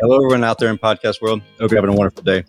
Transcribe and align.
Hello, 0.00 0.14
everyone 0.14 0.44
out 0.44 0.60
there 0.60 0.70
in 0.70 0.78
podcast 0.78 1.20
world. 1.20 1.42
Hope 1.58 1.72
you're 1.72 1.80
having 1.80 1.92
a 1.92 1.98
wonderful 1.98 2.22
day. 2.22 2.44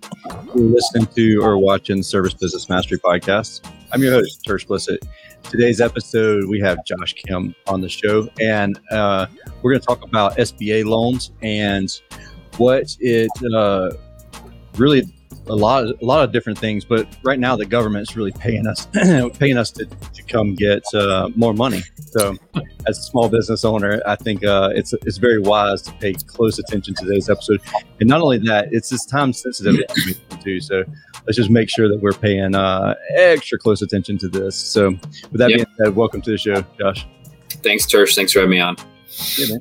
You're 0.53 0.65
listening 0.65 1.07
to 1.15 1.38
or 1.44 1.57
watching 1.57 2.03
Service 2.03 2.35
Business 2.35 2.69
Mastery 2.69 2.99
Podcast. 2.99 3.67
I'm 3.91 4.03
your 4.03 4.12
host, 4.12 4.46
Tersh 4.47 4.67
Blissett. 4.67 4.99
Today's 5.49 5.81
episode, 5.81 6.47
we 6.47 6.59
have 6.59 6.85
Josh 6.85 7.13
Kim 7.13 7.56
on 7.65 7.81
the 7.81 7.89
show, 7.89 8.29
and 8.39 8.79
uh, 8.92 9.25
we're 9.63 9.71
going 9.71 9.81
to 9.81 9.85
talk 9.88 10.03
about 10.03 10.38
SBA 10.38 10.85
loans 10.85 11.31
and 11.42 11.89
what 12.57 12.96
it 12.99 13.31
uh, 13.56 13.89
really 14.78 15.11
a 15.47 15.55
lot 15.55 15.83
of, 15.83 16.02
a 16.02 16.05
lot 16.05 16.23
of 16.23 16.31
different 16.31 16.57
things 16.57 16.85
but 16.85 17.07
right 17.23 17.39
now 17.39 17.55
the 17.55 17.66
government 17.66 18.09
is 18.09 18.16
really 18.16 18.31
paying 18.31 18.67
us 18.67 18.88
paying 19.39 19.57
us 19.57 19.71
to, 19.71 19.85
to 19.85 20.23
come 20.23 20.55
get 20.55 20.84
uh, 20.93 21.29
more 21.35 21.53
money. 21.53 21.81
So 22.11 22.35
as 22.88 22.97
a 22.97 23.03
small 23.03 23.29
business 23.29 23.65
owner 23.65 24.01
i 24.05 24.15
think 24.15 24.43
uh, 24.43 24.70
it's 24.73 24.93
it's 24.93 25.17
very 25.17 25.39
wise 25.39 25.81
to 25.84 25.91
pay 25.93 26.13
close 26.13 26.59
attention 26.59 26.93
to 26.95 27.05
today's 27.05 27.29
episode 27.29 27.61
and 27.99 28.09
not 28.09 28.21
only 28.21 28.37
that 28.39 28.70
it's 28.71 28.89
this 28.89 29.05
time 29.05 29.34
sensitive 29.34 29.77
too. 30.39 30.59
So 30.59 30.84
let's 31.25 31.37
just 31.37 31.49
make 31.49 31.70
sure 31.70 31.87
that 31.89 31.99
we're 32.01 32.13
paying 32.13 32.55
uh, 32.55 32.95
extra 33.15 33.57
close 33.57 33.81
attention 33.81 34.17
to 34.20 34.27
this. 34.27 34.55
So 34.55 34.89
with 34.89 35.39
that 35.39 35.49
yep. 35.49 35.57
being 35.57 35.67
said 35.77 35.95
welcome 35.95 36.21
to 36.21 36.31
the 36.31 36.37
show 36.37 36.65
josh. 36.77 37.07
Thanks 37.61 37.85
tersh. 37.85 38.15
Thanks 38.15 38.34
for 38.34 38.39
having 38.39 38.51
me 38.51 38.59
on. 38.59 38.77
Yeah, 39.37 39.57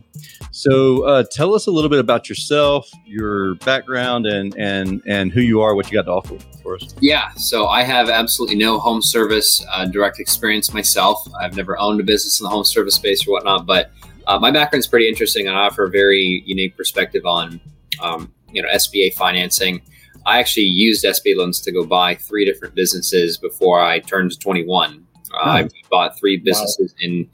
so, 0.51 1.03
uh, 1.03 1.25
tell 1.31 1.55
us 1.55 1.67
a 1.67 1.71
little 1.71 1.91
bit 1.91 1.99
about 1.99 2.29
yourself, 2.29 2.89
your 3.05 3.55
background, 3.57 4.27
and 4.27 4.55
and 4.57 5.03
and 5.07 5.33
who 5.33 5.41
you 5.41 5.61
are, 5.61 5.75
what 5.75 5.91
you 5.91 5.99
got 5.99 6.05
to 6.05 6.13
offer 6.13 6.39
for 6.63 6.77
us. 6.77 6.95
Yeah, 7.01 7.31
so 7.37 7.67
I 7.67 7.83
have 7.83 8.09
absolutely 8.09 8.57
no 8.57 8.79
home 8.79 9.03
service 9.03 9.65
uh, 9.71 9.87
direct 9.87 10.21
experience 10.21 10.73
myself. 10.73 11.27
I've 11.41 11.57
never 11.57 11.79
owned 11.79 12.01
a 12.01 12.05
business 12.05 12.41
in 12.41 12.45
the 12.45 12.51
home 12.51 12.65
service 12.65 12.95
space 12.95 13.27
or 13.27 13.33
whatnot, 13.33 13.67
but 13.67 13.91
uh, 14.27 14.39
my 14.39 14.51
background 14.51 14.81
is 14.81 14.87
pretty 14.87 15.09
interesting, 15.09 15.47
and 15.47 15.57
I 15.57 15.61
offer 15.61 15.85
a 15.85 15.91
very 15.91 16.43
unique 16.47 16.77
perspective 16.77 17.25
on 17.27 17.61
um, 18.03 18.33
you 18.51 18.63
know 18.63 18.69
SBA 18.69 19.15
financing. 19.15 19.83
I 20.27 20.39
actually 20.39 20.67
used 20.67 21.05
SBA 21.05 21.37
loans 21.37 21.61
to 21.61 21.73
go 21.73 21.85
buy 21.87 22.15
three 22.15 22.45
different 22.45 22.75
businesses 22.75 23.39
before 23.39 23.81
I 23.81 24.01
turned 24.01 24.39
21. 24.39 25.07
Uh, 25.33 25.37
I 25.37 25.69
bought 25.91 26.19
three 26.19 26.37
businesses 26.37 26.95
wow. 27.01 27.07
in 27.07 27.31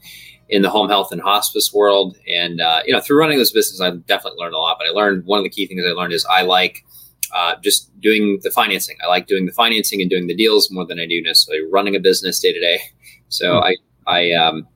in 0.49 0.61
the 0.61 0.69
home 0.69 0.89
health 0.89 1.11
and 1.11 1.21
hospice 1.21 1.73
world. 1.73 2.15
And 2.27 2.61
uh, 2.61 2.81
you 2.85 2.93
know, 2.93 3.01
through 3.01 3.19
running 3.19 3.37
this 3.37 3.51
business, 3.51 3.81
I 3.81 3.91
definitely 3.91 4.39
learned 4.39 4.55
a 4.55 4.59
lot. 4.59 4.77
But 4.79 4.87
I 4.87 4.91
learned 4.91 5.25
one 5.25 5.39
of 5.39 5.43
the 5.43 5.49
key 5.49 5.67
things 5.67 5.83
I 5.85 5.91
learned 5.91 6.13
is 6.13 6.25
I 6.25 6.43
like 6.43 6.85
uh, 7.33 7.55
just 7.63 7.89
doing 7.99 8.39
the 8.43 8.51
financing. 8.51 8.97
I 9.03 9.07
like 9.07 9.27
doing 9.27 9.45
the 9.45 9.51
financing 9.51 10.01
and 10.01 10.09
doing 10.09 10.27
the 10.27 10.35
deals 10.35 10.69
more 10.71 10.85
than 10.85 10.99
I 10.99 11.05
do 11.05 11.21
necessarily 11.21 11.69
running 11.71 11.95
a 11.95 11.99
business 11.99 12.39
day 12.39 12.53
to 12.53 12.59
day. 12.59 12.79
So 13.29 13.55
mm-hmm. 13.55 13.75
I 14.07 14.31
I 14.31 14.31
um, 14.33 14.67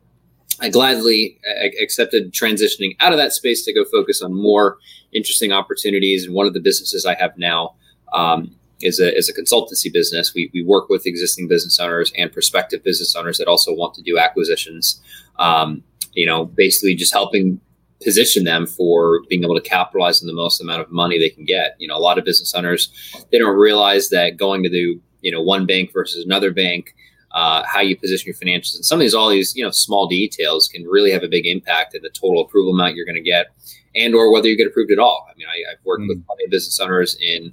I 0.59 0.69
gladly 0.69 1.39
accepted 1.81 2.33
transitioning 2.33 2.95
out 2.99 3.11
of 3.11 3.17
that 3.17 3.33
space 3.33 3.63
to 3.65 3.73
go 3.73 3.85
focus 3.85 4.21
on 4.21 4.33
more 4.33 4.77
interesting 5.13 5.51
opportunities. 5.51 6.25
And 6.25 6.33
one 6.33 6.47
of 6.47 6.53
the 6.53 6.59
businesses 6.59 7.05
I 7.05 7.15
have 7.15 7.37
now 7.37 7.75
um, 8.13 8.55
is 8.81 8.99
a, 8.99 9.15
is 9.15 9.29
a 9.29 9.33
consultancy 9.33 9.91
business. 9.91 10.33
We, 10.33 10.49
we 10.53 10.63
work 10.63 10.89
with 10.89 11.05
existing 11.05 11.47
business 11.47 11.79
owners 11.79 12.11
and 12.17 12.31
prospective 12.31 12.83
business 12.83 13.15
owners 13.15 13.37
that 13.37 13.47
also 13.47 13.73
want 13.73 13.93
to 13.95 14.01
do 14.01 14.17
acquisitions. 14.17 15.01
Um, 15.37 15.83
you 16.13 16.25
know, 16.25 16.45
basically 16.45 16.95
just 16.95 17.13
helping 17.13 17.61
position 18.03 18.45
them 18.45 18.65
for 18.65 19.21
being 19.29 19.43
able 19.43 19.55
to 19.55 19.61
capitalize 19.61 20.21
on 20.21 20.27
the 20.27 20.33
most 20.33 20.61
amount 20.61 20.81
of 20.81 20.91
money 20.91 21.19
they 21.19 21.29
can 21.29 21.45
get. 21.45 21.75
You 21.79 21.87
know, 21.87 21.97
a 21.97 21.99
lot 21.99 22.17
of 22.17 22.25
business 22.25 22.53
owners 22.53 22.89
they 23.31 23.37
don't 23.37 23.57
realize 23.57 24.09
that 24.09 24.37
going 24.37 24.63
to 24.63 24.69
the 24.69 24.99
you 25.21 25.31
know 25.31 25.41
one 25.41 25.65
bank 25.65 25.91
versus 25.93 26.23
another 26.23 26.51
bank, 26.51 26.95
uh, 27.31 27.63
how 27.65 27.81
you 27.81 27.97
position 27.97 28.27
your 28.27 28.35
financials, 28.35 28.75
and 28.75 28.85
some 28.85 28.99
of 28.99 29.01
these 29.01 29.13
all 29.13 29.29
these 29.29 29.55
you 29.55 29.63
know 29.63 29.71
small 29.71 30.07
details 30.07 30.67
can 30.67 30.85
really 30.85 31.11
have 31.11 31.23
a 31.23 31.27
big 31.27 31.45
impact 31.45 31.95
in 31.95 32.01
the 32.01 32.09
total 32.09 32.41
approval 32.41 32.73
amount 32.73 32.95
you're 32.95 33.05
going 33.05 33.15
to 33.15 33.21
get, 33.21 33.47
and 33.95 34.15
or 34.15 34.31
whether 34.31 34.47
you 34.47 34.57
get 34.57 34.67
approved 34.67 34.91
at 34.91 34.99
all. 34.99 35.27
I 35.29 35.37
mean, 35.37 35.47
I, 35.47 35.69
have 35.69 35.79
worked 35.83 36.03
mm. 36.03 36.09
with 36.09 36.25
plenty 36.25 36.45
of 36.45 36.51
business 36.51 36.79
owners 36.79 37.17
in 37.19 37.51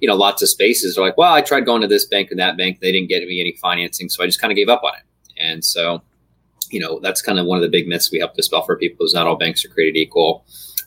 you 0.00 0.08
know, 0.08 0.14
lots 0.14 0.42
of 0.42 0.48
spaces 0.48 0.96
are 0.96 1.04
like, 1.04 1.16
well, 1.16 1.32
I 1.32 1.40
tried 1.40 1.66
going 1.66 1.82
to 1.82 1.88
this 1.88 2.04
bank 2.04 2.30
and 2.30 2.38
that 2.38 2.56
bank. 2.56 2.80
They 2.80 2.92
didn't 2.92 3.08
get 3.08 3.26
me 3.26 3.40
any 3.40 3.56
financing. 3.60 4.08
So 4.08 4.22
I 4.22 4.26
just 4.26 4.40
kind 4.40 4.52
of 4.52 4.56
gave 4.56 4.68
up 4.68 4.82
on 4.84 4.92
it. 4.94 5.02
And 5.36 5.64
so, 5.64 6.02
you 6.70 6.80
know, 6.80 7.00
that's 7.00 7.22
kind 7.22 7.38
of 7.38 7.46
one 7.46 7.56
of 7.56 7.62
the 7.62 7.68
big 7.68 7.88
myths 7.88 8.12
we 8.12 8.18
help 8.18 8.34
dispel 8.34 8.62
for 8.62 8.76
people 8.76 9.06
is 9.06 9.14
not 9.14 9.26
all 9.26 9.36
banks 9.36 9.64
are 9.64 9.68
created 9.68 9.98
equal. 9.98 10.44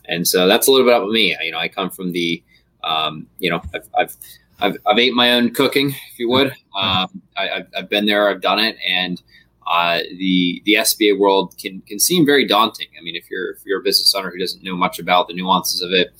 And 0.08 0.26
so 0.26 0.46
that's 0.46 0.66
a 0.66 0.70
little 0.70 0.86
bit 0.86 0.96
about 0.96 1.10
me. 1.10 1.36
You 1.42 1.52
know, 1.52 1.58
I 1.58 1.68
come 1.68 1.90
from 1.90 2.12
the, 2.12 2.42
um, 2.84 3.26
you 3.38 3.50
know, 3.50 3.60
I've, 3.74 3.88
I've, 3.98 4.16
I've, 4.60 4.76
I've 4.86 4.98
ate 4.98 5.12
my 5.12 5.32
own 5.32 5.52
cooking, 5.52 5.90
if 5.90 6.18
you 6.18 6.28
would. 6.30 6.48
Um, 6.78 7.22
I, 7.36 7.64
have 7.74 7.88
been 7.88 8.06
there, 8.06 8.28
I've 8.28 8.40
done 8.40 8.58
it. 8.58 8.76
And, 8.86 9.20
uh, 9.66 10.00
the 10.18 10.60
the 10.64 10.74
SBA 10.74 11.18
world 11.18 11.54
can 11.56 11.80
can 11.82 11.98
seem 11.98 12.26
very 12.26 12.46
daunting. 12.46 12.88
I 12.98 13.02
mean, 13.02 13.14
if 13.14 13.30
you're 13.30 13.52
if 13.52 13.64
you're 13.64 13.80
a 13.80 13.82
business 13.82 14.14
owner 14.14 14.30
who 14.30 14.38
doesn't 14.38 14.62
know 14.62 14.76
much 14.76 14.98
about 14.98 15.28
the 15.28 15.34
nuances 15.34 15.80
of 15.80 15.92
it, 15.92 16.12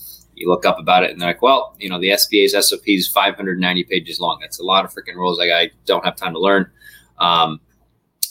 you 0.42 0.48
look 0.48 0.66
up 0.66 0.78
about 0.78 1.04
it 1.04 1.10
and 1.10 1.20
they're 1.20 1.30
like, 1.30 1.42
well, 1.42 1.74
you 1.78 1.88
know, 1.88 1.98
the 1.98 2.08
SBA's 2.08 2.52
SOP 2.68 2.82
is 2.86 3.08
590 3.08 3.84
pages 3.84 4.20
long. 4.20 4.38
That's 4.40 4.58
a 4.58 4.64
lot 4.64 4.84
of 4.84 4.92
freaking 4.92 5.14
rules. 5.14 5.38
Like 5.38 5.50
I 5.50 5.70
don't 5.86 6.04
have 6.04 6.16
time 6.16 6.34
to 6.34 6.40
learn. 6.40 6.70
Um, 7.18 7.60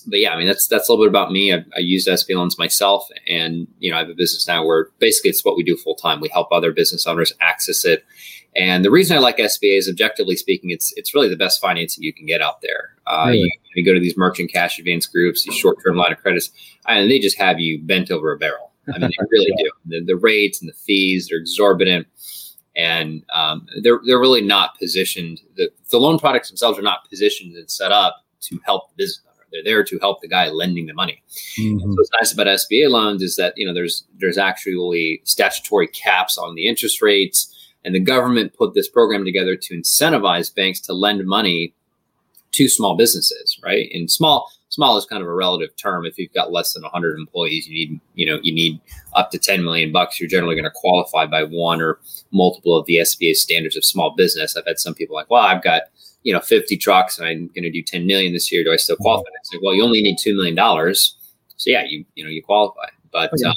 but 0.08 0.20
yeah, 0.20 0.34
I 0.34 0.38
mean, 0.38 0.48
that's, 0.48 0.68
that's 0.68 0.90
a 0.90 0.92
little 0.92 1.06
bit 1.06 1.10
about 1.10 1.32
me. 1.32 1.54
I, 1.54 1.64
I 1.76 1.80
used 1.80 2.08
SBA 2.08 2.36
loans 2.36 2.58
myself 2.58 3.08
and, 3.28 3.68
you 3.80 3.90
know, 3.90 3.98
I 3.98 4.00
have 4.00 4.10
a 4.10 4.16
business 4.16 4.48
now 4.48 4.66
where 4.66 4.90
basically 5.00 5.30
it's 5.30 5.46
what 5.46 5.56
we 5.56 5.64
do 5.64 5.78
full 5.78 5.96
time. 5.96 6.20
We 6.20 6.30
help 6.30 6.50
other 6.52 6.72
business 6.72 7.08
owners 7.08 7.34
access 7.40 7.86
it. 7.86 8.04
And 8.56 8.84
the 8.84 8.92
reason 8.92 9.16
I 9.16 9.20
like 9.22 9.38
SBA 9.38 9.78
is 9.78 9.88
objectively 9.88 10.36
speaking, 10.36 10.72
it's, 10.72 10.92
it's 10.98 11.16
really 11.16 11.30
the 11.30 11.38
best 11.38 11.62
financing 11.62 12.04
you 12.04 12.14
can 12.14 12.26
get 12.26 12.42
out 12.42 12.62
there. 12.62 12.96
Uh, 13.08 13.26
really? 13.28 13.40
you, 13.40 13.52
you, 13.76 13.86
go 13.86 13.94
to 13.94 14.00
these 14.00 14.18
merchant 14.18 14.52
cash 14.52 14.78
advance 14.78 15.06
groups, 15.06 15.46
these 15.46 15.56
short-term 15.56 15.96
line 15.96 16.12
of 16.12 16.18
credits, 16.18 16.52
and 16.88 17.10
they 17.10 17.20
just 17.20 17.38
have 17.38 17.60
you 17.60 17.80
bent 17.82 18.12
over 18.12 18.34
a 18.34 18.38
barrel 18.38 18.71
I 18.88 18.98
mean, 18.98 19.12
they 19.12 19.26
really 19.30 19.52
yeah. 19.58 19.64
do. 19.64 19.72
The, 20.00 20.06
the, 20.06 20.16
rates 20.16 20.62
and 20.62 20.70
the 20.70 20.74
fees 20.74 21.28
they're 21.28 21.40
exorbitant, 21.40 22.08
and 22.76 23.24
um, 23.34 23.68
they're 23.82 24.00
they're 24.06 24.20
really 24.20 24.42
not 24.42 24.78
positioned. 24.80 25.42
The, 25.56 25.70
the 25.90 26.00
loan 26.00 26.20
products 26.20 26.50
themselves 26.50 26.80
are 26.80 26.84
not 26.84 27.08
positioned 27.10 27.56
and 27.56 27.70
set 27.70 27.92
up 27.92 28.26
to 28.42 28.60
help 28.66 28.90
the 28.90 28.96
business 29.04 29.22
owner. 29.28 29.46
They're 29.52 29.64
there 29.64 29.84
to 29.84 30.00
help 30.00 30.22
the 30.22 30.28
guy 30.28 30.50
lending 30.50 30.88
the 30.88 30.94
money. 30.94 31.22
Mm-hmm. 31.60 31.80
So 31.80 31.88
what's 31.88 32.10
nice 32.20 32.34
about 32.34 32.48
SBA 32.48 32.90
loans 32.90 33.22
is 33.22 33.36
that 33.36 33.54
you 33.56 33.66
know 33.66 33.74
there's 33.74 34.06
there's 34.20 34.38
actually 34.38 35.22
statutory 35.26 35.88
caps 35.88 36.38
on 36.38 36.56
the 36.56 36.68
interest 36.68 37.02
rates, 37.02 37.56
and 37.86 37.94
the 37.94 38.00
government 38.00 38.54
put 38.54 38.74
this 38.74 38.90
program 38.90 39.26
together 39.26 39.56
to 39.56 39.78
incentivize 39.78 40.54
banks 40.54 40.80
to 40.82 40.94
lend 40.94 41.26
money 41.26 41.74
to 42.54 42.68
small 42.68 42.96
businesses, 42.96 43.60
right? 43.64 43.90
And 43.94 44.10
small 44.10 44.52
small 44.72 44.98
is 44.98 45.06
kind 45.06 45.22
of 45.22 45.28
a 45.28 45.34
relative 45.34 45.76
term. 45.76 46.06
If 46.06 46.18
you've 46.18 46.34
got 46.34 46.52
less 46.52 46.74
than 46.74 46.82
100 46.82 47.20
employees, 47.20 47.68
you 47.68 47.74
need 47.74 48.00
you 48.16 48.26
know 48.26 48.40
you 48.42 48.54
need 48.54 48.82
up 49.14 49.30
to 49.32 49.38
10 49.38 49.64
million 49.64 49.92
bucks. 49.92 50.20
You're 50.20 50.30
generally 50.30 50.56
going 50.56 50.66
to 50.66 50.72
qualify 50.74 51.28
by 51.28 51.44
one 51.44 51.82
or 51.82 52.00
multiple 52.32 52.76
of 52.76 52.86
the 52.88 52.96
SBA 52.96 53.36
standards 53.36 53.78
of 53.78 53.86
small 53.86 54.16
business. 54.16 54.58
I've 54.58 54.66
had 54.66 54.80
some 54.80 54.96
people 54.96 55.16
like, 55.16 55.30
well, 55.30 55.44
I've 55.44 55.62
got 55.62 55.84
you 56.24 56.34
know 56.34 56.40
50 56.40 56.78
trucks 56.78 57.20
and 57.20 57.28
I'm 57.28 57.48
going 57.48 57.64
to 57.64 57.72
do 57.72 57.84
10 57.84 58.08
million 58.08 58.34
this 58.34 58.52
year. 58.52 58.64
Do 58.64 58.74
I 58.74 58.78
still 58.78 58.96
qualify? 58.96 59.30
It's 59.40 59.54
like, 59.54 59.62
well, 59.62 59.76
you 59.76 59.84
only 59.84 60.02
need 60.02 60.18
two 60.20 60.36
million 60.36 60.56
dollars, 60.56 61.16
so 61.58 61.70
yeah, 61.70 61.84
you 61.86 62.06
you 62.16 62.24
know 62.24 62.30
you 62.30 62.42
qualify. 62.42 62.88
But 63.12 63.34
okay. 63.34 63.44
um, 63.44 63.56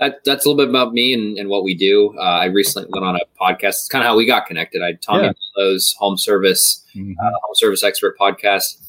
that, 0.00 0.24
that's 0.24 0.44
a 0.44 0.48
little 0.48 0.62
bit 0.62 0.68
about 0.68 0.92
me 0.92 1.14
and, 1.14 1.38
and 1.38 1.48
what 1.48 1.64
we 1.64 1.74
do. 1.74 2.14
Uh, 2.18 2.22
I 2.22 2.46
recently 2.46 2.88
went 2.90 3.06
on 3.06 3.16
a 3.16 3.20
podcast. 3.40 3.68
It's 3.68 3.88
kind 3.88 4.02
of 4.02 4.08
how 4.08 4.16
we 4.16 4.26
got 4.26 4.46
connected. 4.46 4.82
I 4.82 4.92
Tommy 4.92 5.24
yeah. 5.24 5.32
Mello's 5.56 5.94
home 5.98 6.18
service, 6.18 6.84
mm-hmm. 6.94 7.12
uh, 7.18 7.30
home 7.30 7.54
service 7.54 7.82
expert 7.82 8.18
podcast 8.18 8.86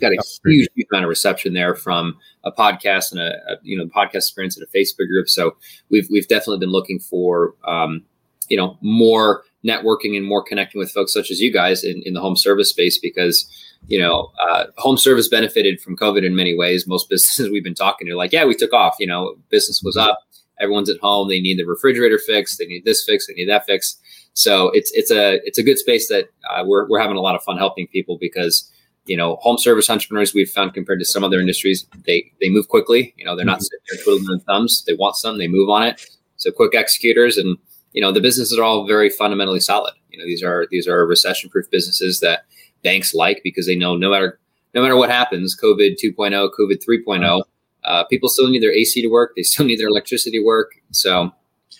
got 0.00 0.12
a 0.12 0.22
huge, 0.44 0.68
huge 0.74 0.86
amount 0.90 1.04
of 1.04 1.08
reception 1.08 1.54
there 1.54 1.74
from 1.74 2.16
a 2.44 2.52
podcast 2.52 3.12
and 3.12 3.20
a, 3.20 3.34
a, 3.52 3.56
you 3.62 3.76
know 3.76 3.86
podcast 3.86 4.16
experience 4.16 4.56
and 4.56 4.66
a 4.66 4.76
Facebook 4.76 5.08
group. 5.08 5.28
So 5.28 5.56
we've 5.90 6.08
we've 6.10 6.28
definitely 6.28 6.58
been 6.58 6.70
looking 6.70 6.98
for 6.98 7.54
um, 7.64 8.02
you 8.48 8.56
know 8.56 8.78
more 8.80 9.44
networking 9.64 10.16
and 10.16 10.26
more 10.26 10.42
connecting 10.42 10.78
with 10.78 10.90
folks 10.90 11.12
such 11.12 11.30
as 11.30 11.40
you 11.40 11.52
guys 11.52 11.84
in, 11.84 12.02
in 12.06 12.14
the 12.14 12.20
home 12.20 12.36
service 12.36 12.70
space 12.70 12.98
because 12.98 13.46
you 13.88 13.98
know 13.98 14.32
uh, 14.40 14.64
home 14.78 14.96
service 14.96 15.28
benefited 15.28 15.80
from 15.80 15.96
COVID 15.96 16.24
in 16.24 16.34
many 16.34 16.56
ways. 16.56 16.86
Most 16.86 17.08
businesses 17.10 17.50
we've 17.50 17.64
been 17.64 17.74
talking 17.74 18.06
to 18.06 18.12
are 18.12 18.16
like, 18.16 18.32
yeah, 18.32 18.44
we 18.44 18.54
took 18.54 18.72
off. 18.72 18.96
You 18.98 19.06
know, 19.06 19.36
business 19.48 19.82
was 19.82 19.96
mm-hmm. 19.96 20.10
up. 20.10 20.20
Everyone's 20.60 20.90
at 20.90 21.00
home. 21.00 21.28
They 21.28 21.40
need 21.40 21.58
the 21.58 21.64
refrigerator 21.64 22.18
fixed. 22.18 22.58
They 22.58 22.66
need 22.66 22.84
this 22.84 23.02
fixed. 23.02 23.28
They 23.28 23.34
need 23.34 23.48
that 23.48 23.64
fixed. 23.64 23.98
So 24.34 24.70
it's 24.70 24.90
it's 24.92 25.10
a 25.10 25.40
it's 25.44 25.58
a 25.58 25.62
good 25.62 25.78
space 25.78 26.08
that 26.08 26.26
uh, 26.48 26.64
we're 26.66 26.88
we're 26.88 27.00
having 27.00 27.16
a 27.16 27.20
lot 27.20 27.34
of 27.34 27.42
fun 27.42 27.56
helping 27.56 27.86
people 27.88 28.18
because 28.20 28.70
you 29.10 29.16
know, 29.16 29.34
home 29.40 29.58
service 29.58 29.90
entrepreneurs 29.90 30.34
we've 30.34 30.48
found 30.48 30.72
compared 30.72 31.00
to 31.00 31.04
some 31.04 31.24
other 31.24 31.40
industries, 31.40 31.84
they 32.06 32.30
they 32.40 32.48
move 32.48 32.68
quickly. 32.68 33.12
You 33.16 33.24
know, 33.24 33.34
they're 33.34 33.44
not 33.44 33.58
mm-hmm. 33.58 33.62
sitting 33.62 33.86
there 33.90 34.04
twiddling 34.04 34.26
their 34.28 34.38
thumbs. 34.46 34.84
They 34.86 34.94
want 34.94 35.16
some, 35.16 35.36
they 35.36 35.48
move 35.48 35.68
on 35.68 35.82
it. 35.82 36.08
So 36.36 36.52
quick 36.52 36.74
executors, 36.74 37.36
and 37.36 37.58
you 37.92 38.00
know, 38.00 38.12
the 38.12 38.20
businesses 38.20 38.56
are 38.56 38.62
all 38.62 38.86
very 38.86 39.10
fundamentally 39.10 39.58
solid. 39.58 39.94
You 40.10 40.18
know, 40.20 40.24
these 40.24 40.44
are 40.44 40.68
these 40.70 40.86
are 40.86 41.04
recession 41.04 41.50
proof 41.50 41.68
businesses 41.72 42.20
that 42.20 42.44
banks 42.84 43.12
like 43.12 43.40
because 43.42 43.66
they 43.66 43.74
know 43.74 43.96
no 43.96 44.10
matter 44.10 44.38
no 44.74 44.80
matter 44.80 44.96
what 44.96 45.10
happens, 45.10 45.58
COVID 45.60 45.96
2.0, 46.00 46.50
COVID 46.56 46.80
3.0, 46.88 47.42
uh, 47.82 48.04
people 48.04 48.28
still 48.28 48.48
need 48.48 48.62
their 48.62 48.72
AC 48.72 49.02
to 49.02 49.08
work. 49.08 49.32
They 49.34 49.42
still 49.42 49.66
need 49.70 49.80
their 49.80 49.88
electricity 49.88 50.38
to 50.38 50.44
work. 50.44 50.70
So, 50.92 51.32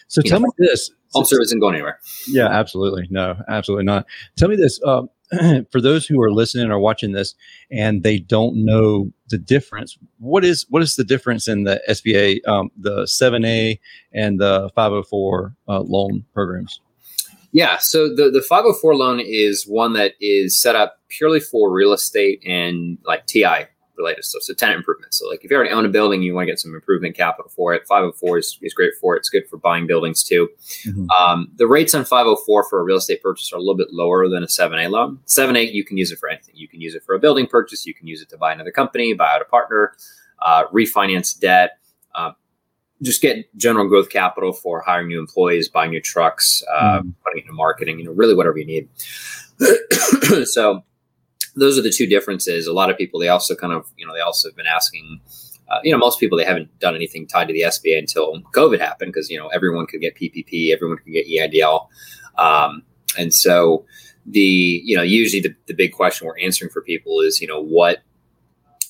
so 0.09 0.21
tell 0.23 0.41
know, 0.41 0.47
me 0.47 0.67
this: 0.67 0.91
home 1.13 1.25
service 1.25 1.47
isn't 1.47 1.61
going 1.61 1.77
anywhere. 1.77 2.01
Yeah, 2.27 2.49
absolutely. 2.49 3.07
No, 3.09 3.37
absolutely 3.47 3.85
not. 3.85 4.05
Tell 4.37 4.49
me 4.49 4.57
this. 4.57 4.81
Um, 4.85 5.09
for 5.71 5.81
those 5.81 6.07
who 6.07 6.21
are 6.21 6.33
listening 6.33 6.71
or 6.71 6.79
watching 6.79 7.13
this 7.13 7.35
and 7.71 8.03
they 8.03 8.19
don't 8.19 8.57
know 8.57 9.13
the 9.29 9.39
difference, 9.39 9.99
what 10.19 10.45
is 10.45 10.67
what 10.69 10.83
is 10.83 10.97
the 10.97 11.05
difference 11.05 11.49
in 11.49 11.65
the 11.65 11.81
SBA, 11.89 12.47
um, 12.49 12.71
the 12.77 13.03
7A 13.03 13.79
and 14.13 14.41
the 14.41 14.71
504 14.75 15.55
uh, 15.69 15.81
loan 15.81 16.25
programs? 16.35 16.81
Yeah, 17.53 17.79
so 17.79 18.09
the 18.09 18.31
the 18.31 18.43
504 18.43 18.95
loan 18.95 19.21
is 19.21 19.65
one 19.67 19.93
that 19.95 20.15
is 20.21 20.61
set 20.61 20.77
up 20.77 21.01
purely 21.09 21.41
for 21.41 21.71
real 21.71 21.93
estate 21.93 22.43
and 22.47 22.99
like 23.05 23.27
TI 23.27 23.67
related 24.01 24.25
stuff. 24.25 24.43
So 24.43 24.55
tenant 24.55 24.79
improvements. 24.79 25.19
So 25.19 25.29
like 25.29 25.45
if 25.45 25.51
you 25.51 25.57
already 25.57 25.73
own 25.73 25.87
a 25.87 25.89
building, 25.89 26.23
you 26.23 26.35
want 26.35 26.47
to 26.47 26.53
get 26.53 26.59
some 26.59 26.75
improvement 26.75 27.17
capital 27.17 27.51
for 27.55 27.75
it. 27.75 27.87
504 27.87 28.39
is, 28.39 28.59
is 28.63 28.75
great 28.75 28.93
for 29.01 29.15
it. 29.15 29.21
It's 29.21 29.29
good 29.29 29.47
for 29.49 29.57
buying 29.57 29.87
buildings 29.87 30.23
too. 30.23 30.49
Mm-hmm. 30.87 31.11
Um, 31.11 31.51
the 31.57 31.67
rates 31.67 31.95
on 31.95 32.05
504 32.05 32.69
for 32.69 32.81
a 32.81 32.85
real 32.85 32.97
estate 32.97 33.23
purchase 33.23 33.53
are 33.53 33.57
a 33.57 33.61
little 33.61 33.77
bit 33.77 33.89
lower 33.93 34.29
than 34.29 34.43
a 34.43 34.47
7A 34.47 34.91
loan. 34.91 35.19
7A, 35.27 35.73
you 35.73 35.85
can 35.85 35.97
use 35.97 36.11
it 36.11 36.19
for 36.19 36.29
anything. 36.29 36.55
You 36.57 36.69
can 36.69 36.81
use 36.81 36.95
it 36.95 37.03
for 37.05 37.15
a 37.15 37.19
building 37.19 37.47
purchase. 37.47 37.87
You 37.87 37.95
can 37.95 38.07
use 38.07 38.23
it 38.23 38.29
to 38.31 38.39
buy 38.39 38.53
another 38.53 38.73
company, 38.73 39.13
buy 39.15 39.35
out 39.35 39.43
a 39.43 39.45
partner, 39.45 39.95
uh, 40.43 40.65
refinance 40.69 41.39
debt. 41.39 41.79
Uh, 42.15 42.33
just 43.03 43.23
get 43.23 43.47
general 43.57 43.89
growth 43.89 44.11
capital 44.11 44.53
for 44.53 44.81
hiring 44.81 45.09
new 45.09 45.19
employees, 45.19 45.69
buying 45.69 45.91
new 45.91 46.01
trucks, 46.01 46.63
uh, 46.71 47.01
mm. 47.01 47.13
putting 47.25 47.39
it 47.39 47.43
into 47.43 47.53
marketing, 47.53 47.99
you 47.99 48.05
know, 48.05 48.13
really 48.13 48.35
whatever 48.35 48.59
you 48.59 48.67
need. 48.67 48.89
so 50.47 50.85
those 51.57 51.79
are 51.79 51.83
the 51.83 51.91
two 51.91 52.07
differences. 52.07 52.67
A 52.67 52.73
lot 52.73 52.91
of 52.91 52.97
people, 52.97 53.21
they 53.21 53.29
also 53.29 53.55
kind 53.55 53.73
of, 53.73 53.87
you 53.97 54.07
know, 54.07 54.15
they 54.15 54.21
also 54.21 54.49
have 54.49 54.57
been 54.57 54.67
asking, 54.67 55.21
uh, 55.69 55.79
you 55.83 55.93
know, 55.93 55.99
most 55.99 56.21
people, 56.21 56.37
they 56.37 56.45
haven't 56.45 56.77
done 56.79 56.95
anything 56.95 57.27
tied 57.27 57.49
to 57.49 57.55
the 57.55 57.63
SBA 57.63 57.99
until 57.99 58.41
COVID 58.55 58.81
happened 58.81 59.13
because, 59.13 59.31
you 59.31 59.39
know, 59.39 59.49
everyone 59.49 59.87
could 59.87 60.01
get 60.01 60.17
PPP, 60.17 60.73
everyone 60.73 60.99
could 60.99 61.13
get 61.13 61.27
EIDL. 61.27 61.89
Um, 62.39 62.83
and 63.19 63.35
so 63.35 63.85
the, 64.27 64.41
you 64.85 64.97
know, 64.97 65.03
usually 65.03 65.41
the, 65.41 65.55
the 65.67 65.75
big 65.75 65.93
question 65.93 66.27
we're 66.27 66.39
answering 66.39 66.71
for 66.71 66.83
people 66.83 67.21
is, 67.21 67.41
you 67.41 67.47
know, 67.47 67.61
what, 67.63 67.99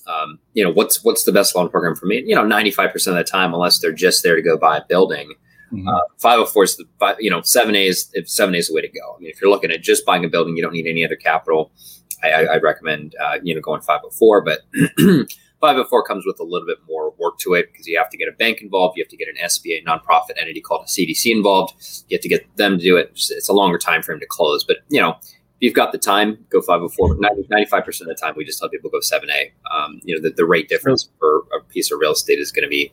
um, 0.07 0.39
you 0.55 0.65
know, 0.65 0.71
what's, 0.71 1.05
what's 1.05 1.25
the 1.25 1.33
best 1.33 1.55
loan 1.55 1.69
program 1.69 1.95
for 1.95 2.07
me? 2.07 2.23
You 2.27 2.35
know, 2.35 2.43
95% 2.43 2.95
of 3.09 3.15
the 3.15 3.25
time, 3.25 3.55
unless 3.55 3.79
they're 3.79 3.93
just 3.93 4.23
there 4.23 4.37
to 4.37 4.43
go 4.43 4.57
buy 4.57 4.79
a 4.79 4.85
building, 4.89 5.35
Mm-hmm. 5.73 5.89
Uh, 5.89 6.01
504 6.19 6.65
is 6.65 6.77
the, 6.77 7.17
you 7.21 7.31
know, 7.31 7.41
7A 7.41 7.89
is, 7.89 8.11
7A 8.17 8.57
is 8.57 8.69
the 8.69 8.75
way 8.75 8.81
to 8.81 8.89
go. 8.89 9.15
I 9.17 9.21
mean, 9.21 9.31
if 9.31 9.41
you're 9.41 9.51
looking 9.51 9.71
at 9.71 9.83
just 9.83 10.05
buying 10.05 10.25
a 10.25 10.29
building, 10.29 10.57
you 10.57 10.63
don't 10.63 10.73
need 10.73 10.87
any 10.87 11.05
other 11.05 11.17
capital. 11.17 11.73
I, 12.23 12.45
I 12.45 12.57
recommend 12.59 13.15
uh, 13.23 13.39
you 13.43 13.55
know 13.55 13.61
going 13.61 13.81
504, 13.81 14.43
but 14.43 14.61
504 15.61 16.05
comes 16.05 16.25
with 16.27 16.41
a 16.41 16.45
little 16.45 16.67
bit 16.67 16.79
more 16.89 17.13
work 17.19 17.39
to 17.41 17.55
it 17.55 17.71
because 17.73 17.87
you 17.87 17.99
have 17.99 18.11
to 18.11 18.17
get 18.17 18.29
a 18.29 18.33
bank 18.33 18.61
involved, 18.63 18.97
you 18.97 19.05
have 19.05 19.11
to 19.11 19.17
get 19.17 19.29
an 19.29 19.37
SBA 19.43 19.85
nonprofit 19.85 20.41
entity 20.41 20.61
called 20.61 20.83
a 20.85 20.89
CDC 20.89 21.31
involved, 21.31 21.75
you 22.09 22.17
have 22.17 22.23
to 22.23 22.29
get 22.29 22.57
them 22.57 22.79
to 22.79 22.85
do 22.85 22.97
it. 22.97 23.11
It's 23.13 23.49
a 23.49 23.53
longer 23.53 23.79
time 23.79 24.03
frame 24.03 24.21
to 24.21 24.27
close, 24.27 24.65
but 24.65 24.79
you 24.89 25.01
know 25.01 25.17
if 25.61 25.67
you've 25.67 25.75
got 25.75 25.93
the 25.93 25.99
time, 25.99 26.39
go 26.49 26.63
504. 26.63 27.17
95 27.51 27.85
percent 27.85 28.11
of 28.11 28.17
the 28.17 28.21
time, 28.21 28.35
we 28.37 28.45
just 28.45 28.59
tell 28.59 28.71
people 28.71 28.91
go 28.91 29.01
7A. 29.01 29.51
Um, 29.71 30.01
you 30.05 30.15
know 30.15 30.23
the, 30.23 30.35
the 30.35 30.47
rate 30.47 30.69
difference 30.69 31.09
for 31.19 31.45
a 31.57 31.63
piece 31.69 31.91
of 31.93 31.99
real 31.99 32.13
estate 32.13 32.39
is 32.39 32.51
going 32.51 32.65
to 32.65 32.69
be 32.69 32.93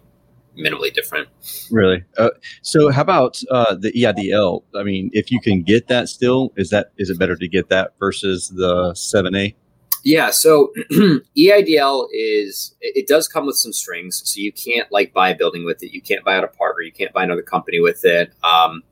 minimally 0.57 0.93
different. 0.93 1.29
Really? 1.71 2.03
Uh, 2.17 2.29
so 2.61 2.91
how 2.91 3.01
about 3.01 3.41
uh, 3.51 3.75
the 3.75 3.91
EIDL? 3.91 4.63
I 4.75 4.83
mean, 4.83 5.09
if 5.13 5.31
you 5.31 5.39
can 5.39 5.63
get 5.63 5.87
that 5.87 6.09
still, 6.09 6.53
is 6.57 6.69
that 6.69 6.91
is 6.97 7.09
it 7.09 7.19
better 7.19 7.35
to 7.35 7.47
get 7.47 7.69
that 7.69 7.93
versus 7.99 8.49
the 8.49 8.91
7A? 8.93 9.55
Yeah, 10.03 10.29
so 10.29 10.71
EIDL 11.37 12.07
is 12.13 12.75
it 12.81 13.07
does 13.07 13.27
come 13.27 13.45
with 13.45 13.57
some 13.57 13.73
strings, 13.73 14.21
so 14.23 14.39
you 14.39 14.53
can't 14.53 14.89
like 14.91 15.13
buy 15.13 15.29
a 15.29 15.35
building 15.35 15.65
with 15.65 15.83
it. 15.83 15.91
You 15.91 16.01
can't 16.01 16.23
buy 16.23 16.37
out 16.37 16.43
a 16.43 16.47
partner. 16.47 16.81
You 16.81 16.91
can't 16.93 17.11
buy 17.13 17.23
another 17.23 17.41
company 17.41 17.79
with 17.79 18.05
it. 18.05 18.31
Um, 18.43 18.83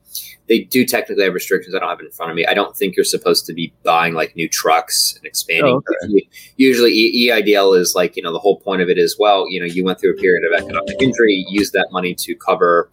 they 0.48 0.60
do 0.60 0.84
technically 0.84 1.24
have 1.24 1.34
restrictions. 1.34 1.74
I 1.74 1.80
don't 1.80 1.88
have 1.88 2.00
it 2.00 2.06
in 2.06 2.12
front 2.12 2.30
of 2.30 2.36
me. 2.36 2.46
I 2.46 2.54
don't 2.54 2.76
think 2.76 2.96
you're 2.96 3.04
supposed 3.04 3.46
to 3.46 3.52
be 3.52 3.72
buying 3.82 4.14
like 4.14 4.36
new 4.36 4.48
trucks 4.48 5.14
and 5.16 5.26
expanding. 5.26 5.72
Oh, 5.72 5.82
okay. 6.04 6.28
Usually, 6.56 6.92
EIDL 6.92 7.78
is 7.78 7.94
like 7.94 8.16
you 8.16 8.22
know 8.22 8.32
the 8.32 8.38
whole 8.38 8.60
point 8.60 8.82
of 8.82 8.88
it 8.88 8.98
is 8.98 9.16
well, 9.18 9.48
you 9.48 9.58
know, 9.58 9.66
you 9.66 9.84
went 9.84 10.00
through 10.00 10.12
a 10.12 10.16
period 10.16 10.44
of 10.44 10.62
economic 10.62 11.00
injury, 11.00 11.44
use 11.48 11.72
that 11.72 11.88
money 11.90 12.14
to 12.14 12.34
cover 12.36 12.90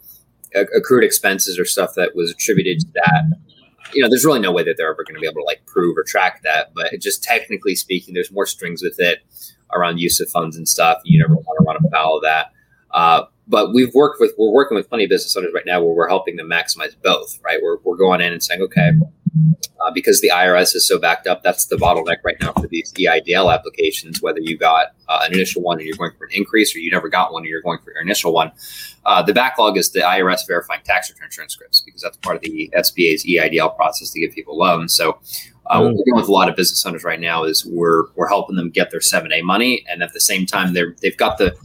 accrued 0.75 1.03
expenses 1.03 1.57
or 1.57 1.65
stuff 1.65 1.95
that 1.95 2.15
was 2.15 2.31
attributed 2.31 2.79
to 2.79 2.87
that. 2.93 3.23
You 3.93 4.01
know, 4.01 4.09
there's 4.09 4.25
really 4.25 4.39
no 4.39 4.51
way 4.51 4.63
that 4.63 4.75
they're 4.77 4.91
ever 4.91 5.03
going 5.03 5.15
to 5.15 5.21
be 5.21 5.27
able 5.27 5.41
to 5.41 5.45
like 5.45 5.65
prove 5.65 5.97
or 5.97 6.03
track 6.03 6.41
that. 6.43 6.73
But 6.73 6.99
just 6.99 7.23
technically 7.23 7.75
speaking, 7.75 8.13
there's 8.13 8.31
more 8.31 8.45
strings 8.45 8.81
with 8.81 8.99
it 8.99 9.19
around 9.73 9.99
use 9.99 10.19
of 10.19 10.29
funds 10.29 10.57
and 10.57 10.67
stuff. 10.67 11.01
You 11.03 11.19
never 11.19 11.35
want 11.35 11.57
to 11.59 11.65
run 11.65 11.77
afoul 11.85 12.17
of 12.17 12.23
that. 12.23 12.51
Uh, 12.91 13.25
but 13.47 13.73
we've 13.73 13.93
worked 13.93 14.19
with 14.19 14.33
we're 14.37 14.51
working 14.51 14.75
with 14.75 14.87
plenty 14.89 15.03
of 15.03 15.09
business 15.09 15.35
owners 15.35 15.51
right 15.53 15.65
now 15.65 15.81
where 15.81 15.93
we're 15.93 16.07
helping 16.07 16.35
them 16.35 16.49
maximize 16.49 16.95
both 17.03 17.39
right? 17.43 17.59
We're, 17.61 17.77
we're 17.83 17.97
going 17.97 18.21
in 18.21 18.31
and 18.31 18.43
saying 18.43 18.61
okay 18.61 18.91
uh, 19.83 19.91
because 19.91 20.21
the 20.21 20.29
irs 20.29 20.75
is 20.75 20.87
so 20.87 20.99
backed 20.99 21.27
up 21.27 21.43
that's 21.43 21.65
the 21.65 21.75
bottleneck 21.75 22.17
right 22.23 22.37
now 22.41 22.53
for 22.53 22.67
these 22.67 22.93
eidl 22.93 23.53
applications 23.53 24.21
whether 24.21 24.39
you 24.39 24.57
got 24.57 24.87
uh, 25.09 25.21
an 25.23 25.33
initial 25.33 25.61
one 25.61 25.77
and 25.79 25.87
you're 25.87 25.97
going 25.97 26.11
for 26.17 26.25
an 26.25 26.31
increase 26.33 26.75
or 26.75 26.79
you 26.79 26.91
never 26.91 27.09
got 27.09 27.33
one 27.33 27.43
and 27.43 27.49
you're 27.49 27.61
going 27.61 27.79
for 27.83 27.91
your 27.91 28.01
initial 28.01 28.33
one 28.33 28.51
uh, 29.05 29.21
the 29.21 29.33
backlog 29.33 29.77
is 29.77 29.91
the 29.91 29.99
irs 29.99 30.47
verifying 30.47 30.81
tax 30.83 31.09
return 31.09 31.29
transcripts 31.29 31.81
because 31.81 32.01
that's 32.01 32.17
part 32.17 32.35
of 32.35 32.41
the 32.43 32.71
sba's 32.77 33.25
eidl 33.25 33.75
process 33.75 34.11
to 34.11 34.19
give 34.19 34.33
people 34.33 34.57
loans. 34.57 34.95
So 34.95 35.19
uh, 35.67 35.79
what 35.79 35.95
we're 35.95 36.03
doing 36.05 36.15
with 36.15 36.27
a 36.27 36.31
lot 36.31 36.49
of 36.49 36.55
business 36.55 36.85
owners 36.85 37.03
right 37.03 37.19
now 37.19 37.43
is 37.43 37.65
we're 37.65 38.05
we're 38.15 38.27
helping 38.27 38.55
them 38.55 38.69
get 38.69 38.91
their 38.91 38.99
7A 38.99 39.43
money, 39.43 39.85
and 39.89 40.03
at 40.03 40.13
the 40.13 40.19
same 40.19 40.45
time 40.45 40.73
they're 40.73 40.95
they've 41.01 41.17
got 41.17 41.37
the 41.37 41.55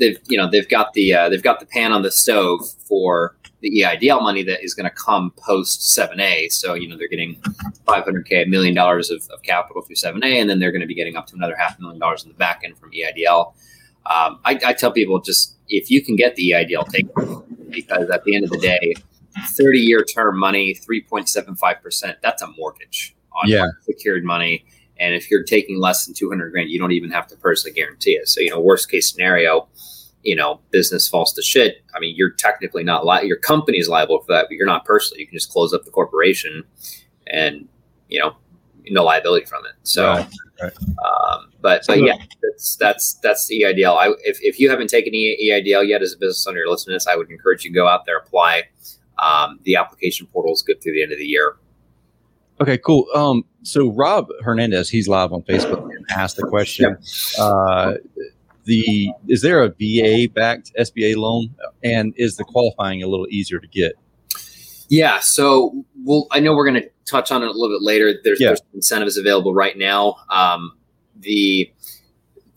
they've 0.00 0.18
you 0.26 0.36
know 0.36 0.50
they've 0.50 0.68
got 0.68 0.92
the 0.94 1.14
uh, 1.14 1.28
they've 1.28 1.42
got 1.42 1.60
the 1.60 1.66
pan 1.66 1.92
on 1.92 2.02
the 2.02 2.10
stove 2.10 2.68
for 2.88 3.36
the 3.60 3.82
EIDL 3.82 4.22
money 4.22 4.42
that 4.42 4.64
is 4.64 4.72
going 4.74 4.88
to 4.88 4.96
come 4.96 5.32
post 5.36 5.96
7A. 5.96 6.50
So 6.50 6.74
you 6.74 6.88
know 6.88 6.96
they're 6.96 7.08
getting 7.08 7.36
500k, 7.86 8.44
a 8.44 8.46
million 8.46 8.74
dollars 8.74 9.10
of, 9.10 9.22
of 9.30 9.42
capital 9.42 9.82
through 9.82 9.96
7A, 9.96 10.40
and 10.40 10.50
then 10.50 10.58
they're 10.58 10.72
going 10.72 10.80
to 10.80 10.86
be 10.86 10.94
getting 10.94 11.16
up 11.16 11.26
to 11.28 11.36
another 11.36 11.54
half 11.56 11.78
a 11.78 11.80
million 11.80 12.00
dollars 12.00 12.24
in 12.24 12.30
the 12.30 12.34
back 12.34 12.62
end 12.64 12.76
from 12.78 12.90
EIDL. 12.90 13.52
Um, 14.06 14.40
I, 14.44 14.58
I, 14.64 14.72
tell 14.72 14.90
people 14.90 15.20
just 15.20 15.56
if 15.68 15.90
you 15.90 16.02
can 16.02 16.16
get 16.16 16.34
the 16.34 16.50
EIDL, 16.50 16.88
take 16.88 17.06
it 17.06 17.70
because 17.70 18.08
at 18.08 18.24
the 18.24 18.34
end 18.34 18.44
of 18.44 18.50
the 18.50 18.58
day, 18.58 18.94
30 19.50 19.78
year 19.78 20.02
term 20.02 20.38
money, 20.38 20.74
3.75 20.74 21.82
percent, 21.82 22.18
that's 22.22 22.42
a 22.42 22.48
mortgage 22.56 23.14
on 23.32 23.48
yeah. 23.48 23.66
secured 23.82 24.24
money. 24.24 24.64
And 25.00 25.14
if 25.14 25.30
you're 25.30 25.42
taking 25.42 25.80
less 25.80 26.04
than 26.04 26.14
200 26.14 26.50
grand, 26.50 26.70
you 26.70 26.78
don't 26.78 26.92
even 26.92 27.10
have 27.10 27.26
to 27.28 27.36
personally 27.36 27.74
guarantee 27.74 28.12
it. 28.12 28.28
So, 28.28 28.40
you 28.40 28.50
know, 28.50 28.60
worst 28.60 28.90
case 28.90 29.10
scenario, 29.10 29.66
you 30.22 30.36
know, 30.36 30.60
business 30.70 31.08
falls 31.08 31.32
to 31.32 31.42
shit. 31.42 31.82
I 31.94 32.00
mean, 32.00 32.14
you're 32.16 32.32
technically 32.32 32.84
not 32.84 33.06
li- 33.06 33.26
your 33.26 33.38
company 33.38 33.78
is 33.78 33.88
liable 33.88 34.20
for 34.20 34.32
that, 34.34 34.46
but 34.48 34.52
you're 34.52 34.66
not 34.66 34.84
personally. 34.84 35.22
You 35.22 35.26
can 35.26 35.36
just 35.36 35.50
close 35.50 35.72
up 35.72 35.84
the 35.84 35.90
corporation 35.90 36.64
and, 37.26 37.66
you 38.08 38.20
know, 38.20 38.36
no 38.90 39.02
liability 39.02 39.46
from 39.46 39.64
it. 39.64 39.72
So, 39.84 40.06
right, 40.06 40.28
right. 40.62 40.72
Um, 40.78 41.50
but, 41.62 41.82
but 41.86 42.02
yeah, 42.02 42.16
that's, 42.42 42.76
that's, 42.76 43.14
that's 43.22 43.46
the 43.46 43.62
EIDL. 43.62 43.96
I, 43.96 44.08
if, 44.24 44.38
if 44.42 44.60
you 44.60 44.68
haven't 44.68 44.88
taken 44.88 45.14
EIDL 45.14 45.88
yet 45.88 46.02
as 46.02 46.12
a 46.12 46.18
business 46.18 46.46
owner, 46.46 46.60
listening 46.66 46.92
to 46.92 46.96
this, 46.96 47.06
I 47.06 47.16
would 47.16 47.30
encourage 47.30 47.64
you 47.64 47.70
to 47.70 47.74
go 47.74 47.88
out 47.88 48.04
there, 48.04 48.18
apply. 48.18 48.64
Um, 49.18 49.60
the 49.64 49.76
application 49.76 50.26
portal 50.26 50.52
is 50.52 50.62
good 50.62 50.82
through 50.82 50.92
the 50.92 51.02
end 51.02 51.12
of 51.12 51.18
the 51.18 51.26
year. 51.26 51.56
Okay, 52.60 52.76
cool. 52.76 53.06
Um, 53.14 53.44
so 53.62 53.90
Rob 53.92 54.28
Hernandez, 54.42 54.90
he's 54.90 55.08
live 55.08 55.32
on 55.32 55.42
Facebook 55.42 55.82
and 55.82 56.04
asked 56.10 56.36
the 56.36 56.42
question. 56.42 56.96
Uh, 57.38 57.94
the 58.64 59.10
is 59.28 59.40
there 59.40 59.62
a 59.62 59.68
VA 59.68 60.28
backed 60.32 60.70
SBA 60.78 61.16
loan, 61.16 61.54
and 61.82 62.12
is 62.16 62.36
the 62.36 62.44
qualifying 62.44 63.02
a 63.02 63.06
little 63.06 63.26
easier 63.30 63.58
to 63.58 63.66
get? 63.66 63.92
Yeah, 64.90 65.20
so 65.20 65.84
well, 66.04 66.26
I 66.30 66.40
know 66.40 66.54
we're 66.54 66.68
going 66.68 66.82
to 66.82 66.90
touch 67.06 67.32
on 67.32 67.42
it 67.42 67.46
a 67.46 67.52
little 67.52 67.74
bit 67.74 67.82
later. 67.82 68.14
There's, 68.22 68.40
yeah. 68.40 68.48
there's 68.48 68.62
incentives 68.74 69.16
available 69.16 69.54
right 69.54 69.78
now. 69.78 70.16
Um, 70.28 70.76
the, 71.18 71.72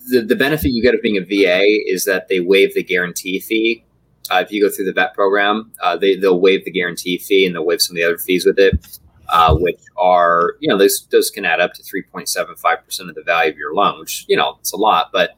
the 0.10 0.22
the 0.22 0.36
benefit 0.36 0.72
you 0.72 0.84
get 0.84 0.96
of 0.96 1.02
being 1.02 1.18
a 1.18 1.22
VA 1.22 1.64
is 1.90 2.04
that 2.06 2.28
they 2.28 2.42
waive 2.42 2.74
the 2.74 2.84
guarantee 2.84 3.40
fee. 3.40 3.86
Uh, 4.30 4.44
if 4.46 4.52
you 4.52 4.62
go 4.62 4.70
through 4.70 4.86
the 4.86 4.94
vet 4.94 5.14
program, 5.14 5.72
uh, 5.82 5.96
they 5.96 6.18
they'll 6.18 6.42
waive 6.42 6.66
the 6.66 6.72
guarantee 6.72 7.18
fee 7.18 7.46
and 7.46 7.56
they'll 7.56 7.66
waive 7.66 7.82
some 7.82 7.96
of 7.96 8.02
the 8.02 8.04
other 8.04 8.18
fees 8.18 8.46
with 8.46 8.60
it 8.60 9.00
uh, 9.30 9.56
which 9.56 9.80
are, 9.98 10.56
you 10.60 10.68
know, 10.68 10.78
those, 10.78 11.08
those 11.12 11.30
can 11.30 11.46
add 11.46 11.60
up 11.60 11.74
to 11.74 11.84
3.75% 11.84 13.10
of 13.10 13.16
the 13.16 13.24
value 13.24 13.52
of 13.52 13.58
your 13.58 13.74
loan, 13.74 14.00
which, 14.00 14.26
you 14.28 14.36
know, 14.36 14.58
it's 14.60 14.74
a 14.74 14.78
lot. 14.78 15.10
But 15.12 15.32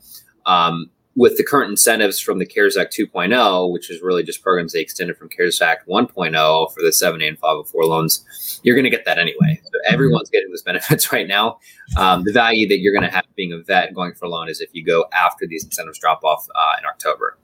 um, 0.45 0.89
with 1.15 1.37
the 1.37 1.43
current 1.43 1.69
incentives 1.69 2.19
from 2.19 2.39
the 2.39 2.45
CARES 2.45 2.75
Act 2.75 2.95
2.0, 2.95 3.71
which 3.71 3.89
is 3.89 4.01
really 4.01 4.21
just 4.21 4.43
programs 4.43 4.73
they 4.73 4.81
extended 4.81 5.17
from 5.17 5.29
CARES 5.29 5.61
Act 5.61 5.87
1.0 5.87 6.73
for 6.73 6.81
the 6.81 6.89
7A 6.89 7.27
and 7.27 7.39
504 7.39 7.85
loans, 7.85 8.59
you're 8.63 8.75
going 8.75 8.83
to 8.83 8.89
get 8.89 9.05
that 9.05 9.17
anyway. 9.17 9.59
So 9.63 9.79
everyone's 9.87 10.29
getting 10.29 10.49
those 10.49 10.61
benefits 10.61 11.11
right 11.13 11.27
now. 11.27 11.59
Um, 11.97 12.23
the 12.25 12.33
value 12.33 12.67
that 12.67 12.79
you're 12.79 12.93
going 12.93 13.09
to 13.09 13.15
have 13.15 13.25
being 13.35 13.53
a 13.53 13.59
vet 13.59 13.93
going 13.93 14.13
for 14.13 14.25
a 14.25 14.29
loan 14.29 14.49
is 14.49 14.59
if 14.59 14.69
you 14.73 14.83
go 14.83 15.05
after 15.13 15.47
these 15.47 15.63
incentives 15.63 15.99
drop 15.99 16.23
off 16.23 16.45
uh, 16.53 16.75
in 16.79 16.85
October. 16.85 17.37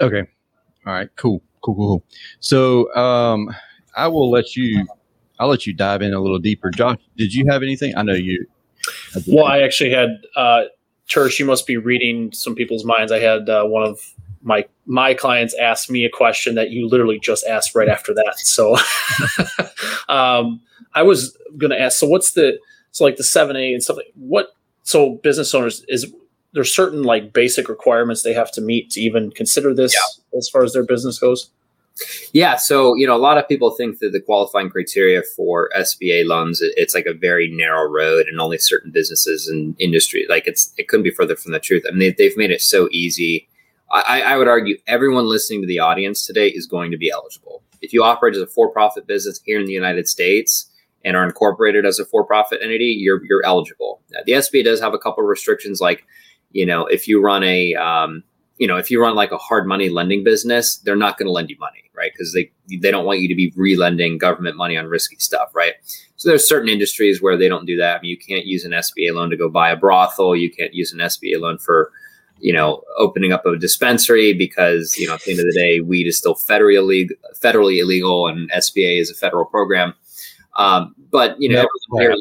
Okay. 0.00 0.28
All 0.86 0.92
right. 0.92 1.08
Cool. 1.16 1.42
Cool. 1.62 1.74
Cool. 1.74 2.04
So, 2.40 2.94
um, 2.94 3.54
I 3.96 4.08
will 4.08 4.30
let 4.30 4.56
you. 4.56 4.86
I'll 5.38 5.48
let 5.48 5.66
you 5.66 5.72
dive 5.72 6.02
in 6.02 6.14
a 6.14 6.20
little 6.20 6.38
deeper. 6.38 6.70
Josh, 6.70 6.98
did 7.16 7.34
you 7.34 7.46
have 7.48 7.62
anything? 7.62 7.96
I 7.96 8.02
know 8.02 8.14
you. 8.14 8.46
Well, 9.26 9.46
I 9.46 9.60
actually 9.60 9.90
had 9.90 10.10
uh, 10.36 10.64
Tersh. 11.08 11.38
You 11.38 11.44
must 11.44 11.66
be 11.66 11.76
reading 11.76 12.32
some 12.32 12.54
people's 12.54 12.84
minds. 12.84 13.10
I 13.10 13.18
had 13.18 13.48
uh, 13.48 13.64
one 13.64 13.82
of 13.82 14.00
my 14.42 14.64
my 14.86 15.14
clients 15.14 15.54
ask 15.54 15.90
me 15.90 16.04
a 16.04 16.10
question 16.10 16.54
that 16.54 16.70
you 16.70 16.88
literally 16.88 17.18
just 17.18 17.44
asked 17.46 17.74
right 17.74 17.88
after 17.88 18.14
that. 18.14 18.38
So, 18.38 18.76
um, 20.08 20.60
I 20.94 21.02
was 21.02 21.36
going 21.58 21.70
to 21.70 21.80
ask. 21.80 21.98
So 21.98 22.06
what's 22.06 22.32
the 22.32 22.58
so 22.92 23.04
like 23.04 23.16
the 23.16 23.24
seven 23.24 23.56
A 23.56 23.72
and 23.72 23.82
stuff 23.82 23.96
like 23.96 24.12
what? 24.14 24.54
So 24.82 25.16
business 25.22 25.54
owners 25.54 25.84
is 25.88 26.12
there's 26.52 26.72
certain 26.72 27.02
like 27.02 27.32
basic 27.32 27.68
requirements 27.68 28.22
they 28.22 28.34
have 28.34 28.52
to 28.52 28.60
meet 28.60 28.90
to 28.90 29.00
even 29.00 29.30
consider 29.30 29.74
this 29.74 29.92
yeah. 29.92 30.38
as 30.38 30.48
far 30.48 30.62
as 30.62 30.72
their 30.72 30.84
business 30.84 31.18
goes. 31.18 31.50
Yeah, 32.32 32.56
so 32.56 32.94
you 32.94 33.06
know, 33.06 33.16
a 33.16 33.18
lot 33.18 33.38
of 33.38 33.48
people 33.48 33.70
think 33.70 34.00
that 34.00 34.10
the 34.10 34.20
qualifying 34.20 34.68
criteria 34.68 35.22
for 35.36 35.70
SBA 35.76 36.26
loans 36.26 36.60
it's 36.60 36.94
like 36.94 37.06
a 37.06 37.14
very 37.14 37.48
narrow 37.48 37.88
road, 37.88 38.26
and 38.26 38.40
only 38.40 38.58
certain 38.58 38.90
businesses 38.90 39.48
and 39.48 39.76
industry 39.78 40.26
like 40.28 40.46
it's 40.46 40.74
it 40.76 40.88
couldn't 40.88 41.04
be 41.04 41.10
further 41.10 41.36
from 41.36 41.52
the 41.52 41.60
truth. 41.60 41.84
I 41.88 41.92
mean, 41.92 42.14
they, 42.18 42.24
have 42.24 42.36
made 42.36 42.50
it 42.50 42.62
so 42.62 42.88
easy. 42.90 43.48
I, 43.92 44.22
I 44.22 44.36
would 44.36 44.48
argue 44.48 44.76
everyone 44.88 45.28
listening 45.28 45.60
to 45.60 45.68
the 45.68 45.78
audience 45.78 46.26
today 46.26 46.48
is 46.48 46.66
going 46.66 46.90
to 46.90 46.96
be 46.96 47.10
eligible 47.10 47.62
if 47.84 47.92
you 47.92 48.02
operate 48.02 48.34
as 48.34 48.42
a 48.42 48.46
for-profit 48.46 49.06
business 49.06 49.40
here 49.44 49.60
in 49.60 49.66
the 49.66 49.72
United 49.72 50.08
States 50.08 50.70
and 51.04 51.16
are 51.16 51.24
incorporated 51.24 51.84
as 51.84 51.98
a 51.98 52.04
for-profit 52.06 52.60
entity, 52.62 52.96
you're 52.98 53.24
you're 53.26 53.44
eligible. 53.44 54.00
the 54.24 54.32
SBA 54.32 54.64
does 54.64 54.80
have 54.80 54.94
a 54.94 54.98
couple 54.98 55.22
of 55.22 55.28
restrictions, 55.28 55.80
like 55.80 56.06
you 56.50 56.64
know, 56.64 56.86
if 56.86 57.06
you 57.06 57.20
run 57.20 57.44
a 57.44 57.74
um, 57.74 58.22
you 58.58 58.66
know, 58.66 58.76
if 58.76 58.90
you 58.90 59.00
run 59.00 59.14
like 59.14 59.32
a 59.32 59.38
hard 59.38 59.66
money 59.66 59.88
lending 59.88 60.22
business, 60.22 60.76
they're 60.76 60.96
not 60.96 61.18
going 61.18 61.26
to 61.26 61.32
lend 61.32 61.50
you 61.50 61.56
money, 61.58 61.84
right? 61.94 62.12
Because 62.12 62.32
they 62.32 62.50
they 62.68 62.90
don't 62.90 63.04
want 63.04 63.20
you 63.20 63.28
to 63.28 63.34
be 63.34 63.52
re-lending 63.56 64.18
government 64.18 64.56
money 64.56 64.76
on 64.76 64.86
risky 64.86 65.16
stuff, 65.18 65.50
right? 65.54 65.74
So 66.16 66.28
there's 66.28 66.48
certain 66.48 66.68
industries 66.68 67.20
where 67.20 67.36
they 67.36 67.48
don't 67.48 67.66
do 67.66 67.76
that. 67.78 67.98
I 67.98 68.00
mean, 68.00 68.10
you 68.10 68.18
can't 68.18 68.46
use 68.46 68.64
an 68.64 68.72
SBA 68.72 69.14
loan 69.14 69.30
to 69.30 69.36
go 69.36 69.48
buy 69.48 69.70
a 69.70 69.76
brothel. 69.76 70.36
You 70.36 70.50
can't 70.50 70.72
use 70.72 70.92
an 70.92 71.00
SBA 71.00 71.40
loan 71.40 71.58
for 71.58 71.90
you 72.40 72.52
know, 72.52 72.82
opening 72.98 73.32
up 73.32 73.46
a 73.46 73.56
dispensary 73.56 74.32
because, 74.32 74.96
you 74.98 75.06
know, 75.06 75.14
at 75.14 75.22
the 75.22 75.30
end 75.30 75.40
of 75.40 75.46
the 75.46 75.52
day, 75.52 75.80
weed 75.80 76.06
is 76.06 76.18
still 76.18 76.34
federally 76.34 76.76
illegal, 76.76 77.16
federally 77.34 77.80
illegal 77.80 78.26
and 78.26 78.50
SBA 78.50 79.00
is 79.00 79.10
a 79.10 79.14
federal 79.14 79.44
program. 79.44 79.94
Um, 80.56 80.94
but, 81.10 81.40
you 81.40 81.48
know, 81.48 81.66
here, 81.98 82.14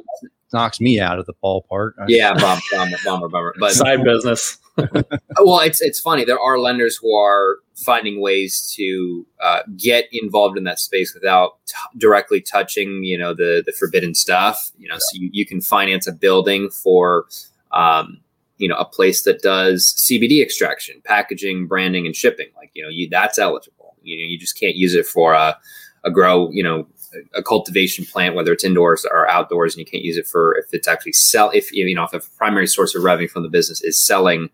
knocks 0.54 0.80
me 0.80 1.00
out 1.00 1.20
of 1.20 1.26
the 1.26 1.34
ballpark. 1.44 1.94
Yeah, 2.08 2.34
bummer, 2.34 2.62
bummer, 2.72 2.98
bummer, 3.04 3.30
bummer. 3.30 3.56
But 3.60 3.72
side 3.74 4.04
business. 4.04 4.58
well, 4.78 5.60
it's 5.60 5.82
it's 5.82 6.00
funny. 6.00 6.26
There 6.26 6.40
are 6.40 6.58
lenders 6.60 6.98
who 6.98 7.16
are 7.16 7.58
finding 7.76 8.22
ways 8.22 8.74
to 8.76 9.26
uh, 9.42 9.60
get 9.78 10.06
involved 10.12 10.58
in 10.58 10.64
that 10.64 10.80
space 10.80 11.14
without 11.14 11.58
t- 11.68 11.76
directly 12.00 12.42
touching, 12.42 13.04
you 13.04 13.18
know, 13.18 13.34
the 13.34 13.64
the 13.66 13.72
forbidden 13.72 14.16
stuff. 14.16 14.72
You 14.78 14.88
know, 14.88 14.96
yeah. 14.96 15.00
so 15.00 15.20
you, 15.20 15.30
you 15.32 15.46
can 15.46 15.62
finance 15.62 16.08
a 16.08 16.12
building 16.12 16.70
for, 16.70 17.26
um, 17.72 18.20
you 18.58 18.68
know 18.68 18.76
a 18.76 18.86
place 18.86 19.24
that 19.24 19.42
does 19.42 19.94
CBD 19.98 20.42
extraction, 20.42 21.02
packaging, 21.04 21.68
branding, 21.68 22.06
and 22.06 22.16
shipping. 22.16 22.48
Like 22.56 22.72
you 22.74 22.84
know, 22.84 22.90
you 22.90 23.10
that's 23.10 23.38
eligible. 23.38 23.96
You 24.02 24.18
know, 24.18 24.30
you 24.30 24.38
just 24.38 24.60
can't 24.60 24.76
use 24.76 24.94
it 24.96 25.06
for 25.06 25.34
a, 25.34 25.58
a 26.04 26.12
grow. 26.12 26.50
You 26.52 26.64
know, 26.64 26.88
a 27.34 27.44
cultivation 27.44 28.06
plant, 28.06 28.36
whether 28.36 28.52
it's 28.52 28.64
indoors 28.64 29.06
or 29.10 29.30
outdoors, 29.30 29.74
and 29.74 29.80
you 29.80 29.86
can't 29.86 30.04
use 30.04 30.18
it 30.18 30.28
for 30.28 30.58
if 30.58 30.66
it's 30.72 30.88
actually 30.88 31.14
sell. 31.14 31.50
If 31.52 31.72
you 31.74 31.94
know, 31.96 32.04
if 32.04 32.14
a 32.14 32.22
primary 32.38 32.68
source 32.68 32.96
of 32.96 33.04
revenue 33.04 33.28
from 33.28 33.44
the 33.44 33.50
business 33.50 33.82
is 33.84 34.00
selling 34.00 34.50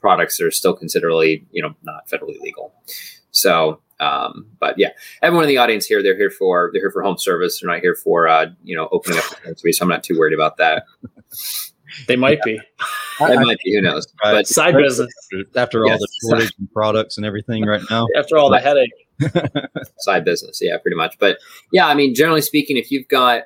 products 0.00 0.38
that 0.38 0.46
are 0.46 0.50
still 0.50 0.74
considerably 0.74 1.46
you 1.50 1.62
know 1.62 1.74
not 1.82 2.08
federally 2.08 2.40
legal. 2.40 2.74
So 3.30 3.80
um, 4.00 4.46
but 4.58 4.78
yeah, 4.78 4.90
everyone 5.22 5.44
in 5.44 5.48
the 5.48 5.58
audience 5.58 5.84
here, 5.86 6.02
they're 6.02 6.16
here 6.16 6.30
for 6.30 6.70
they're 6.72 6.82
here 6.82 6.90
for 6.90 7.02
home 7.02 7.18
service. 7.18 7.60
They're 7.60 7.70
not 7.70 7.80
here 7.80 7.94
for 7.94 8.26
uh, 8.26 8.46
you 8.64 8.74
know 8.74 8.88
opening 8.92 9.18
up 9.18 9.28
dispensary. 9.28 9.72
So 9.72 9.84
I'm 9.84 9.88
not 9.88 10.02
too 10.02 10.18
worried 10.18 10.34
about 10.34 10.56
that. 10.56 10.84
They 12.06 12.16
might 12.16 12.40
be. 12.42 12.58
They 13.18 13.36
might 13.36 13.58
be. 13.64 13.74
Who 13.74 13.82
knows? 13.82 14.06
Right. 14.24 14.32
But 14.32 14.46
side 14.46 14.74
business 14.74 15.12
after 15.56 15.84
yes. 15.84 15.92
all 15.92 15.98
the 15.98 16.08
shortage 16.22 16.52
and 16.58 16.72
products 16.72 17.16
and 17.16 17.26
everything 17.26 17.66
right 17.66 17.82
now. 17.90 18.06
After 18.16 18.38
all 18.38 18.48
the 18.48 18.60
headache. 18.60 18.92
side 19.98 20.24
business, 20.24 20.60
yeah, 20.62 20.78
pretty 20.78 20.96
much. 20.96 21.18
But 21.18 21.38
yeah, 21.72 21.86
I 21.86 21.94
mean, 21.94 22.14
generally 22.14 22.42
speaking, 22.42 22.76
if 22.76 22.90
you've 22.90 23.08
got, 23.08 23.42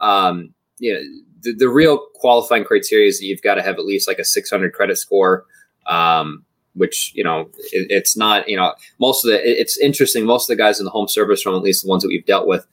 um, 0.00 0.54
you 0.78 0.94
know, 0.94 1.00
the, 1.42 1.52
the 1.52 1.68
real 1.68 1.98
qualifying 2.14 2.64
criteria 2.64 3.08
is 3.08 3.20
that 3.20 3.26
you've 3.26 3.42
got 3.42 3.54
to 3.54 3.62
have 3.62 3.76
at 3.76 3.84
least 3.84 4.08
like 4.08 4.18
a 4.18 4.24
600 4.24 4.72
credit 4.72 4.96
score. 4.96 5.44
Um, 5.86 6.44
which 6.74 7.12
you 7.14 7.24
know 7.24 7.48
it, 7.72 7.86
it's 7.90 8.16
not 8.16 8.48
you 8.48 8.56
know 8.56 8.74
most 9.00 9.24
of 9.24 9.30
the 9.30 9.38
it, 9.38 9.58
it's 9.58 9.78
interesting 9.78 10.26
most 10.26 10.50
of 10.50 10.56
the 10.56 10.62
guys 10.62 10.78
in 10.78 10.84
the 10.84 10.90
home 10.90 11.08
service 11.08 11.40
from 11.40 11.54
at 11.54 11.62
least 11.62 11.82
the 11.82 11.88
ones 11.88 12.02
that 12.02 12.08
we've 12.08 12.26
dealt 12.26 12.46
with 12.46 12.66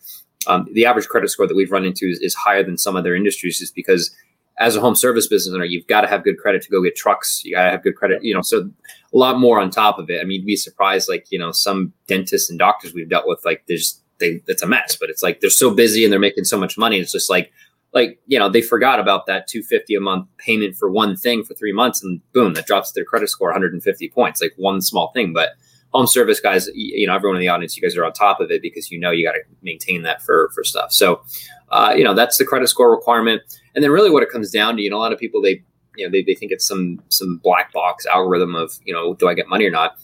um, 0.47 0.67
the 0.73 0.85
average 0.85 1.07
credit 1.07 1.29
score 1.29 1.47
that 1.47 1.55
we've 1.55 1.71
run 1.71 1.85
into 1.85 2.05
is, 2.05 2.19
is 2.19 2.35
higher 2.35 2.63
than 2.63 2.77
some 2.77 2.95
other 2.95 3.15
industries 3.15 3.59
just 3.59 3.73
because 3.75 4.13
as 4.59 4.75
a 4.75 4.81
home 4.81 4.95
service 4.95 5.27
business 5.27 5.53
owner, 5.53 5.65
you've 5.65 5.87
got 5.87 6.01
to 6.01 6.07
have 6.07 6.23
good 6.23 6.37
credit 6.37 6.61
to 6.61 6.69
go 6.69 6.83
get 6.83 6.95
trucks. 6.95 7.41
You 7.43 7.55
got 7.55 7.65
to 7.65 7.71
have 7.71 7.83
good 7.83 7.95
credit, 7.95 8.23
you 8.23 8.33
know, 8.33 8.41
so 8.41 8.69
a 9.13 9.17
lot 9.17 9.39
more 9.39 9.59
on 9.59 9.69
top 9.69 9.97
of 9.97 10.09
it. 10.09 10.21
I 10.21 10.23
mean, 10.23 10.41
you'd 10.41 10.45
be 10.45 10.55
surprised, 10.55 11.09
like, 11.09 11.25
you 11.29 11.39
know, 11.39 11.51
some 11.51 11.93
dentists 12.07 12.49
and 12.49 12.59
doctors 12.59 12.93
we've 12.93 13.09
dealt 13.09 13.27
with, 13.27 13.43
like, 13.45 13.63
there's, 13.67 14.01
they, 14.19 14.41
it's 14.47 14.61
a 14.61 14.67
mess, 14.67 14.95
but 14.95 15.09
it's 15.09 15.23
like 15.23 15.39
they're 15.39 15.49
so 15.49 15.73
busy 15.73 16.03
and 16.03 16.13
they're 16.13 16.19
making 16.19 16.43
so 16.43 16.57
much 16.57 16.77
money. 16.77 16.99
It's 16.99 17.11
just 17.11 17.29
like, 17.29 17.51
like, 17.93 18.19
you 18.27 18.39
know, 18.39 18.49
they 18.49 18.61
forgot 18.61 18.99
about 18.99 19.25
that 19.27 19.47
250 19.47 19.95
a 19.95 19.99
month 19.99 20.27
payment 20.37 20.75
for 20.75 20.89
one 20.89 21.15
thing 21.15 21.43
for 21.43 21.53
three 21.53 21.73
months 21.73 22.03
and 22.03 22.21
boom, 22.31 22.53
that 22.53 22.65
drops 22.65 22.91
their 22.91 23.05
credit 23.05 23.29
score 23.29 23.49
150 23.49 24.09
points, 24.09 24.41
like 24.41 24.53
one 24.57 24.81
small 24.81 25.11
thing. 25.13 25.33
But 25.33 25.49
home 25.93 26.07
service 26.07 26.39
guys, 26.39 26.69
you 26.73 27.05
know, 27.05 27.15
everyone 27.15 27.37
in 27.37 27.41
the 27.41 27.49
audience, 27.49 27.77
you 27.77 27.83
guys 27.83 27.95
are 27.95 28.05
on 28.05 28.13
top 28.13 28.39
of 28.39 28.49
it 28.49 28.61
because 28.61 28.91
you 28.91 28.99
know 28.99 29.11
you 29.11 29.25
got 29.25 29.33
to 29.33 29.41
maintain 29.61 30.01
that 30.03 30.23
for, 30.23 30.49
for 30.55 30.63
stuff. 30.63 30.91
So, 30.91 31.21
uh, 31.69 31.93
you 31.95 32.03
know, 32.03 32.15
that's 32.15 32.37
the 32.37 32.45
credit 32.45 32.67
score 32.67 32.91
requirement. 32.91 33.41
And 33.75 33.83
then 33.83 33.91
really 33.91 34.09
what 34.09 34.23
it 34.23 34.29
comes 34.29 34.51
down 34.51 34.75
to, 34.77 34.81
you 34.81 34.89
know, 34.89 34.97
a 34.97 34.99
lot 34.99 35.13
of 35.13 35.19
people 35.19 35.41
they 35.41 35.63
you 35.95 36.05
know 36.05 36.11
they, 36.11 36.23
they 36.23 36.35
think 36.35 36.51
it's 36.51 36.67
some 36.67 36.99
some 37.09 37.39
black 37.43 37.71
box 37.71 38.05
algorithm 38.05 38.55
of, 38.55 38.73
you 38.85 38.93
know, 38.93 39.13
do 39.15 39.27
I 39.27 39.33
get 39.33 39.47
money 39.47 39.65
or 39.65 39.71
not? 39.71 39.97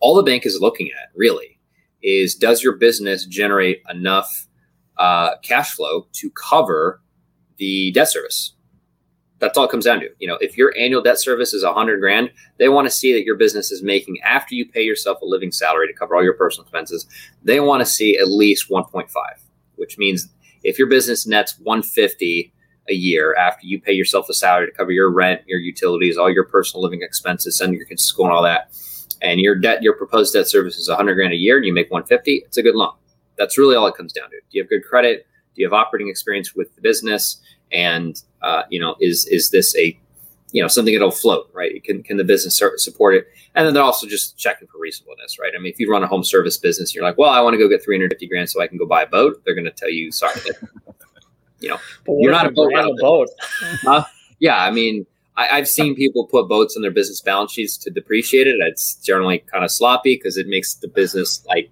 All 0.00 0.14
the 0.14 0.22
bank 0.22 0.46
is 0.46 0.60
looking 0.60 0.88
at 0.88 1.10
really 1.14 1.58
is 2.02 2.34
does 2.34 2.62
your 2.62 2.76
business 2.76 3.24
generate 3.26 3.82
enough 3.90 4.46
uh, 4.98 5.36
cash 5.42 5.74
flow 5.74 6.06
to 6.12 6.30
cover 6.30 7.00
the 7.58 7.92
debt 7.92 8.08
service? 8.08 8.54
That's 9.38 9.58
all 9.58 9.64
it 9.64 9.70
comes 9.70 9.86
down 9.86 10.00
to. 10.00 10.08
You 10.20 10.28
know, 10.28 10.38
if 10.40 10.56
your 10.56 10.72
annual 10.78 11.02
debt 11.02 11.18
service 11.18 11.52
is 11.52 11.64
a 11.64 11.72
hundred 11.72 12.00
grand, 12.00 12.30
they 12.58 12.68
want 12.68 12.86
to 12.86 12.90
see 12.90 13.12
that 13.12 13.24
your 13.24 13.36
business 13.36 13.72
is 13.72 13.82
making 13.82 14.20
after 14.22 14.54
you 14.54 14.68
pay 14.68 14.82
yourself 14.82 15.20
a 15.20 15.24
living 15.24 15.50
salary 15.50 15.88
to 15.88 15.92
cover 15.92 16.14
all 16.14 16.22
your 16.22 16.34
personal 16.34 16.62
expenses. 16.62 17.06
They 17.42 17.58
want 17.58 17.80
to 17.80 17.86
see 17.86 18.16
at 18.18 18.28
least 18.28 18.70
1.5, 18.70 19.10
which 19.76 19.98
means 19.98 20.28
if 20.62 20.78
your 20.78 20.86
business 20.86 21.26
nets 21.26 21.58
150 21.58 22.52
a 22.88 22.94
year 22.94 23.34
after 23.36 23.66
you 23.66 23.80
pay 23.80 23.92
yourself 23.92 24.28
a 24.28 24.34
salary 24.34 24.66
to 24.66 24.72
cover 24.72 24.90
your 24.90 25.10
rent, 25.10 25.42
your 25.46 25.60
utilities, 25.60 26.16
all 26.16 26.30
your 26.30 26.44
personal 26.44 26.82
living 26.82 27.02
expenses, 27.02 27.56
send 27.56 27.74
your 27.74 27.84
kids 27.86 28.02
to 28.02 28.08
school 28.08 28.26
and 28.26 28.34
all 28.34 28.42
that, 28.42 28.72
and 29.20 29.40
your 29.40 29.54
debt, 29.54 29.82
your 29.82 29.94
proposed 29.94 30.32
debt 30.32 30.48
service 30.48 30.76
is 30.76 30.88
100 30.88 31.14
grand 31.14 31.32
a 31.32 31.36
year, 31.36 31.56
and 31.56 31.66
you 31.66 31.72
make 31.72 31.90
150, 31.90 32.42
it's 32.44 32.56
a 32.56 32.62
good 32.62 32.74
loan. 32.74 32.94
That's 33.38 33.56
really 33.56 33.76
all 33.76 33.86
it 33.86 33.94
comes 33.94 34.12
down 34.12 34.30
to. 34.30 34.36
Do 34.36 34.42
you 34.50 34.62
have 34.62 34.68
good 34.68 34.84
credit? 34.84 35.26
Do 35.54 35.62
you 35.62 35.66
have 35.66 35.72
operating 35.72 36.08
experience 36.08 36.54
with 36.54 36.74
the 36.74 36.80
business? 36.80 37.40
And 37.70 38.20
uh, 38.42 38.64
you 38.68 38.80
know, 38.80 38.96
is 39.00 39.26
is 39.26 39.50
this 39.50 39.76
a 39.76 39.98
you 40.52 40.60
know 40.62 40.68
something 40.68 40.94
that'll 40.94 41.10
float 41.10 41.50
right 41.52 41.82
can 41.82 42.02
can 42.02 42.18
the 42.18 42.24
business 42.24 42.60
support 42.76 43.14
it 43.14 43.26
and 43.54 43.66
then 43.66 43.74
they're 43.74 43.82
also 43.82 44.06
just 44.06 44.38
checking 44.38 44.68
for 44.68 44.78
reasonableness 44.78 45.38
right 45.38 45.52
i 45.56 45.58
mean 45.58 45.72
if 45.72 45.80
you 45.80 45.90
run 45.90 46.02
a 46.02 46.06
home 46.06 46.22
service 46.22 46.58
business 46.58 46.94
you're 46.94 47.02
like 47.02 47.18
well 47.18 47.30
i 47.30 47.40
want 47.40 47.54
to 47.54 47.58
go 47.58 47.68
get 47.68 47.82
350 47.82 48.28
grand 48.28 48.48
so 48.48 48.60
i 48.60 48.66
can 48.66 48.78
go 48.78 48.86
buy 48.86 49.02
a 49.02 49.06
boat 49.06 49.42
they're 49.44 49.54
going 49.54 49.64
to 49.64 49.70
tell 49.70 49.90
you 49.90 50.12
sorry 50.12 50.38
you 51.62 51.68
know, 51.68 51.78
you're 52.06 52.32
not 52.32 52.46
a 52.46 52.50
boat. 52.50 52.72
A 52.72 52.94
boat. 53.00 53.28
uh, 53.86 54.04
yeah, 54.38 54.62
I 54.62 54.70
mean, 54.70 55.06
I, 55.36 55.56
have 55.56 55.68
seen 55.68 55.94
people 55.94 56.26
put 56.26 56.48
boats 56.48 56.76
on 56.76 56.82
their 56.82 56.90
business 56.90 57.20
balance 57.20 57.52
sheets 57.52 57.76
to 57.78 57.90
depreciate 57.90 58.46
it. 58.46 58.56
It's 58.60 58.96
generally 58.96 59.38
kind 59.50 59.64
of 59.64 59.70
sloppy 59.70 60.16
because 60.16 60.36
it 60.36 60.46
makes 60.46 60.74
the 60.74 60.88
business 60.88 61.44
like. 61.46 61.70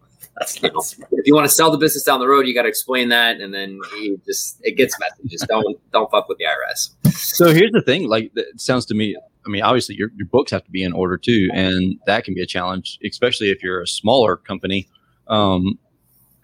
You 0.63 0.71
know, 0.71 0.83
if 1.13 1.27
you 1.27 1.35
want 1.35 1.47
to 1.47 1.55
sell 1.55 1.71
the 1.71 1.77
business 1.77 2.05
down 2.05 2.19
the 2.19 2.27
road, 2.27 2.47
you 2.47 2.55
got 2.55 2.63
to 2.63 2.69
explain 2.69 3.11
that, 3.11 3.43
and 3.43 3.53
then 3.53 3.79
you 4.01 4.19
just 4.25 4.59
it 4.63 4.75
gets 4.75 4.99
messy. 4.99 5.29
Just 5.29 5.47
don't 5.49 5.79
don't 5.93 6.11
fuck 6.11 6.31
with 6.31 6.39
the 6.39 6.45
IRS. 6.45 7.13
So 7.15 7.53
here's 7.53 7.73
the 7.73 7.83
thing: 7.83 8.09
like 8.09 8.31
it 8.35 8.59
sounds 8.59 8.87
to 8.87 8.95
me. 8.95 9.17
I 9.45 9.51
mean, 9.51 9.63
obviously 9.63 9.97
your 9.97 10.11
your 10.17 10.27
books 10.29 10.51
have 10.53 10.65
to 10.65 10.71
be 10.71 10.83
in 10.83 10.95
order 10.95 11.19
too, 11.19 11.51
and 11.53 11.99
that 12.07 12.25
can 12.25 12.33
be 12.33 12.41
a 12.41 12.47
challenge, 12.47 12.99
especially 13.05 13.51
if 13.51 13.63
you're 13.63 13.83
a 13.83 13.87
smaller 13.87 14.39
company. 14.39 14.89
Um, 15.29 15.79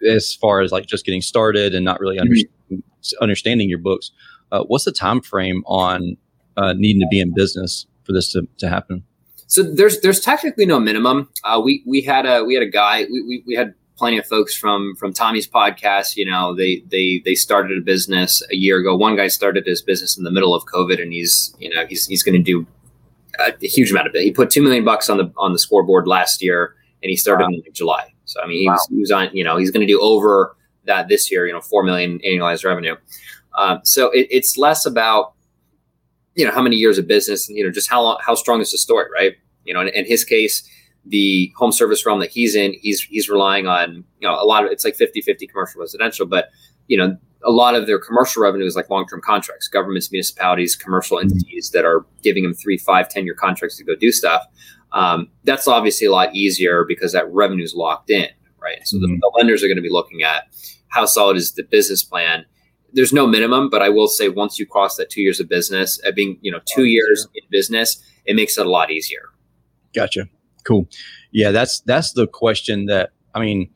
as 0.07 0.35
far 0.35 0.61
as 0.61 0.71
like 0.71 0.85
just 0.85 1.03
getting 1.03 1.23
started 1.23 1.73
and 1.73 1.83
not 1.83 1.99
really 1.99 2.19
understanding 2.19 2.56
understanding 3.21 3.69
your 3.69 3.79
books. 3.79 4.11
Uh, 4.51 4.63
what's 4.63 4.85
the 4.85 4.91
time 4.91 5.21
frame 5.21 5.63
on 5.65 6.17
uh, 6.55 6.73
needing 6.73 7.01
to 7.01 7.07
be 7.07 7.19
in 7.19 7.33
business 7.33 7.85
for 8.03 8.13
this 8.13 8.31
to, 8.31 8.47
to 8.57 8.69
happen? 8.69 9.03
So 9.47 9.63
there's 9.63 10.01
there's 10.01 10.19
technically 10.19 10.65
no 10.65 10.79
minimum. 10.79 11.29
Uh, 11.43 11.61
we 11.63 11.83
we 11.85 12.01
had 12.01 12.25
a 12.25 12.43
we 12.43 12.53
had 12.53 12.63
a 12.63 12.69
guy 12.69 13.05
we, 13.11 13.21
we, 13.21 13.43
we 13.47 13.55
had 13.55 13.73
plenty 13.97 14.17
of 14.17 14.25
folks 14.25 14.55
from 14.55 14.95
from 14.95 15.13
Tommy's 15.13 15.47
podcast. 15.47 16.17
You 16.17 16.29
know, 16.29 16.53
they 16.53 16.83
they 16.89 17.21
they 17.23 17.35
started 17.35 17.77
a 17.77 17.81
business 17.81 18.43
a 18.51 18.55
year 18.55 18.77
ago. 18.77 18.95
One 18.95 19.15
guy 19.15 19.27
started 19.27 19.65
his 19.65 19.81
business 19.81 20.17
in 20.17 20.23
the 20.23 20.31
middle 20.31 20.53
of 20.53 20.63
COVID, 20.65 21.01
and 21.01 21.13
he's 21.13 21.55
you 21.59 21.73
know 21.73 21.85
he's 21.87 22.05
he's 22.07 22.23
going 22.23 22.35
to 22.35 22.43
do 22.43 22.67
a, 23.39 23.53
a, 23.61 23.67
huge 23.67 23.91
amount 23.91 24.07
of 24.07 24.15
it. 24.15 24.23
He 24.23 24.31
put 24.31 24.49
two 24.49 24.61
million 24.61 24.83
bucks 24.83 25.09
on 25.09 25.17
the 25.17 25.31
on 25.37 25.53
the 25.53 25.59
scoreboard 25.59 26.07
last 26.07 26.41
year, 26.41 26.75
and 27.01 27.09
he 27.09 27.15
started 27.15 27.45
wow. 27.45 27.61
in 27.65 27.73
July. 27.73 28.13
So 28.25 28.41
I 28.41 28.47
mean, 28.47 28.59
he, 28.59 28.67
wow. 28.67 28.73
was, 28.73 28.87
he 28.89 28.99
was 28.99 29.11
on. 29.11 29.29
You 29.33 29.43
know, 29.43 29.57
he's 29.57 29.71
going 29.71 29.85
to 29.85 29.91
do 29.91 30.01
over 30.01 30.56
that 30.87 31.07
this 31.07 31.31
year, 31.31 31.45
you 31.47 31.53
know, 31.53 31.61
4 31.61 31.83
million 31.83 32.19
annualized 32.25 32.65
revenue. 32.65 32.95
Um, 33.57 33.79
so 33.83 34.11
it, 34.11 34.27
it's 34.29 34.57
less 34.57 34.85
about, 34.85 35.33
you 36.35 36.45
know, 36.45 36.51
how 36.51 36.61
many 36.61 36.75
years 36.75 36.97
of 36.97 37.07
business 37.07 37.47
and, 37.47 37.57
you 37.57 37.63
know, 37.63 37.71
just 37.71 37.89
how 37.89 38.01
long, 38.01 38.17
how 38.25 38.35
strong 38.35 38.61
is 38.61 38.71
the 38.71 38.77
story, 38.77 39.07
right? 39.13 39.33
You 39.65 39.73
know, 39.73 39.81
in, 39.81 39.89
in 39.89 40.05
his 40.05 40.23
case, 40.23 40.67
the 41.05 41.51
home 41.55 41.71
service 41.71 42.05
realm 42.05 42.19
that 42.19 42.29
he's 42.29 42.55
in, 42.55 42.73
he's, 42.81 43.01
he's 43.01 43.29
relying 43.29 43.67
on, 43.67 44.03
you 44.19 44.27
know, 44.27 44.33
a 44.33 44.45
lot 44.45 44.65
of, 44.65 44.71
it's 44.71 44.85
like 44.85 44.95
50, 44.95 45.21
50 45.21 45.47
commercial 45.47 45.81
residential, 45.81 46.25
but, 46.25 46.49
you 46.87 46.97
know, 46.97 47.17
a 47.43 47.51
lot 47.51 47.75
of 47.75 47.87
their 47.87 47.99
commercial 47.99 48.43
revenue 48.43 48.65
is 48.65 48.75
like 48.75 48.89
long-term 48.89 49.21
contracts, 49.21 49.67
governments, 49.67 50.11
municipalities, 50.11 50.75
commercial 50.75 51.17
mm-hmm. 51.17 51.29
entities 51.31 51.71
that 51.71 51.85
are 51.85 52.05
giving 52.23 52.43
them 52.43 52.53
three, 52.53 52.77
five, 52.77 53.09
10 53.09 53.25
year 53.25 53.35
contracts 53.35 53.77
to 53.77 53.83
go 53.83 53.95
do 53.95 54.11
stuff. 54.11 54.43
Um, 54.91 55.29
that's 55.43 55.67
obviously 55.67 56.07
a 56.07 56.11
lot 56.11 56.33
easier 56.35 56.83
because 56.87 57.11
that 57.13 57.31
revenue 57.31 57.63
is 57.63 57.73
locked 57.75 58.09
in, 58.09 58.27
right? 58.61 58.79
So 58.85 58.97
mm-hmm. 58.97 59.13
the, 59.13 59.19
the 59.19 59.31
lenders 59.37 59.63
are 59.63 59.67
going 59.67 59.77
to 59.77 59.81
be 59.81 59.91
looking 59.91 60.23
at 60.23 60.45
how 60.97 61.05
solid 61.05 61.37
is 61.37 61.53
the 61.53 61.63
business 61.63 62.03
plan. 62.03 62.45
There's 62.93 63.13
no 63.13 63.27
minimum, 63.27 63.69
but 63.69 63.81
I 63.81 63.89
will 63.89 64.07
say 64.07 64.29
once 64.29 64.57
you 64.57 64.65
cross 64.65 64.95
that 64.95 65.09
two 65.09 65.21
years 65.21 65.39
of 65.39 65.47
business, 65.47 65.99
at 66.05 66.15
being 66.15 66.39
you 66.41 66.51
know 66.51 66.59
two 66.65 66.85
years 66.85 67.27
in 67.35 67.43
business, 67.51 68.03
it 68.25 68.35
makes 68.35 68.57
it 68.57 68.65
a 68.65 68.69
lot 68.69 68.89
easier. 68.91 69.29
Gotcha. 69.93 70.27
Cool. 70.63 70.87
Yeah, 71.31 71.51
that's 71.51 71.81
that's 71.81 72.13
the 72.13 72.27
question 72.27 72.87
that 72.87 73.11
I 73.35 73.39
mean 73.39 73.69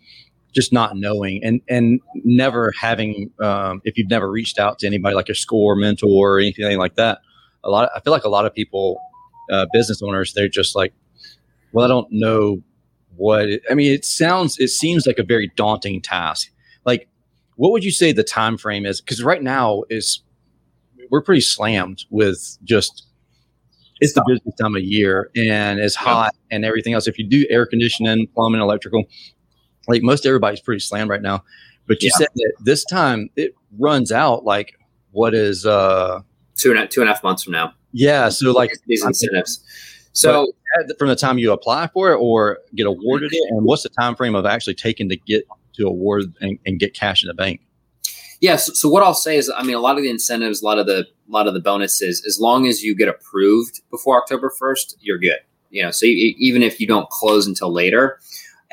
just 0.53 0.73
not 0.73 0.97
knowing 0.97 1.43
and 1.43 1.61
and 1.69 2.01
never 2.23 2.73
having 2.79 3.31
um, 3.41 3.81
if 3.85 3.97
you've 3.97 4.09
never 4.09 4.29
reached 4.29 4.59
out 4.59 4.79
to 4.79 4.87
anybody 4.87 5.15
like 5.15 5.29
a 5.29 5.35
score 5.35 5.75
mentor 5.75 6.35
or 6.35 6.39
anything 6.39 6.77
like 6.77 6.95
that 6.95 7.19
a 7.63 7.69
lot 7.69 7.85
of, 7.85 7.89
i 7.95 7.99
feel 8.01 8.11
like 8.11 8.25
a 8.25 8.29
lot 8.29 8.45
of 8.45 8.53
people 8.53 8.99
uh, 9.51 9.65
business 9.71 10.01
owners 10.01 10.33
they're 10.33 10.49
just 10.49 10.75
like 10.75 10.93
well 11.71 11.85
i 11.85 11.87
don't 11.87 12.07
know 12.11 12.61
what 13.15 13.47
it, 13.47 13.61
i 13.69 13.73
mean 13.73 13.93
it 13.93 14.03
sounds 14.03 14.59
it 14.59 14.69
seems 14.69 15.07
like 15.07 15.19
a 15.19 15.23
very 15.23 15.49
daunting 15.55 16.01
task 16.01 16.51
like 16.85 17.07
what 17.61 17.71
would 17.71 17.83
you 17.83 17.91
say 17.91 18.11
the 18.11 18.23
time 18.23 18.57
frame 18.57 18.87
is 18.87 19.01
because 19.01 19.23
right 19.23 19.43
now 19.43 19.83
is 19.87 20.23
we're 21.11 21.21
pretty 21.21 21.41
slammed 21.41 22.05
with 22.09 22.57
just 22.63 23.05
it's 23.99 24.13
the 24.13 24.23
busiest 24.27 24.57
time 24.59 24.75
of 24.75 24.81
year 24.81 25.29
and 25.35 25.79
it's 25.79 25.93
hot 25.93 26.33
and 26.49 26.65
everything 26.65 26.93
else 26.93 27.07
if 27.07 27.19
you 27.19 27.27
do 27.27 27.45
air 27.51 27.67
conditioning 27.67 28.25
plumbing 28.33 28.61
electrical 28.61 29.03
like 29.87 30.01
most 30.01 30.25
everybody's 30.25 30.59
pretty 30.59 30.79
slammed 30.79 31.11
right 31.11 31.21
now. 31.21 31.43
But 31.87 32.01
you 32.01 32.09
yeah. 32.13 32.17
said 32.17 32.27
that 32.33 32.53
this 32.61 32.83
time 32.83 33.29
it 33.35 33.53
runs 33.77 34.11
out 34.11 34.43
like 34.43 34.73
what 35.11 35.35
is 35.35 35.63
uh 35.63 36.21
two 36.55 36.71
and 36.71 36.79
a, 36.79 36.87
two 36.87 37.01
and 37.01 37.11
a 37.11 37.13
half 37.13 37.23
months 37.23 37.43
from 37.43 37.53
now. 37.53 37.75
Yeah, 37.91 38.29
so 38.29 38.51
like 38.53 38.71
these 38.87 39.05
incentives. 39.05 39.63
So 40.13 40.51
from 40.97 41.09
the 41.09 41.15
time 41.15 41.37
you 41.37 41.51
apply 41.51 41.87
for 41.87 42.11
it 42.11 42.17
or 42.17 42.57
get 42.73 42.87
awarded 42.87 43.33
it, 43.33 43.51
and 43.51 43.65
what's 43.65 43.83
the 43.83 43.89
time 43.89 44.15
frame 44.15 44.33
of 44.33 44.47
actually 44.47 44.73
taking 44.73 45.09
to 45.09 45.15
get 45.15 45.45
to 45.73 45.87
award 45.87 46.33
and, 46.41 46.59
and 46.65 46.79
get 46.79 46.93
cash 46.93 47.23
in 47.23 47.27
the 47.27 47.33
bank? 47.33 47.61
Yeah. 48.39 48.55
So, 48.55 48.73
so, 48.73 48.89
what 48.89 49.03
I'll 49.03 49.13
say 49.13 49.37
is, 49.37 49.51
I 49.55 49.63
mean, 49.63 49.75
a 49.75 49.79
lot 49.79 49.97
of 49.97 50.03
the 50.03 50.09
incentives, 50.09 50.61
a 50.61 50.65
lot 50.65 50.79
of 50.79 50.87
the, 50.87 51.01
a 51.01 51.31
lot 51.31 51.47
of 51.47 51.53
the 51.53 51.59
bonuses, 51.59 52.25
as 52.25 52.39
long 52.39 52.67
as 52.67 52.83
you 52.83 52.95
get 52.95 53.07
approved 53.07 53.81
before 53.91 54.19
October 54.21 54.49
first, 54.49 54.97
you're 54.99 55.19
good. 55.19 55.39
You 55.69 55.83
know, 55.83 55.91
so 55.91 56.05
you, 56.05 56.33
even 56.37 56.63
if 56.63 56.79
you 56.79 56.87
don't 56.87 57.09
close 57.09 57.47
until 57.47 57.71
later, 57.71 58.19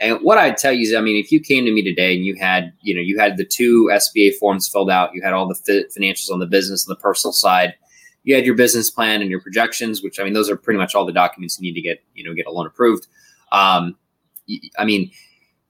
and 0.00 0.18
what 0.22 0.38
I'd 0.38 0.56
tell 0.56 0.72
you 0.72 0.82
is, 0.82 0.94
I 0.94 1.00
mean, 1.00 1.16
if 1.16 1.32
you 1.32 1.40
came 1.40 1.64
to 1.64 1.72
me 1.72 1.82
today 1.82 2.14
and 2.14 2.24
you 2.24 2.36
had, 2.36 2.72
you 2.82 2.94
know, 2.94 3.00
you 3.00 3.18
had 3.18 3.36
the 3.36 3.44
two 3.44 3.90
SBA 3.92 4.36
forms 4.36 4.68
filled 4.68 4.90
out, 4.90 5.14
you 5.14 5.22
had 5.22 5.32
all 5.32 5.48
the 5.48 5.88
financials 5.96 6.30
on 6.30 6.38
the 6.38 6.46
business 6.46 6.86
and 6.86 6.96
the 6.96 7.00
personal 7.00 7.32
side, 7.32 7.74
you 8.22 8.34
had 8.34 8.46
your 8.46 8.54
business 8.54 8.90
plan 8.90 9.20
and 9.22 9.30
your 9.30 9.40
projections, 9.40 10.02
which 10.02 10.20
I 10.20 10.24
mean, 10.24 10.34
those 10.34 10.50
are 10.50 10.56
pretty 10.56 10.78
much 10.78 10.94
all 10.94 11.04
the 11.04 11.12
documents 11.12 11.58
you 11.58 11.62
need 11.62 11.74
to 11.74 11.80
get, 11.80 12.02
you 12.14 12.24
know, 12.24 12.34
get 12.34 12.46
a 12.46 12.50
loan 12.50 12.66
approved. 12.66 13.06
Um, 13.50 13.96
I 14.78 14.84
mean, 14.84 15.10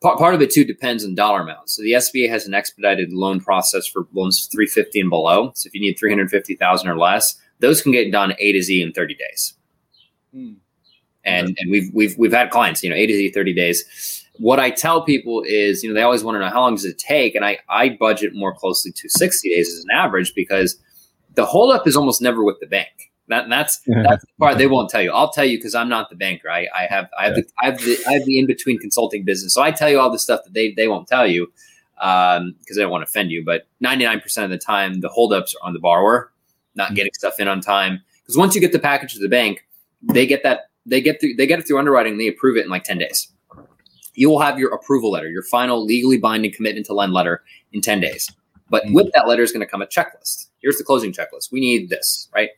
part, 0.00 0.34
of 0.34 0.42
it 0.42 0.50
too 0.50 0.64
depends 0.64 1.04
on 1.04 1.14
dollar 1.14 1.42
amount. 1.42 1.70
So 1.70 1.82
the 1.82 1.92
SBA 1.92 2.28
has 2.28 2.46
an 2.46 2.54
expedited 2.54 3.12
loan 3.12 3.40
process 3.40 3.86
for 3.86 4.06
loans 4.12 4.48
350 4.50 5.00
and 5.00 5.10
below. 5.10 5.52
So 5.54 5.66
if 5.66 5.74
you 5.74 5.80
need 5.80 5.98
350,000 5.98 6.88
or 6.88 6.96
less, 6.96 7.34
those 7.60 7.82
can 7.82 7.92
get 7.92 8.12
done 8.12 8.34
A 8.38 8.52
to 8.52 8.62
Z 8.62 8.80
in 8.80 8.92
30 8.92 9.14
days. 9.14 9.54
Hmm 10.32 10.52
and 11.28 11.56
and 11.58 11.70
we've 11.70 11.90
we've 11.92 12.16
we've 12.18 12.32
had 12.32 12.50
clients, 12.50 12.82
you 12.82 12.90
know, 12.90 12.96
A 12.96 13.06
to 13.06 13.12
Z, 13.12 13.30
thirty 13.30 13.52
days. 13.52 14.24
What 14.38 14.60
I 14.60 14.70
tell 14.70 15.02
people 15.02 15.42
is, 15.46 15.82
you 15.82 15.88
know, 15.88 15.94
they 15.94 16.02
always 16.02 16.22
want 16.22 16.36
to 16.36 16.40
know 16.40 16.48
how 16.48 16.60
long 16.60 16.74
does 16.74 16.84
it 16.84 16.98
take, 16.98 17.34
and 17.34 17.44
I 17.44 17.58
I 17.68 17.90
budget 17.90 18.34
more 18.34 18.54
closely 18.54 18.92
to 18.92 19.08
sixty 19.08 19.50
days 19.50 19.68
as 19.68 19.84
an 19.84 19.90
average 19.92 20.32
because 20.34 20.76
the 21.34 21.44
holdup 21.44 21.86
is 21.86 21.96
almost 21.96 22.22
never 22.22 22.42
with 22.42 22.58
the 22.60 22.66
bank. 22.66 23.07
That, 23.28 23.48
that's 23.48 23.78
that's 23.86 24.24
the 24.24 24.32
part 24.38 24.58
they 24.58 24.66
won't 24.66 24.90
tell 24.90 25.02
you. 25.02 25.12
I'll 25.12 25.30
tell 25.30 25.44
you 25.44 25.58
because 25.58 25.74
I'm 25.74 25.88
not 25.88 26.10
the 26.10 26.16
banker. 26.16 26.50
I, 26.50 26.66
I 26.74 26.86
have 26.88 27.08
I 27.18 27.24
have 27.24 27.34
the 27.34 27.44
I 27.62 27.66
have 27.66 27.78
the 27.78 27.98
I 28.08 28.12
have 28.14 28.24
the 28.24 28.38
in 28.38 28.46
between 28.46 28.78
consulting 28.78 29.24
business. 29.24 29.54
So 29.54 29.62
I 29.62 29.70
tell 29.70 29.90
you 29.90 30.00
all 30.00 30.10
the 30.10 30.18
stuff 30.18 30.40
that 30.44 30.54
they 30.54 30.72
they 30.72 30.88
won't 30.88 31.08
tell 31.08 31.26
you 31.26 31.52
because 31.96 32.38
um, 32.38 32.54
they 32.74 32.80
don't 32.82 32.90
want 32.90 33.02
to 33.02 33.08
offend 33.08 33.30
you. 33.30 33.44
But 33.44 33.66
99 33.80 34.20
percent 34.20 34.44
of 34.44 34.50
the 34.50 34.58
time, 34.58 35.00
the 35.00 35.08
holdups 35.08 35.54
are 35.54 35.66
on 35.66 35.72
the 35.72 35.80
borrower 35.80 36.32
not 36.74 36.86
mm-hmm. 36.86 36.94
getting 36.94 37.12
stuff 37.12 37.38
in 37.38 37.48
on 37.48 37.60
time. 37.60 38.00
Because 38.22 38.38
once 38.38 38.54
you 38.54 38.60
get 38.60 38.72
the 38.72 38.78
package 38.78 39.12
to 39.14 39.18
the 39.18 39.28
bank, 39.28 39.66
they 40.02 40.26
get 40.26 40.42
that 40.44 40.70
they 40.86 41.00
get 41.00 41.20
through 41.20 41.34
they 41.34 41.46
get 41.46 41.58
it 41.58 41.66
through 41.66 41.78
underwriting 41.78 42.12
and 42.12 42.20
they 42.20 42.28
approve 42.28 42.56
it 42.56 42.64
in 42.64 42.70
like 42.70 42.84
10 42.84 42.98
days 42.98 43.32
you 44.14 44.28
will 44.28 44.40
have 44.40 44.58
your 44.58 44.72
approval 44.72 45.10
letter 45.10 45.28
your 45.28 45.42
final 45.42 45.84
legally 45.84 46.18
binding 46.18 46.52
commitment 46.52 46.86
to 46.86 46.94
lend 46.94 47.12
letter 47.12 47.42
in 47.72 47.80
10 47.80 48.00
days 48.00 48.30
but 48.70 48.84
mm-hmm. 48.84 48.94
with 48.94 49.10
that 49.14 49.26
letter 49.26 49.42
is 49.42 49.52
going 49.52 49.60
to 49.60 49.66
come 49.66 49.82
a 49.82 49.86
checklist 49.86 50.48
here's 50.60 50.78
the 50.78 50.84
closing 50.84 51.12
checklist 51.12 51.50
we 51.50 51.60
need 51.60 51.88
this 51.88 52.28
right 52.34 52.50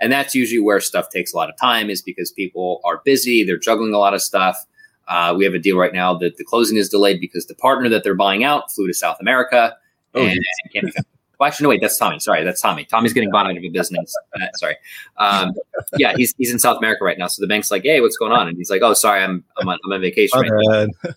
and 0.00 0.12
that's 0.12 0.34
usually 0.34 0.60
where 0.60 0.80
stuff 0.80 1.08
takes 1.10 1.32
a 1.32 1.36
lot 1.36 1.48
of 1.48 1.56
time 1.56 1.90
is 1.90 2.02
because 2.02 2.30
people 2.30 2.80
are 2.84 3.02
busy 3.04 3.44
they're 3.44 3.58
juggling 3.58 3.94
a 3.94 3.98
lot 3.98 4.14
of 4.14 4.22
stuff 4.22 4.66
uh, 5.08 5.34
we 5.36 5.44
have 5.44 5.54
a 5.54 5.58
deal 5.58 5.76
right 5.76 5.92
now 5.92 6.14
that 6.14 6.36
the 6.36 6.44
closing 6.44 6.76
is 6.76 6.88
delayed 6.88 7.20
because 7.20 7.46
the 7.46 7.54
partner 7.54 7.88
that 7.88 8.04
they're 8.04 8.14
buying 8.14 8.44
out 8.44 8.70
flew 8.72 8.86
to 8.86 8.94
south 8.94 9.18
america 9.20 9.76
oh, 10.14 10.22
and, 10.22 10.32
and 10.32 10.72
can't 10.72 11.06
well, 11.40 11.46
actually, 11.46 11.64
no, 11.64 11.68
wait, 11.70 11.80
that's 11.80 11.96
Tommy. 11.96 12.18
Sorry, 12.20 12.44
that's 12.44 12.60
Tommy. 12.60 12.84
Tommy's 12.84 13.14
getting 13.14 13.30
bought 13.30 13.46
out 13.46 13.56
of 13.56 13.64
a 13.64 13.68
business. 13.70 14.14
Uh, 14.32 14.46
sorry. 14.54 14.76
Um, 15.16 15.52
yeah, 15.98 16.14
he's 16.16 16.34
he's 16.38 16.52
in 16.52 16.58
South 16.58 16.78
America 16.78 17.02
right 17.02 17.18
now. 17.18 17.26
So 17.26 17.42
the 17.42 17.48
bank's 17.48 17.70
like, 17.70 17.82
"Hey, 17.82 18.00
what's 18.00 18.16
going 18.16 18.30
on?" 18.30 18.46
And 18.46 18.56
he's 18.56 18.70
like, 18.70 18.80
"Oh, 18.80 18.94
sorry, 18.94 19.22
I'm 19.22 19.42
I'm 19.56 19.68
on, 19.68 19.78
I'm 19.84 19.92
on 19.92 20.00
vacation 20.00 20.38
right 20.38 20.50
now." 20.52 21.10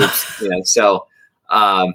Oops, 0.00 0.40
you 0.40 0.62
so 0.64 1.06
um, 1.48 1.94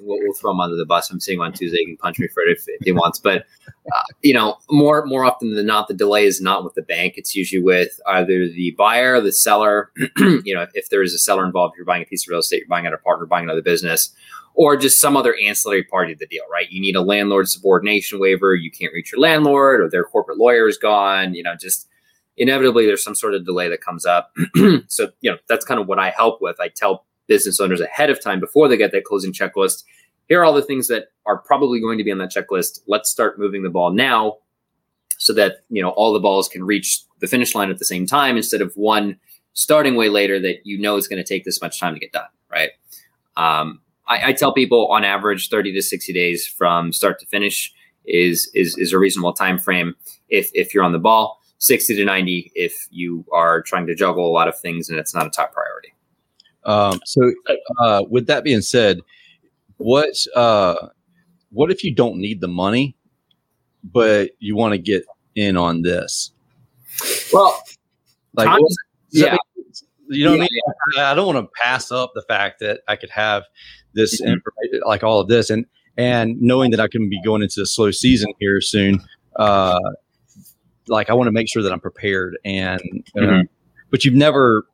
we'll, 0.00 0.18
we'll, 0.20 0.34
throw 0.34 0.50
him 0.50 0.60
under 0.60 0.76
the 0.76 0.86
bus. 0.86 1.10
I'm 1.10 1.20
seeing 1.20 1.38
him 1.38 1.42
on 1.42 1.52
Tuesday. 1.52 1.78
He 1.78 1.86
can 1.86 1.96
punch 1.96 2.18
me 2.18 2.28
for 2.28 2.42
it 2.42 2.50
if, 2.50 2.64
if 2.66 2.84
he 2.84 2.92
wants. 2.92 3.18
But 3.18 3.46
uh, 3.66 4.02
you 4.22 4.34
know, 4.34 4.56
more 4.70 5.04
more 5.06 5.24
often 5.24 5.54
than 5.54 5.66
not, 5.66 5.88
the 5.88 5.94
delay 5.94 6.24
is 6.24 6.40
not 6.40 6.64
with 6.64 6.74
the 6.74 6.82
bank. 6.82 7.14
It's 7.16 7.34
usually 7.34 7.62
with 7.62 8.00
either 8.06 8.48
the 8.48 8.74
buyer, 8.76 9.20
the 9.20 9.32
seller. 9.32 9.92
you 10.18 10.54
know, 10.54 10.66
if 10.74 10.88
there 10.88 11.02
is 11.02 11.14
a 11.14 11.18
seller 11.18 11.44
involved, 11.44 11.74
you're 11.76 11.86
buying 11.86 12.02
a 12.02 12.06
piece 12.06 12.26
of 12.26 12.30
real 12.30 12.40
estate, 12.40 12.60
you're 12.60 12.68
buying 12.68 12.86
out 12.86 12.94
a 12.94 12.98
partner, 12.98 13.26
buying 13.26 13.44
another 13.44 13.62
business, 13.62 14.14
or 14.54 14.76
just 14.76 15.00
some 15.00 15.16
other 15.16 15.34
ancillary 15.42 15.84
party 15.84 16.12
of 16.12 16.18
the 16.18 16.26
deal, 16.26 16.44
right? 16.50 16.70
You 16.70 16.80
need 16.80 16.96
a 16.96 17.02
landlord 17.02 17.48
subordination 17.48 18.20
waiver, 18.20 18.54
you 18.54 18.70
can't 18.70 18.92
reach 18.92 19.12
your 19.12 19.20
landlord, 19.20 19.80
or 19.80 19.90
their 19.90 20.04
corporate 20.04 20.38
lawyer 20.38 20.68
is 20.68 20.78
gone, 20.78 21.34
you 21.34 21.42
know, 21.42 21.54
just 21.60 21.88
inevitably 22.36 22.86
there's 22.86 23.04
some 23.04 23.14
sort 23.14 23.34
of 23.34 23.44
delay 23.44 23.68
that 23.68 23.80
comes 23.80 24.06
up. 24.06 24.32
so, 24.88 25.10
you 25.20 25.30
know, 25.30 25.38
that's 25.48 25.64
kind 25.64 25.80
of 25.80 25.86
what 25.86 25.98
I 25.98 26.10
help 26.10 26.40
with. 26.40 26.60
I 26.60 26.68
tell 26.68 27.04
business 27.26 27.60
owners 27.60 27.80
ahead 27.80 28.10
of 28.10 28.22
time 28.22 28.40
before 28.40 28.68
they 28.68 28.76
get 28.76 28.92
that 28.92 29.04
closing 29.04 29.32
checklist. 29.32 29.84
Here 30.28 30.40
are 30.40 30.44
all 30.44 30.54
the 30.54 30.62
things 30.62 30.88
that 30.88 31.08
are 31.26 31.38
probably 31.38 31.80
going 31.80 31.98
to 31.98 32.04
be 32.04 32.12
on 32.12 32.18
that 32.18 32.32
checklist. 32.32 32.80
Let's 32.86 33.10
start 33.10 33.38
moving 33.38 33.62
the 33.62 33.70
ball 33.70 33.92
now 33.92 34.38
so 35.18 35.32
that, 35.34 35.58
you 35.68 35.82
know, 35.82 35.90
all 35.90 36.12
the 36.12 36.20
balls 36.20 36.48
can 36.48 36.64
reach 36.64 37.00
the 37.20 37.26
finish 37.26 37.54
line 37.54 37.70
at 37.70 37.78
the 37.78 37.84
same 37.84 38.06
time 38.06 38.36
instead 38.36 38.60
of 38.60 38.72
one 38.74 39.18
starting 39.54 39.94
way 39.94 40.08
later 40.08 40.40
that 40.40 40.66
you 40.66 40.78
know 40.78 40.96
is 40.96 41.08
going 41.08 41.22
to 41.22 41.26
take 41.26 41.44
this 41.44 41.62
much 41.62 41.80
time 41.80 41.94
to 41.94 42.00
get 42.00 42.12
done, 42.12 42.28
right? 42.50 42.70
Um, 43.36 43.80
I, 44.06 44.28
I, 44.28 44.32
tell 44.32 44.52
people 44.52 44.88
on 44.88 45.04
average 45.04 45.48
30 45.48 45.72
to 45.72 45.82
60 45.82 46.12
days 46.12 46.46
from 46.46 46.92
start 46.92 47.18
to 47.20 47.26
finish 47.26 47.72
is 48.04 48.50
is 48.54 48.76
is 48.76 48.92
a 48.92 48.98
reasonable 48.98 49.32
time 49.32 49.58
frame 49.58 49.94
if 50.28 50.50
if 50.52 50.74
you're 50.74 50.84
on 50.84 50.92
the 50.92 50.98
ball 50.98 51.40
60 51.58 51.96
to 51.96 52.04
90 52.04 52.52
if 52.54 52.86
you 52.90 53.24
are 53.32 53.62
trying 53.62 53.86
to 53.86 53.94
juggle 53.94 54.28
a 54.28 54.30
lot 54.30 54.46
of 54.46 54.58
things 54.58 54.90
and 54.90 54.98
it's 54.98 55.14
not 55.14 55.26
a 55.26 55.30
top 55.30 55.54
priority 55.54 55.93
um, 56.66 57.00
so 57.04 57.32
uh, 57.80 58.02
with 58.08 58.26
that 58.26 58.44
being 58.44 58.62
said 58.62 59.00
what 59.76 60.14
uh, 60.34 60.88
what 61.50 61.70
if 61.70 61.84
you 61.84 61.94
don't 61.94 62.16
need 62.16 62.40
the 62.40 62.48
money 62.48 62.96
but 63.82 64.30
you 64.38 64.56
want 64.56 64.72
to 64.72 64.78
get 64.78 65.04
in 65.34 65.56
on 65.56 65.82
this 65.82 66.32
well 67.32 67.62
like 68.34 68.48
yeah 69.10 69.36
you 70.08 70.24
know 70.24 70.34
yeah, 70.34 70.38
what 70.38 70.48
I 70.48 70.96
mean? 70.96 71.04
I 71.04 71.14
don't 71.14 71.34
want 71.34 71.46
to 71.46 71.50
pass 71.62 71.90
up 71.90 72.12
the 72.14 72.22
fact 72.22 72.60
that 72.60 72.80
I 72.88 72.96
could 72.96 73.10
have 73.10 73.44
this 73.94 74.20
mm-hmm. 74.20 74.32
information, 74.32 74.80
like 74.86 75.02
all 75.02 75.20
of 75.20 75.28
this, 75.28 75.50
and 75.50 75.66
and 75.96 76.40
knowing 76.40 76.70
that 76.72 76.80
I 76.80 76.88
can 76.88 77.08
be 77.08 77.20
going 77.22 77.42
into 77.42 77.62
a 77.62 77.66
slow 77.66 77.90
season 77.90 78.32
here 78.38 78.60
soon, 78.60 79.00
uh, 79.36 79.78
like 80.88 81.10
I 81.10 81.14
want 81.14 81.28
to 81.28 81.32
make 81.32 81.48
sure 81.48 81.62
that 81.62 81.72
I'm 81.72 81.80
prepared. 81.80 82.36
And 82.44 82.80
uh, 83.16 83.20
mm-hmm. 83.20 83.42
but 83.90 84.04
you've 84.04 84.14
never, 84.14 84.64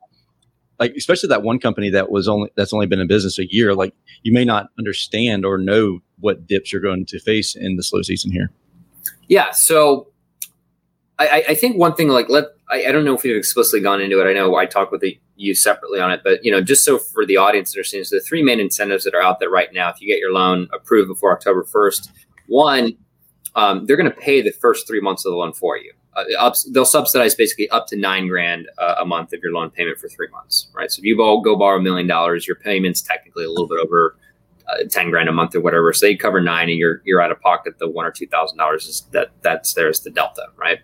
like 0.81 0.95
especially 0.97 1.29
that 1.29 1.43
one 1.43 1.59
company 1.59 1.91
that 1.91 2.11
was 2.11 2.27
only 2.27 2.49
that's 2.55 2.73
only 2.73 2.87
been 2.87 2.99
in 2.99 3.07
business 3.07 3.37
a 3.37 3.45
year, 3.53 3.75
like 3.75 3.93
you 4.23 4.33
may 4.33 4.43
not 4.43 4.69
understand 4.79 5.45
or 5.45 5.59
know 5.59 5.99
what 6.19 6.47
dips 6.47 6.73
you're 6.73 6.81
going 6.81 7.05
to 7.05 7.19
face 7.19 7.55
in 7.55 7.75
the 7.75 7.83
slow 7.83 8.01
season 8.01 8.31
here. 8.31 8.51
Yeah. 9.27 9.51
So 9.51 10.07
I, 11.19 11.43
I 11.49 11.55
think 11.55 11.77
one 11.77 11.93
thing 11.93 12.07
like 12.09 12.29
let 12.29 12.45
I, 12.71 12.85
I, 12.85 12.91
don't 12.91 13.05
know 13.05 13.13
if 13.13 13.21
we've 13.21 13.35
explicitly 13.35 13.79
gone 13.79 14.01
into 14.01 14.19
it. 14.19 14.27
I 14.27 14.33
know 14.33 14.55
I 14.55 14.65
talked 14.65 14.91
with 14.91 15.01
the, 15.01 15.19
you 15.35 15.53
separately 15.53 15.99
on 15.99 16.11
it, 16.11 16.21
but 16.23 16.43
you 16.43 16.51
know, 16.51 16.61
just 16.61 16.83
so 16.83 16.97
for 16.97 17.27
the 17.27 17.37
audience 17.37 17.75
understands, 17.75 18.09
the 18.09 18.19
three 18.21 18.41
main 18.41 18.59
incentives 18.59 19.03
that 19.03 19.13
are 19.13 19.21
out 19.21 19.39
there 19.39 19.49
right 19.49 19.71
now, 19.71 19.89
if 19.89 20.01
you 20.01 20.07
get 20.07 20.17
your 20.17 20.33
loan 20.33 20.67
approved 20.73 21.09
before 21.09 21.31
October 21.31 21.63
first, 21.63 22.09
one, 22.47 22.97
um, 23.55 23.85
they're 23.85 23.97
going 23.97 24.09
to 24.09 24.17
pay 24.17 24.41
the 24.41 24.51
first 24.51 24.87
three 24.87 25.01
months 25.01 25.25
of 25.25 25.31
the 25.31 25.37
loan 25.37 25.53
for 25.53 25.77
you. 25.77 25.93
Uh, 26.13 26.23
up, 26.39 26.55
they'll 26.71 26.85
subsidize 26.85 27.35
basically 27.35 27.69
up 27.69 27.87
to 27.87 27.95
nine 27.95 28.27
grand 28.27 28.67
uh, 28.77 28.95
a 28.99 29.05
month 29.05 29.33
of 29.33 29.39
your 29.41 29.53
loan 29.53 29.69
payment 29.69 29.97
for 29.97 30.09
three 30.09 30.27
months, 30.29 30.67
right? 30.73 30.91
So 30.91 30.99
if 30.99 31.05
you 31.05 31.15
go 31.15 31.55
borrow 31.55 31.77
a 31.77 31.81
million 31.81 32.07
dollars, 32.07 32.47
your 32.47 32.57
payment's 32.57 33.01
technically 33.01 33.45
a 33.45 33.49
little 33.49 33.67
bit 33.67 33.79
over 33.81 34.17
uh, 34.67 34.83
10 34.89 35.09
grand 35.09 35.29
a 35.29 35.31
month 35.31 35.55
or 35.55 35.61
whatever. 35.61 35.91
So 35.93 36.05
they 36.05 36.15
cover 36.15 36.41
nine 36.41 36.69
and 36.69 36.77
you're, 36.77 37.01
you're 37.05 37.21
out 37.21 37.31
of 37.31 37.39
pocket 37.39 37.79
the 37.79 37.89
one 37.89 38.05
or 38.05 38.11
$2,000 38.11 38.75
is 38.75 39.03
that 39.11 39.31
that's 39.41 39.73
there's 39.73 40.01
the 40.01 40.09
Delta, 40.09 40.47
right? 40.57 40.79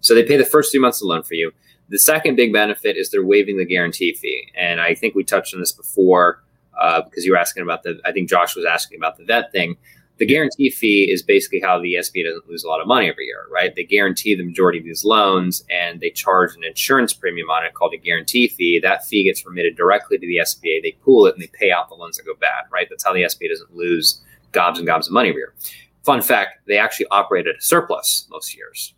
So 0.00 0.14
they 0.14 0.24
pay 0.24 0.36
the 0.36 0.44
first 0.44 0.72
three 0.72 0.80
months 0.80 1.00
of 1.02 1.06
the 1.06 1.08
loan 1.08 1.22
for 1.22 1.34
you. 1.34 1.52
The 1.88 1.98
second 1.98 2.36
big 2.36 2.52
benefit 2.52 2.96
is 2.96 3.10
they're 3.10 3.24
waiving 3.24 3.58
the 3.58 3.64
guarantee 3.64 4.14
fee. 4.14 4.50
And 4.56 4.80
I 4.80 4.94
think 4.94 5.14
we 5.14 5.22
touched 5.22 5.54
on 5.54 5.60
this 5.60 5.72
before 5.72 6.42
uh, 6.78 7.02
because 7.02 7.24
you 7.24 7.32
were 7.32 7.38
asking 7.38 7.62
about 7.62 7.82
the, 7.82 8.00
I 8.04 8.12
think 8.12 8.28
Josh 8.28 8.56
was 8.56 8.64
asking 8.64 8.98
about 8.98 9.16
the 9.16 9.24
vet 9.24 9.52
thing. 9.52 9.76
The 10.18 10.26
guarantee 10.26 10.70
fee 10.70 11.10
is 11.10 11.22
basically 11.22 11.60
how 11.60 11.78
the 11.78 11.94
SBA 11.94 12.24
doesn't 12.24 12.48
lose 12.48 12.64
a 12.64 12.68
lot 12.68 12.80
of 12.80 12.86
money 12.86 13.08
every 13.08 13.26
year, 13.26 13.44
right? 13.50 13.74
They 13.74 13.84
guarantee 13.84 14.34
the 14.34 14.44
majority 14.44 14.78
of 14.78 14.84
these 14.84 15.04
loans 15.04 15.62
and 15.70 16.00
they 16.00 16.10
charge 16.10 16.56
an 16.56 16.64
insurance 16.64 17.12
premium 17.12 17.50
on 17.50 17.64
it 17.64 17.74
called 17.74 17.92
a 17.92 17.98
guarantee 17.98 18.48
fee. 18.48 18.80
That 18.80 19.04
fee 19.04 19.24
gets 19.24 19.44
remitted 19.44 19.76
directly 19.76 20.16
to 20.16 20.26
the 20.26 20.38
SBA. 20.38 20.82
They 20.82 20.96
pool 21.02 21.26
it 21.26 21.34
and 21.34 21.42
they 21.42 21.50
pay 21.52 21.70
out 21.70 21.90
the 21.90 21.96
loans 21.96 22.16
that 22.16 22.24
go 22.24 22.34
bad, 22.34 22.64
right? 22.72 22.86
That's 22.88 23.04
how 23.04 23.12
the 23.12 23.22
SBA 23.22 23.50
doesn't 23.50 23.76
lose 23.76 24.22
gobs 24.52 24.78
and 24.78 24.86
gobs 24.86 25.06
of 25.06 25.12
money 25.12 25.28
every 25.28 25.40
year. 25.40 25.54
Fun 26.02 26.22
fact, 26.22 26.66
they 26.66 26.78
actually 26.78 27.06
operate 27.10 27.46
at 27.46 27.56
a 27.56 27.60
surplus 27.60 28.26
most 28.30 28.56
years. 28.56 28.94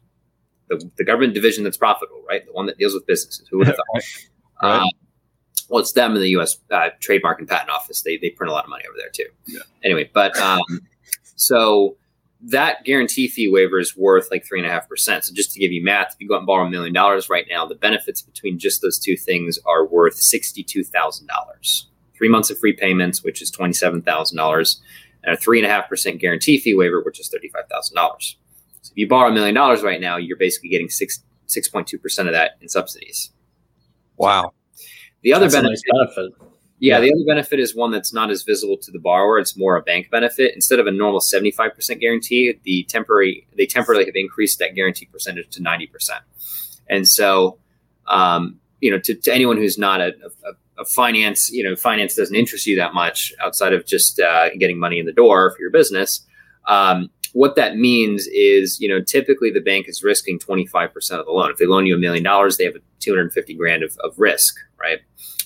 The, 0.69 0.89
the 0.99 1.05
government 1.05 1.35
division 1.35 1.65
that's 1.65 1.79
profitable, 1.79 2.23
right? 2.29 2.47
The 2.47 2.53
one 2.53 2.67
that 2.67 2.79
deals 2.79 2.95
with 2.95 3.07
businesses. 3.07 3.49
Who 3.49 3.59
would 3.59 3.67
have 3.67 3.77
thought? 3.77 4.05
Right. 4.61 4.81
Um, 4.81 4.89
well, 5.69 5.81
it's 5.81 5.93
them 5.93 6.17
in 6.17 6.21
the 6.21 6.31
U.S. 6.31 6.59
Uh, 6.69 6.89
Trademark 6.99 7.39
and 7.39 7.49
Patent 7.49 7.71
Office. 7.71 8.03
They 8.03 8.17
they 8.17 8.31
print 8.31 8.51
a 8.51 8.53
lot 8.53 8.65
of 8.65 8.71
money 8.71 8.83
over 8.89 8.99
there 8.99 9.11
too. 9.11 9.31
Yeah. 9.47 9.61
Anyway, 9.85 10.11
but 10.13 10.37
um, 10.39 10.61
so 11.39 11.97
that 12.41 12.85
guarantee 12.85 13.29
fee 13.29 13.49
waiver 13.49 13.79
is 13.79 13.97
worth 13.97 14.29
like 14.31 14.45
three 14.45 14.61
and 14.61 14.69
a 14.69 14.71
half 14.71 14.89
percent. 14.89 15.25
So 15.25 15.33
just 15.33 15.53
to 15.53 15.61
give 15.61 15.73
you 15.73 15.83
math, 15.83 16.15
if 16.15 16.21
you 16.21 16.29
go 16.29 16.35
out 16.35 16.39
and 16.39 16.47
borrow 16.47 16.67
a 16.67 16.71
million 16.71 16.93
dollars 16.93 17.29
right 17.29 17.47
now, 17.49 17.65
the 17.65 17.75
benefits 17.75 18.21
between 18.21 18.59
just 18.59 18.83
those 18.83 18.99
two 18.99 19.17
things 19.17 19.59
are 19.65 19.87
worth 19.87 20.17
sixty-two 20.17 20.85
thousand 20.85 21.29
dollars. 21.29 21.89
Three 22.17 22.29
months 22.29 22.51
of 22.51 22.59
free 22.59 22.73
payments, 22.73 23.23
which 23.23 23.41
is 23.41 23.51
twenty-seven 23.51 24.03
thousand 24.03 24.37
dollars, 24.37 24.81
and 25.23 25.35
a 25.35 25.37
three 25.37 25.59
and 25.59 25.67
a 25.67 25.71
half 25.71 25.89
percent 25.89 26.21
guarantee 26.21 26.59
fee 26.59 26.75
waiver, 26.75 27.03
which 27.03 27.21
is 27.21 27.29
thirty-five 27.29 27.69
thousand 27.71 27.95
dollars. 27.95 28.37
So 28.83 28.93
if 28.93 28.97
you 28.97 29.09
borrow 29.09 29.31
a 29.31 29.33
million 29.33 29.55
dollars 29.55 29.83
right 29.83 30.01
now, 30.01 30.17
you're 30.17 30.37
basically 30.37 30.69
getting 30.69 30.91
six 30.91 31.23
six 31.47 31.69
point 31.69 31.87
two 31.87 31.99
percent 31.99 32.29
of 32.29 32.35
that 32.35 32.53
in 32.61 32.69
subsidies. 32.69 33.33
Wow. 34.17 34.53
The 35.23 35.33
other 35.33 35.51
benefit, 35.51 35.71
nice 35.71 35.83
benefit. 35.93 36.33
Yeah, 36.81 37.01
the 37.01 37.13
other 37.13 37.25
benefit 37.27 37.59
is 37.59 37.75
one 37.75 37.91
that's 37.91 38.13
not 38.13 38.31
as 38.31 38.45
visible 38.45 38.77
to 38.79 38.93
the 38.93 39.01
borrower. 39.01 39.39
It's 39.39 39.57
more 39.57 39.77
a 39.77 39.83
bank 39.83 40.11
benefit. 40.11 40.55
Instead 40.55 40.79
of 40.79 40.87
a 40.87 40.93
normal 40.93 41.21
75% 41.21 42.01
guarantee, 42.01 42.55
the 42.63 42.85
temporary 42.85 43.47
they 43.57 43.67
temporarily 43.67 44.07
have 44.07 44.15
increased 44.15 44.61
that 44.61 44.75
guarantee 44.75 45.07
percentage 45.07 45.49
to 45.51 45.61
90%. 45.61 45.89
And 46.89 47.09
so, 47.09 47.59
um, 48.07 48.61
you 48.81 48.91
know, 48.91 48.99
to, 49.01 49.15
to 49.15 49.35
anyone 49.35 49.57
who's 49.57 49.77
not 49.77 50.01
a, 50.01 50.13
a, 50.45 50.83
a 50.83 50.85
finance, 50.85 51.51
you 51.51 51.65
know, 51.65 51.75
finance 51.75 52.15
doesn't 52.15 52.37
interest 52.37 52.67
you 52.67 52.77
that 52.77 52.95
much 52.95 53.33
outside 53.41 53.73
of 53.73 53.85
just 53.85 54.21
uh, 54.21 54.51
getting 54.59 54.79
money 54.79 55.01
in 55.01 55.07
the 55.07 55.13
door 55.13 55.51
for 55.51 55.61
your 55.61 55.71
business. 55.71 56.25
Um, 56.67 57.11
what 57.33 57.57
that 57.57 57.77
means 57.77 58.27
is, 58.29 58.81
you 58.81 58.89
know, 58.89 59.03
typically 59.03 59.51
the 59.51 59.61
bank 59.61 59.89
is 59.89 60.03
risking 60.03 60.39
25% 60.39 60.95
of 61.13 61.27
the 61.27 61.33
loan. 61.33 61.51
If 61.51 61.59
they 61.59 61.67
loan 61.67 61.87
you 61.87 61.95
a 61.95 61.99
million 61.99 62.25
dollars, 62.25 62.57
they 62.57 62.65
have 62.65 62.77
a 62.77 62.81
250 63.01 63.55
grand 63.55 63.83
of, 63.83 63.97
of 63.99 64.19
risk, 64.19 64.57
right? 64.79 65.01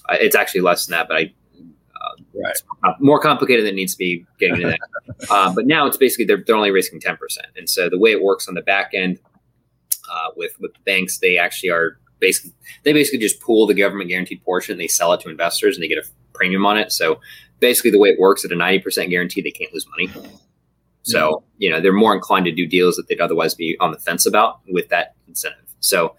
Uh, 0.08 0.16
it's 0.20 0.36
actually 0.36 0.60
less 0.60 0.86
than 0.86 0.92
that, 0.92 1.08
but 1.08 1.16
I, 1.16 1.32
Right. 2.34 2.50
it's 2.50 2.64
more 3.00 3.20
complicated 3.20 3.64
than 3.64 3.74
it 3.74 3.76
needs 3.76 3.92
to 3.92 3.98
be 3.98 4.26
getting 4.38 4.56
into 4.56 4.68
that. 4.68 4.80
uh, 5.30 5.54
but 5.54 5.66
now 5.66 5.86
it's 5.86 5.96
basically 5.96 6.24
they're, 6.24 6.42
they're 6.46 6.56
only 6.56 6.70
risking 6.70 7.00
10%. 7.00 7.16
And 7.56 7.68
so 7.68 7.88
the 7.88 7.98
way 7.98 8.10
it 8.12 8.22
works 8.22 8.48
on 8.48 8.54
the 8.54 8.62
back 8.62 8.90
end 8.94 9.18
uh, 10.10 10.28
with, 10.36 10.58
with 10.58 10.72
banks, 10.84 11.18
they 11.18 11.38
actually 11.38 11.70
are 11.70 11.98
basically, 12.18 12.52
they 12.84 12.92
basically 12.92 13.18
just 13.18 13.40
pool 13.40 13.66
the 13.66 13.74
government 13.74 14.08
guaranteed 14.08 14.42
portion. 14.44 14.78
They 14.78 14.88
sell 14.88 15.12
it 15.12 15.20
to 15.20 15.28
investors 15.28 15.76
and 15.76 15.82
they 15.82 15.88
get 15.88 15.98
a 15.98 16.04
premium 16.32 16.64
on 16.66 16.78
it. 16.78 16.90
So 16.90 17.20
basically 17.60 17.90
the 17.90 17.98
way 17.98 18.10
it 18.10 18.18
works 18.18 18.44
at 18.44 18.52
a 18.52 18.56
90% 18.56 19.10
guarantee, 19.10 19.42
they 19.42 19.50
can't 19.50 19.72
lose 19.72 19.86
money. 19.90 20.10
So, 21.02 21.42
you 21.58 21.68
know, 21.68 21.80
they're 21.80 21.92
more 21.92 22.14
inclined 22.14 22.44
to 22.46 22.52
do 22.52 22.66
deals 22.66 22.96
that 22.96 23.08
they'd 23.08 23.20
otherwise 23.20 23.54
be 23.54 23.76
on 23.80 23.90
the 23.90 23.98
fence 23.98 24.24
about 24.24 24.60
with 24.68 24.88
that 24.88 25.14
incentive. 25.26 25.74
So, 25.80 26.14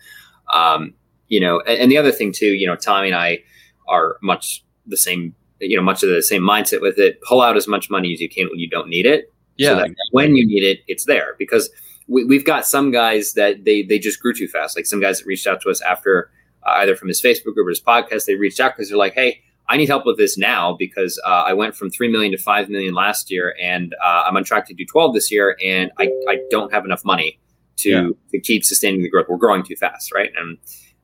um, 0.53 0.93
you 1.29 1.39
know, 1.39 1.61
and, 1.61 1.79
and 1.79 1.91
the 1.91 1.97
other 1.97 2.11
thing 2.11 2.33
too, 2.33 2.53
you 2.53 2.67
know, 2.67 2.75
Tommy 2.75 3.07
and 3.07 3.15
I 3.15 3.39
are 3.87 4.17
much 4.21 4.63
the 4.85 4.97
same, 4.97 5.33
you 5.59 5.75
know, 5.77 5.83
much 5.83 6.03
of 6.03 6.09
the 6.09 6.21
same 6.21 6.41
mindset 6.41 6.81
with 6.81 6.97
it. 6.97 7.21
Pull 7.21 7.41
out 7.41 7.57
as 7.57 7.67
much 7.67 7.89
money 7.89 8.13
as 8.13 8.19
you 8.21 8.29
can 8.29 8.47
when 8.49 8.59
you 8.59 8.69
don't 8.69 8.87
need 8.89 9.05
it. 9.05 9.31
Yeah. 9.57 9.69
So 9.69 9.75
that 9.75 9.95
when 10.11 10.35
you 10.35 10.45
need 10.45 10.63
it, 10.63 10.79
it's 10.87 11.05
there 11.05 11.35
because 11.37 11.69
we, 12.07 12.23
we've 12.25 12.45
got 12.45 12.65
some 12.65 12.91
guys 12.91 13.33
that 13.33 13.63
they, 13.65 13.83
they 13.83 13.99
just 13.99 14.19
grew 14.21 14.33
too 14.33 14.47
fast. 14.47 14.75
Like 14.77 14.85
some 14.85 14.99
guys 14.99 15.19
that 15.19 15.25
reached 15.25 15.47
out 15.47 15.61
to 15.61 15.69
us 15.69 15.81
after 15.81 16.31
uh, 16.65 16.71
either 16.77 16.95
from 16.95 17.07
his 17.07 17.21
Facebook 17.21 17.53
group 17.53 17.67
or 17.67 17.69
his 17.69 17.81
podcast, 17.81 18.25
they 18.25 18.35
reached 18.35 18.59
out 18.59 18.75
because 18.75 18.89
they're 18.89 18.97
like, 18.97 19.13
Hey, 19.13 19.41
I 19.69 19.77
need 19.77 19.87
help 19.87 20.05
with 20.05 20.17
this 20.17 20.37
now 20.37 20.75
because 20.77 21.21
uh, 21.25 21.43
I 21.47 21.53
went 21.53 21.75
from 21.75 21.89
3 21.89 22.09
million 22.11 22.31
to 22.33 22.37
5 22.37 22.67
million 22.69 22.93
last 22.93 23.31
year 23.31 23.55
and 23.61 23.95
uh, 24.03 24.23
I'm 24.27 24.35
on 24.35 24.43
track 24.43 24.67
to 24.67 24.73
do 24.73 24.85
12 24.85 25.13
this 25.13 25.31
year. 25.31 25.55
And 25.63 25.91
I, 25.99 26.09
I 26.27 26.39
don't 26.49 26.73
have 26.73 26.83
enough 26.83 27.05
money 27.05 27.39
to, 27.77 27.89
Yeah. 27.89 28.09
to 28.31 28.39
keep 28.39 28.65
sustaining 28.65 29.03
the 29.03 29.09
growth. 29.09 29.27
We're 29.29 29.37
growing 29.37 29.63
too 29.63 29.75
fast. 29.77 30.11
Right. 30.13 30.31
And, 30.37 30.57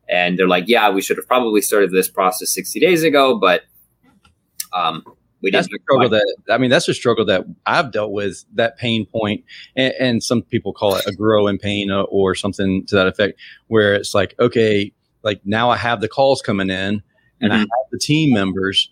and 0.09 0.37
they're 0.37 0.47
like, 0.47 0.65
yeah, 0.67 0.89
we 0.89 1.01
should 1.01 1.17
have 1.17 1.27
probably 1.27 1.61
started 1.61 1.91
this 1.91 2.09
process 2.09 2.49
60 2.53 2.79
days 2.79 3.03
ago, 3.03 3.37
but 3.37 3.63
um, 4.73 5.03
we 5.41 5.51
that's 5.51 5.67
didn't. 5.67 5.81
struggle 5.83 6.09
that 6.09 6.35
I 6.49 6.57
mean. 6.57 6.69
That's 6.69 6.87
a 6.89 6.93
struggle 6.93 7.25
that 7.25 7.45
I've 7.65 7.91
dealt 7.91 8.11
with. 8.11 8.43
That 8.55 8.77
pain 8.77 9.05
point, 9.05 9.43
and, 9.75 9.93
and 9.99 10.23
some 10.23 10.41
people 10.41 10.73
call 10.73 10.95
it 10.95 11.05
a 11.07 11.13
growing 11.13 11.57
pain 11.57 11.89
or, 11.91 12.03
or 12.09 12.35
something 12.35 12.85
to 12.87 12.95
that 12.95 13.07
effect, 13.07 13.39
where 13.67 13.93
it's 13.93 14.13
like, 14.13 14.35
okay, 14.39 14.91
like 15.23 15.39
now 15.45 15.69
I 15.69 15.77
have 15.77 16.01
the 16.01 16.09
calls 16.09 16.41
coming 16.41 16.69
in, 16.69 17.01
and 17.41 17.53
I 17.53 17.57
Mhm. 17.57 17.59
have 17.61 17.89
the 17.91 17.99
team 17.99 18.33
members, 18.33 18.89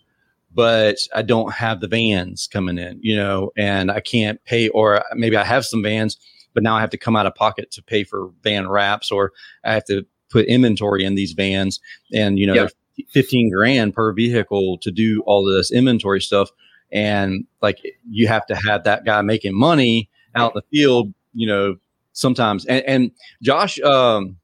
but 0.53 0.97
I 1.13 1.21
don't 1.21 1.53
have 1.53 1.81
the 1.81 1.87
vans 1.87 2.47
coming 2.47 2.77
in, 2.77 2.99
you 3.01 3.15
know, 3.15 3.51
and 3.57 3.91
I 3.91 3.99
can't 3.99 4.43
pay, 4.45 4.69
or 4.69 5.03
maybe 5.15 5.35
I 5.35 5.43
have 5.43 5.65
some 5.65 5.83
vans, 5.83 6.17
but 6.53 6.63
now 6.63 6.75
I 6.77 6.79
have 6.81 6.89
to 6.91 6.97
come 6.97 7.15
out 7.17 7.25
of 7.25 7.35
pocket 7.35 7.71
to 7.71 7.83
pay 7.83 8.03
for 8.05 8.31
van 8.41 8.67
wraps, 8.69 9.11
or 9.11 9.33
I 9.65 9.73
have 9.73 9.85
to 9.85 10.05
put 10.29 10.45
inventory 10.45 11.03
in 11.03 11.15
these 11.15 11.33
vans, 11.33 11.79
and 12.13 12.37
you 12.39 12.47
know, 12.47 12.53
Yeah. 12.53 12.67
15 13.09 13.51
grand 13.51 13.93
per 13.93 14.11
vehicle 14.11 14.77
to 14.79 14.89
do 14.89 15.21
all 15.27 15.47
of 15.47 15.55
this 15.55 15.71
inventory 15.71 16.19
stuff. 16.19 16.49
And 16.91 17.45
like 17.61 17.77
you 18.09 18.27
have 18.27 18.45
to 18.47 18.55
have 18.55 18.85
that 18.85 19.05
guy 19.05 19.21
making 19.21 19.53
money 19.55 20.09
out 20.35 20.55
in 20.55 20.61
the 20.63 20.77
field, 20.77 21.13
you 21.33 21.45
know, 21.45 21.75
sometimes. 22.13 22.65
And, 22.65 22.83
and 22.85 23.11
Josh, 23.43 23.79
um, 23.81 24.37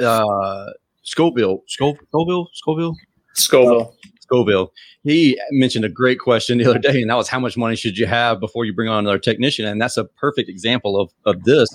uh, 0.00 0.66
Scoville, 1.02 1.62
Scoville, 1.66 1.98
Scoville, 2.08 2.48
Scoville, 2.52 2.96
Scoville. 3.34 3.96
Scoville, 4.20 4.72
he 5.02 5.38
mentioned 5.50 5.84
a 5.84 5.88
great 5.88 6.20
question 6.20 6.58
the 6.58 6.66
other 6.66 6.78
day, 6.78 7.02
and 7.02 7.10
that 7.10 7.16
was 7.16 7.28
how 7.28 7.40
much 7.40 7.56
money 7.56 7.74
should 7.74 7.98
you 7.98 8.06
have 8.06 8.38
before 8.38 8.64
you 8.64 8.72
bring 8.72 8.88
on 8.88 9.00
another 9.00 9.18
technician? 9.18 9.66
And 9.66 9.80
that's 9.82 9.96
a 9.96 10.04
perfect 10.04 10.48
example 10.48 11.00
of, 11.00 11.10
of 11.26 11.42
this. 11.44 11.68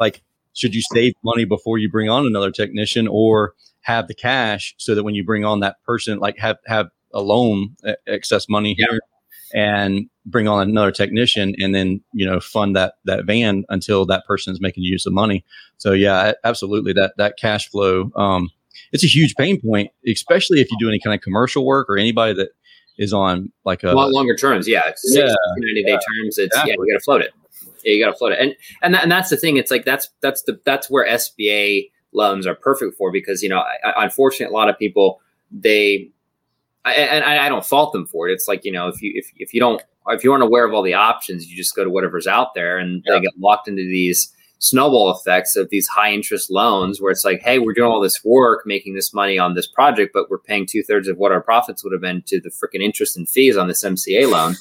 Like, 0.00 0.22
should 0.54 0.74
you 0.74 0.82
save 0.92 1.14
money 1.24 1.44
before 1.44 1.78
you 1.78 1.90
bring 1.90 2.08
on 2.08 2.26
another 2.26 2.50
technician 2.50 3.08
or 3.08 3.54
have 3.82 4.08
the 4.08 4.14
cash 4.14 4.74
so 4.78 4.94
that 4.94 5.02
when 5.02 5.14
you 5.14 5.24
bring 5.24 5.44
on 5.44 5.60
that 5.60 5.76
person, 5.84 6.18
like 6.18 6.38
have, 6.38 6.56
have 6.66 6.88
a 7.12 7.20
loan 7.20 7.76
excess 8.06 8.48
money 8.48 8.74
Yeah. 8.78 8.86
here 8.90 9.00
and 9.54 10.08
bring 10.24 10.48
on 10.48 10.68
another 10.68 10.92
technician 10.92 11.54
and 11.58 11.74
then, 11.74 12.00
you 12.14 12.24
know, 12.24 12.40
fund 12.40 12.74
that, 12.76 12.94
that 13.04 13.24
van 13.24 13.64
until 13.68 14.06
that 14.06 14.24
person 14.24 14.52
is 14.52 14.60
making 14.60 14.82
use 14.84 15.04
of 15.04 15.12
money. 15.12 15.44
So 15.78 15.92
yeah, 15.92 16.32
absolutely. 16.44 16.92
That, 16.92 17.14
that 17.18 17.36
cash 17.38 17.68
flow, 17.68 18.10
um, 18.16 18.50
it's 18.92 19.04
a 19.04 19.08
huge 19.08 19.34
pain 19.34 19.60
point, 19.60 19.90
especially 20.06 20.60
if 20.60 20.70
you 20.70 20.76
do 20.78 20.88
any 20.88 21.00
kind 21.00 21.14
of 21.14 21.20
commercial 21.22 21.66
work 21.66 21.90
or 21.90 21.98
anybody 21.98 22.34
that 22.34 22.50
is 22.98 23.12
on 23.12 23.50
like 23.64 23.82
a, 23.82 23.90
a 23.90 23.94
lot 23.94 24.10
longer 24.10 24.36
terms. 24.36 24.68
Yeah, 24.68 24.82
it's 24.86 25.02
60, 25.02 25.18
Yeah. 25.20 25.34
90 25.56 25.82
day 25.82 25.90
Yeah. 25.90 25.94
terms. 25.96 26.38
It's 26.38 26.56
yeah, 26.56 26.62
Exactly. 26.62 26.86
you 26.86 26.92
got 26.94 26.98
to 26.98 27.04
float 27.04 27.20
it. 27.22 27.32
Yeah, 27.84 27.94
you 27.94 28.04
got 28.04 28.10
to 28.10 28.16
float 28.16 28.32
it, 28.32 28.38
and 28.40 28.54
and 28.82 28.94
that, 28.94 29.02
and 29.04 29.12
that's 29.12 29.30
the 29.30 29.36
thing. 29.36 29.56
It's 29.56 29.70
like 29.70 29.84
that's 29.84 30.08
that's 30.20 30.42
the 30.42 30.60
that's 30.64 30.88
where 30.90 31.06
SBA 31.06 31.90
loans 32.12 32.46
are 32.46 32.54
perfect 32.54 32.96
for 32.96 33.10
because 33.10 33.42
you 33.42 33.48
know, 33.48 33.58
I, 33.84 33.90
I, 33.90 34.04
unfortunately, 34.04 34.52
a 34.52 34.56
lot 34.56 34.68
of 34.68 34.78
people 34.78 35.20
they, 35.50 36.10
I, 36.84 36.94
and 36.94 37.24
I, 37.24 37.46
I 37.46 37.48
don't 37.48 37.64
fault 37.64 37.92
them 37.92 38.06
for 38.06 38.28
it. 38.28 38.32
It's 38.32 38.48
like 38.48 38.64
you 38.64 38.72
know, 38.72 38.88
if 38.88 39.00
you 39.02 39.12
if 39.14 39.30
if 39.36 39.54
you 39.54 39.60
don't 39.60 39.82
if 40.08 40.24
you 40.24 40.32
aren't 40.32 40.42
aware 40.44 40.64
of 40.66 40.74
all 40.74 40.82
the 40.82 40.94
options, 40.94 41.48
you 41.48 41.56
just 41.56 41.76
go 41.76 41.84
to 41.84 41.90
whatever's 41.90 42.26
out 42.26 42.54
there, 42.54 42.78
and 42.78 43.02
Yeah. 43.06 43.14
they 43.14 43.20
get 43.20 43.38
locked 43.38 43.68
into 43.68 43.82
these 43.82 44.32
snowball 44.58 45.10
effects 45.10 45.56
of 45.56 45.68
these 45.70 45.88
high 45.88 46.12
interest 46.12 46.48
loans 46.48 47.00
where 47.00 47.10
it's 47.10 47.24
like, 47.24 47.40
hey, 47.42 47.58
we're 47.58 47.72
doing 47.72 47.90
all 47.90 48.00
this 48.00 48.24
work, 48.24 48.62
making 48.64 48.94
this 48.94 49.12
money 49.12 49.36
on 49.36 49.54
this 49.54 49.66
project, 49.66 50.12
but 50.14 50.30
we're 50.30 50.38
paying 50.38 50.64
two 50.66 50.84
thirds 50.84 51.08
of 51.08 51.16
what 51.18 51.32
our 51.32 51.40
profits 51.42 51.82
would 51.82 51.92
have 51.92 52.00
been 52.00 52.22
to 52.26 52.40
the 52.40 52.48
freaking 52.48 52.80
interest 52.80 53.16
and 53.16 53.28
fees 53.28 53.56
on 53.56 53.66
this 53.66 53.82
MCA 53.84 54.30
loan. 54.30 54.54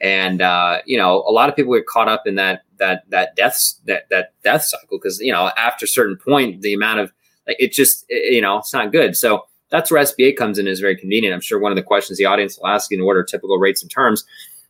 And 0.00 0.42
uh, 0.42 0.78
you 0.84 0.98
know, 0.98 1.24
a 1.26 1.32
lot 1.32 1.48
of 1.48 1.56
people 1.56 1.74
get 1.74 1.86
caught 1.86 2.08
up 2.08 2.26
in 2.26 2.34
that 2.34 2.62
that 2.78 3.04
that 3.10 3.34
death 3.36 3.58
that 3.86 4.08
that 4.10 4.32
death 4.44 4.62
cycle 4.64 4.98
because 4.98 5.18
you 5.20 5.32
know 5.32 5.50
after 5.56 5.84
a 5.84 5.88
certain 5.88 6.16
point, 6.16 6.60
the 6.62 6.74
amount 6.74 7.00
of 7.00 7.12
like 7.46 7.56
it 7.58 7.72
just 7.72 8.04
it- 8.08 8.34
you 8.34 8.40
know 8.42 8.58
it's 8.58 8.72
not 8.74 8.92
good. 8.92 9.16
So 9.16 9.44
that's 9.70 9.90
where 9.90 10.02
SBA 10.02 10.36
comes 10.36 10.58
in 10.58 10.66
is 10.68 10.80
very 10.80 10.96
convenient. 10.96 11.34
I'm 11.34 11.40
sure 11.40 11.58
one 11.58 11.72
of 11.72 11.76
the 11.76 11.82
questions 11.82 12.18
the 12.18 12.24
audience 12.26 12.56
will 12.58 12.68
ask 12.68 12.90
you, 12.90 12.98
know 12.98 13.04
what 13.04 13.16
are 13.16 13.24
typical 13.24 13.58
rates 13.58 13.82
and 13.82 13.90
terms? 13.90 14.24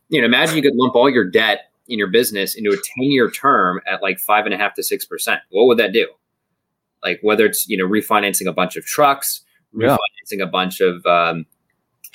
You 0.09 0.21
know, 0.21 0.25
imagine 0.25 0.55
you 0.55 0.61
could 0.63 0.75
lump 0.75 0.95
all 0.95 1.09
your 1.09 1.25
debt 1.29 1.71
in 1.89 1.99
your 1.99 2.07
business 2.07 2.55
into 2.55 2.69
a 2.71 2.75
10 2.75 2.83
year 3.11 3.29
term 3.29 3.79
at 3.85 4.01
like 4.01 4.19
five 4.19 4.45
and 4.45 4.53
a 4.53 4.57
half 4.57 4.73
to 4.75 4.83
six 4.83 5.03
percent. 5.05 5.41
What 5.49 5.65
would 5.67 5.77
that 5.79 5.91
do? 5.93 6.07
Like 7.03 7.19
whether 7.21 7.45
it's 7.45 7.67
you 7.67 7.77
know 7.77 7.85
refinancing 7.87 8.47
a 8.47 8.53
bunch 8.53 8.75
of 8.77 8.85
trucks, 8.85 9.41
Yeah. 9.77 9.95
refinancing 9.97 10.41
a 10.41 10.47
bunch 10.47 10.79
of 10.81 11.05
um, 11.05 11.45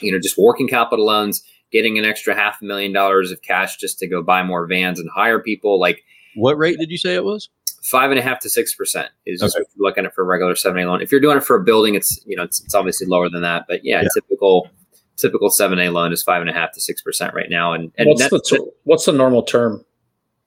you 0.00 0.10
know 0.10 0.18
just 0.18 0.36
working 0.38 0.66
capital 0.66 1.04
loans. 1.06 1.44
Getting 1.72 1.98
an 1.98 2.04
extra 2.04 2.34
half 2.34 2.60
a 2.62 2.64
million 2.64 2.92
dollars 2.92 3.30
of 3.30 3.42
cash 3.42 3.76
just 3.76 3.98
to 3.98 4.06
go 4.06 4.22
buy 4.22 4.42
more 4.42 4.66
vans 4.66 5.00
and 5.00 5.08
hire 5.10 5.40
people. 5.40 5.80
Like, 5.80 6.04
what 6.34 6.56
rate 6.58 6.78
did 6.78 6.90
you 6.90 6.98
say 6.98 7.14
it 7.14 7.24
was? 7.24 7.48
Five 7.82 8.10
and 8.10 8.18
a 8.18 8.22
half 8.22 8.38
to 8.40 8.48
six 8.48 8.74
percent 8.74 9.10
is 9.26 9.42
okay. 9.42 9.64
looking 9.76 10.04
at 10.04 10.10
it 10.10 10.14
for 10.14 10.22
a 10.22 10.26
regular 10.26 10.54
seven 10.54 10.82
A 10.82 10.86
loan. 10.86 11.02
If 11.02 11.10
you're 11.10 11.20
doing 11.20 11.36
it 11.36 11.44
for 11.44 11.56
a 11.56 11.64
building, 11.64 11.94
it's 11.94 12.20
you 12.26 12.36
know 12.36 12.44
it's, 12.44 12.62
it's 12.62 12.74
obviously 12.74 13.06
lower 13.08 13.28
than 13.28 13.42
that. 13.42 13.64
But 13.68 13.84
yeah, 13.84 14.02
yeah. 14.02 14.08
typical 14.14 14.68
typical 15.16 15.50
seven 15.50 15.80
A 15.80 15.90
loan 15.90 16.12
is 16.12 16.22
five 16.22 16.40
and 16.40 16.50
a 16.50 16.52
half 16.52 16.72
to 16.72 16.80
six 16.80 17.02
percent 17.02 17.34
right 17.34 17.50
now. 17.50 17.72
And, 17.72 17.90
and 17.98 18.08
what's 18.08 18.28
the 18.28 18.72
what's 18.84 19.06
the 19.06 19.12
normal 19.12 19.42
term? 19.42 19.84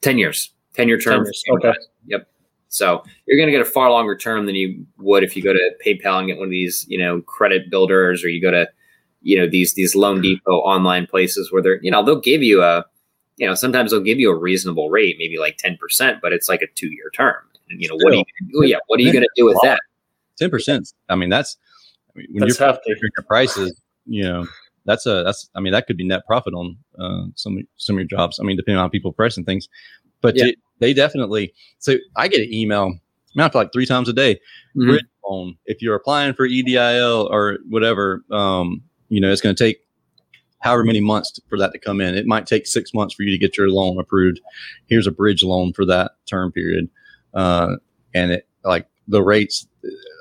Ten 0.01 0.17
years. 0.17 0.51
Ten 0.73 0.87
year 0.87 0.99
term. 0.99 1.23
10 1.23 1.25
years. 1.25 1.43
Okay. 1.51 1.73
Yep. 2.07 2.27
So 2.69 3.03
you're 3.25 3.37
going 3.37 3.47
to 3.47 3.51
get 3.51 3.61
a 3.61 3.69
far 3.69 3.89
longer 3.89 4.17
term 4.17 4.45
than 4.45 4.55
you 4.55 4.85
would 4.97 5.23
if 5.23 5.37
you 5.37 5.43
go 5.43 5.53
to 5.53 5.71
PayPal 5.85 6.19
and 6.19 6.27
get 6.27 6.37
one 6.37 6.45
of 6.45 6.51
these, 6.51 6.85
you 6.89 6.97
know, 6.97 7.21
credit 7.21 7.69
builders, 7.69 8.23
or 8.23 8.27
you 8.27 8.41
go 8.41 8.51
to, 8.51 8.67
you 9.25 9.35
know, 9.35 9.49
these 9.49 9.73
these 9.73 9.95
Loan 9.95 10.21
Depot 10.21 10.59
online 10.59 11.07
places 11.07 11.51
where 11.51 11.61
they're, 11.61 11.81
you 11.81 11.89
know, 11.89 12.05
they'll 12.05 12.19
give 12.19 12.43
you 12.43 12.61
a, 12.61 12.85
you 13.37 13.47
know, 13.47 13.55
sometimes 13.55 13.89
they'll 13.89 13.99
give 13.99 14.19
you 14.19 14.31
a 14.31 14.35
reasonable 14.35 14.91
rate, 14.91 15.15
maybe 15.17 15.39
like 15.39 15.57
ten 15.57 15.77
percent, 15.77 16.19
but 16.21 16.31
it's 16.31 16.47
like 16.47 16.61
a 16.61 16.67
two 16.75 16.89
year 16.89 17.09
term. 17.13 17.35
And 17.69 17.81
you 17.81 17.89
know, 17.89 17.97
Still, 17.97 18.05
what 18.05 18.13
are 18.13 18.17
you 18.17 18.23
going 18.23 18.51
to 18.51 18.61
do? 18.61 18.67
Yeah, 18.67 18.77
what 18.85 18.99
are 18.99 19.03
you 19.03 19.11
going 19.11 19.23
to 19.23 19.29
do 19.35 19.45
with 19.45 19.57
that? 19.63 19.79
Ten 20.37 20.51
percent. 20.51 20.93
I 21.09 21.15
mean, 21.15 21.29
that's 21.29 21.57
I 22.15 22.19
mean, 22.19 22.27
when 22.33 22.47
that's 22.47 22.59
you're 22.59 22.73
figuring 22.85 23.11
your 23.17 23.23
prices, 23.27 23.75
you 24.05 24.23
know, 24.23 24.45
that's 24.85 25.07
a 25.07 25.23
that's 25.23 25.49
I 25.55 25.59
mean 25.59 25.73
that 25.73 25.87
could 25.87 25.97
be 25.97 26.05
net 26.05 26.27
profit 26.27 26.53
on 26.53 26.77
uh, 26.99 27.23
some 27.33 27.57
some 27.77 27.95
of 27.95 27.99
your 28.01 28.07
jobs. 28.07 28.39
I 28.39 28.43
mean, 28.43 28.57
depending 28.57 28.79
on 28.79 28.91
people 28.91 29.11
pricing 29.11 29.43
things, 29.43 29.67
but 30.21 30.35
yeah. 30.35 30.51
they 30.77 30.93
definitely. 30.93 31.51
So 31.79 31.95
I 32.15 32.27
get 32.27 32.41
an 32.41 32.53
email. 32.53 32.93
I 33.37 33.49
like 33.53 33.73
three 33.73 33.87
times 33.87 34.07
a 34.07 34.13
day. 34.13 34.35
Mm-hmm. 34.35 34.89
Bridge 34.89 35.05
loan. 35.27 35.57
If 35.65 35.81
you're 35.81 35.95
applying 35.95 36.35
for 36.35 36.47
EIDL 36.47 37.29
or 37.29 37.57
whatever, 37.67 38.23
um, 38.31 38.83
you 39.09 39.21
know, 39.21 39.31
it's 39.31 39.41
going 39.41 39.55
to 39.55 39.63
take 39.63 39.81
however 40.59 40.83
many 40.83 40.99
months 40.99 41.39
for 41.47 41.59
that 41.59 41.71
to 41.73 41.79
come 41.79 42.01
in. 42.01 42.15
It 42.15 42.25
might 42.25 42.47
take 42.47 42.65
six 42.65 42.93
months 42.93 43.13
for 43.13 43.23
you 43.23 43.31
to 43.31 43.37
get 43.37 43.57
your 43.57 43.69
loan 43.69 43.99
approved. 43.99 44.41
Here's 44.87 45.07
a 45.07 45.11
bridge 45.11 45.43
loan 45.43 45.73
for 45.73 45.85
that 45.85 46.13
term 46.29 46.51
period, 46.51 46.89
uh, 47.33 47.75
and 48.13 48.31
it 48.31 48.47
like 48.63 48.87
the 49.07 49.21
rates. 49.21 49.67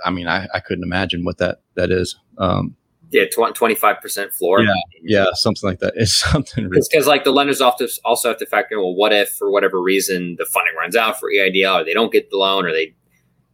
I 0.05 0.11
mean, 0.11 0.29
I, 0.29 0.47
I 0.53 0.61
couldn't 0.61 0.85
imagine 0.85 1.25
what 1.25 1.39
that 1.39 1.63
that 1.75 1.91
is. 1.91 2.17
Um, 2.39 2.77
yeah, 3.11 3.25
25 3.27 4.01
percent 4.01 4.33
floor. 4.33 4.61
Yeah, 4.61 4.73
yeah, 5.03 5.27
something 5.35 5.69
like 5.69 5.79
that. 5.79 5.95
It's 5.97 6.13
something. 6.13 6.69
It's 6.73 6.89
because 6.89 7.07
like 7.07 7.25
the 7.25 7.33
lenders 7.33 7.61
also 7.61 7.87
also 8.05 8.29
have 8.29 8.39
to 8.39 8.47
factor. 8.47 8.81
Well, 8.81 8.95
what 8.95 9.13
if 9.13 9.31
for 9.31 9.51
whatever 9.51 9.81
reason 9.81 10.37
the 10.39 10.47
funding 10.47 10.75
runs 10.75 10.97
out 10.97 11.21
for 11.21 11.31
EIDL, 11.31 11.81
or 11.81 11.85
they 11.85 11.95
don't 11.95 12.13
get 12.13 12.31
the 12.31 12.37
loan, 12.37 12.67
or 12.67 12.73
they, 12.73 12.95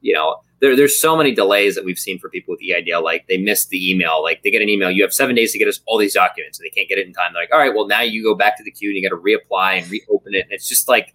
you 0.01 0.14
know, 0.14 0.37
there, 0.61 0.77
there's 0.77 1.01
so 1.01 1.16
many 1.16 1.35
delays 1.35 1.75
that 1.75 1.85
we've 1.85 1.99
seen 1.99 2.18
for 2.18 2.29
people 2.29 2.53
with 2.53 2.61
EIDL. 2.61 3.03
Like 3.03 3.27
they 3.29 3.38
miss 3.38 3.66
the 3.66 3.90
email. 3.90 4.23
Like 4.23 4.42
they 4.42 4.51
get 4.51 4.62
an 4.62 4.68
email, 4.68 4.90
you 4.90 5.03
have 5.03 5.12
seven 5.12 5.35
days 5.35 5.53
to 5.53 5.59
get 5.59 5.68
us 5.68 5.81
all 5.87 5.99
these 5.99 6.14
documents, 6.14 6.59
and 6.59 6.66
they 6.66 6.70
can't 6.70 6.88
get 6.88 6.99
it 6.99 7.07
in 7.07 7.12
time. 7.12 7.33
They're 7.33 7.42
like, 7.42 7.53
all 7.53 7.59
right, 7.59 7.75
well 7.75 7.87
now 7.87 8.01
you 8.01 8.23
go 8.23 8.35
back 8.35 8.57
to 8.59 8.64
the 8.64 8.70
queue 8.70 8.90
and 8.90 8.96
you 8.96 9.09
got 9.09 9.14
to 9.14 9.23
reapply 9.23 9.83
and 9.83 9.90
reopen 9.90 10.35
it. 10.35 10.44
And 10.44 10.53
it's 10.53 10.68
just 10.68 10.88
like 10.88 11.14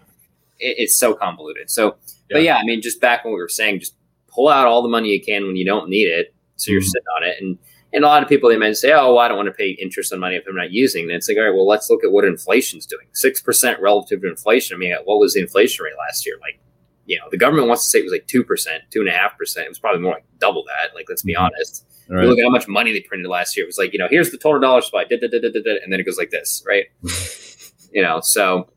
it, 0.59 0.75
it's 0.79 0.97
so 0.97 1.13
convoluted. 1.13 1.69
So, 1.69 1.85
yeah. 1.85 1.91
but 2.31 2.43
yeah, 2.43 2.57
I 2.57 2.63
mean, 2.63 2.81
just 2.81 2.99
back 2.99 3.23
when 3.23 3.33
we 3.33 3.39
were 3.39 3.49
saying, 3.49 3.79
just 3.79 3.95
pull 4.27 4.49
out 4.49 4.67
all 4.67 4.81
the 4.81 4.89
money 4.89 5.09
you 5.09 5.23
can 5.23 5.45
when 5.45 5.55
you 5.55 5.65
don't 5.65 5.89
need 5.89 6.07
it, 6.07 6.33
so 6.55 6.71
you're 6.71 6.81
mm-hmm. 6.81 6.87
sitting 6.87 7.07
on 7.17 7.23
it 7.23 7.35
and 7.41 7.57
and 7.95 8.03
a 8.03 8.07
lot 8.07 8.21
of 8.21 8.27
people 8.27 8.49
they 8.49 8.57
might 8.57 8.75
say, 8.75 8.91
"Oh, 8.91 9.13
well, 9.13 9.19
I 9.19 9.29
don't 9.29 9.37
want 9.37 9.47
to 9.47 9.53
pay 9.53 9.69
interest 9.69 10.11
on 10.11 10.19
money 10.19 10.35
if 10.35 10.43
I'm 10.47 10.55
not 10.55 10.71
using." 10.71 11.03
And 11.03 11.13
it's 11.13 11.29
like, 11.29 11.37
all 11.37 11.45
right, 11.45 11.53
well, 11.53 11.65
let's 11.65 11.89
look 11.89 12.03
at 12.03 12.11
what 12.11 12.25
inflation's 12.25 12.85
doing. 12.85 13.07
Six 13.13 13.41
percent 13.41 13.79
relative 13.79 14.21
to 14.21 14.29
inflation. 14.29 14.75
I 14.75 14.77
mean, 14.77 14.93
what 15.05 15.17
was 15.17 15.33
the 15.33 15.39
inflation 15.39 15.85
rate 15.85 15.93
last 15.97 16.25
year? 16.25 16.35
Like, 16.41 16.59
you 17.05 17.17
know, 17.17 17.25
the 17.31 17.37
government 17.37 17.67
wants 17.67 17.83
to 17.83 17.89
say 17.89 17.99
it 17.99 18.03
was 18.03 18.11
like 18.11 18.27
two 18.27 18.43
percent, 18.43 18.83
two 18.91 18.99
and 18.99 19.09
a 19.09 19.11
half 19.11 19.37
percent. 19.37 19.65
It 19.65 19.69
was 19.69 19.79
probably 19.79 20.01
more 20.01 20.13
like 20.13 20.25
double 20.39 20.63
that. 20.65 20.95
Like, 20.95 21.05
let's 21.07 21.21
be 21.21 21.33
mm-hmm. 21.33 21.45
honest. 21.45 21.85
Right. 22.09 22.23
You 22.23 22.29
look 22.29 22.39
at 22.39 22.43
how 22.43 22.49
much 22.49 22.67
money 22.67 22.93
they 22.93 23.01
printed 23.01 23.27
last 23.27 23.57
year. 23.57 23.65
It 23.65 23.67
was 23.67 23.77
like, 23.77 23.93
you 23.93 23.99
know, 23.99 24.07
here's 24.09 24.31
the 24.31 24.37
total 24.37 24.59
dollar 24.59 24.81
supply, 24.81 25.05
da, 25.05 25.17
da, 25.17 25.27
da, 25.27 25.39
and 25.83 25.91
then 25.91 25.99
it 25.99 26.03
goes 26.03 26.17
like 26.17 26.29
this, 26.29 26.63
right? 26.67 26.85
you 27.91 28.01
know, 28.01 28.19
so 28.21 28.69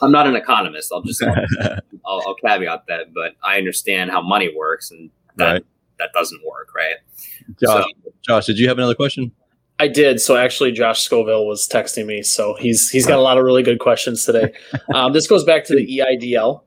I'm 0.00 0.12
not 0.12 0.26
an 0.26 0.36
economist. 0.36 0.90
I'll 0.92 1.02
just 1.02 1.22
I'll, 2.06 2.22
I'll, 2.26 2.34
caveat 2.34 2.84
that, 2.88 3.12
but 3.14 3.34
I 3.42 3.58
understand 3.58 4.10
how 4.10 4.22
money 4.22 4.52
works, 4.54 4.90
and 4.90 5.10
that 5.36 5.52
right. 5.52 5.66
that 5.98 6.10
doesn't 6.12 6.40
work, 6.44 6.68
right? 6.74 6.96
Josh, 7.60 7.84
so, 7.84 8.12
Josh, 8.22 8.46
did 8.46 8.58
you 8.58 8.68
have 8.68 8.78
another 8.78 8.94
question? 8.94 9.32
I 9.78 9.88
did. 9.88 10.20
So 10.20 10.36
actually, 10.36 10.72
Josh 10.72 11.02
Scoville 11.02 11.46
was 11.46 11.68
texting 11.68 12.06
me, 12.06 12.22
so 12.22 12.54
he's 12.58 12.90
he's 12.90 13.06
got 13.06 13.18
a 13.18 13.22
lot 13.22 13.38
of 13.38 13.44
really 13.44 13.62
good 13.62 13.80
questions 13.80 14.24
today. 14.24 14.52
Um, 14.94 15.12
this 15.12 15.26
goes 15.26 15.44
back 15.44 15.64
to 15.64 15.74
the 15.74 15.98
EIDL. 15.98 16.60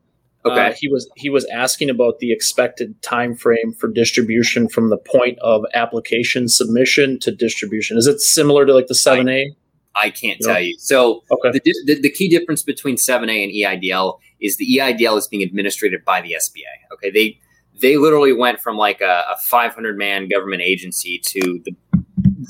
Okay. 0.45 0.67
Uh, 0.67 0.73
he 0.73 0.88
was 0.88 1.10
he 1.15 1.30
was 1.30 1.45
asking 1.45 1.89
about 1.89 2.19
the 2.19 2.32
expected 2.32 3.02
time 3.02 3.36
frame 3.36 3.73
for 3.73 3.89
distribution 3.89 4.69
from 4.69 4.89
the 4.89 4.97
point 4.97 5.38
of 5.39 5.65
application 5.73 6.47
submission 6.47 7.19
to 7.19 7.32
distribution. 7.32 7.97
Is 7.97 8.08
it 8.08 8.21
similar 8.21 8.65
to 8.65 8.73
like 8.73 8.88
the 8.88 8.95
seven 8.95 9.28
A? 9.30 9.56
I 9.95 10.12
can't 10.12 10.39
tell 10.39 10.60
you. 10.60 10.78
So 10.78 11.23
okay. 11.32 11.52
the, 11.52 11.73
the, 11.86 12.02
the 12.02 12.12
key 12.12 12.30
difference 12.30 12.62
between 12.62 12.97
seven 12.97 13.30
A 13.30 13.43
and 13.43 13.52
EIDL 13.52 14.19
is 14.39 14.58
the 14.58 14.78
EIDL 14.78 15.17
is 15.17 15.28
being 15.28 15.41
administered 15.41 15.93
by 16.06 16.21
the 16.21 16.34
SBA. 16.34 16.93
Okay, 16.93 17.10
they 17.10 17.39
they 17.82 17.97
literally 17.97 18.34
went 18.34 18.60
from 18.60 18.78
like 18.78 19.02
a, 19.02 19.26
a 19.32 19.38
500 19.47 19.97
man 19.97 20.28
government 20.28 20.62
agency 20.62 21.19
to 21.26 21.62
the 21.65 21.76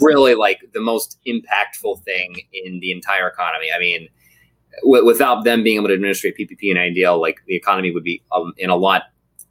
really 0.01 0.35
like 0.35 0.59
the 0.73 0.81
most 0.81 1.19
impactful 1.27 2.03
thing 2.03 2.35
in 2.53 2.79
the 2.79 2.91
entire 2.91 3.27
economy. 3.27 3.67
I 3.73 3.79
mean, 3.79 4.09
w- 4.83 5.05
without 5.05 5.43
them 5.43 5.63
being 5.63 5.77
able 5.77 5.87
to 5.87 5.93
administrate 5.93 6.35
PPP 6.37 6.69
and 6.71 6.77
EIDL, 6.77 7.19
like 7.19 7.41
the 7.45 7.55
economy 7.55 7.91
would 7.91 8.03
be 8.03 8.21
um, 8.31 8.53
in 8.57 8.69
a 8.69 8.75
lot 8.75 9.03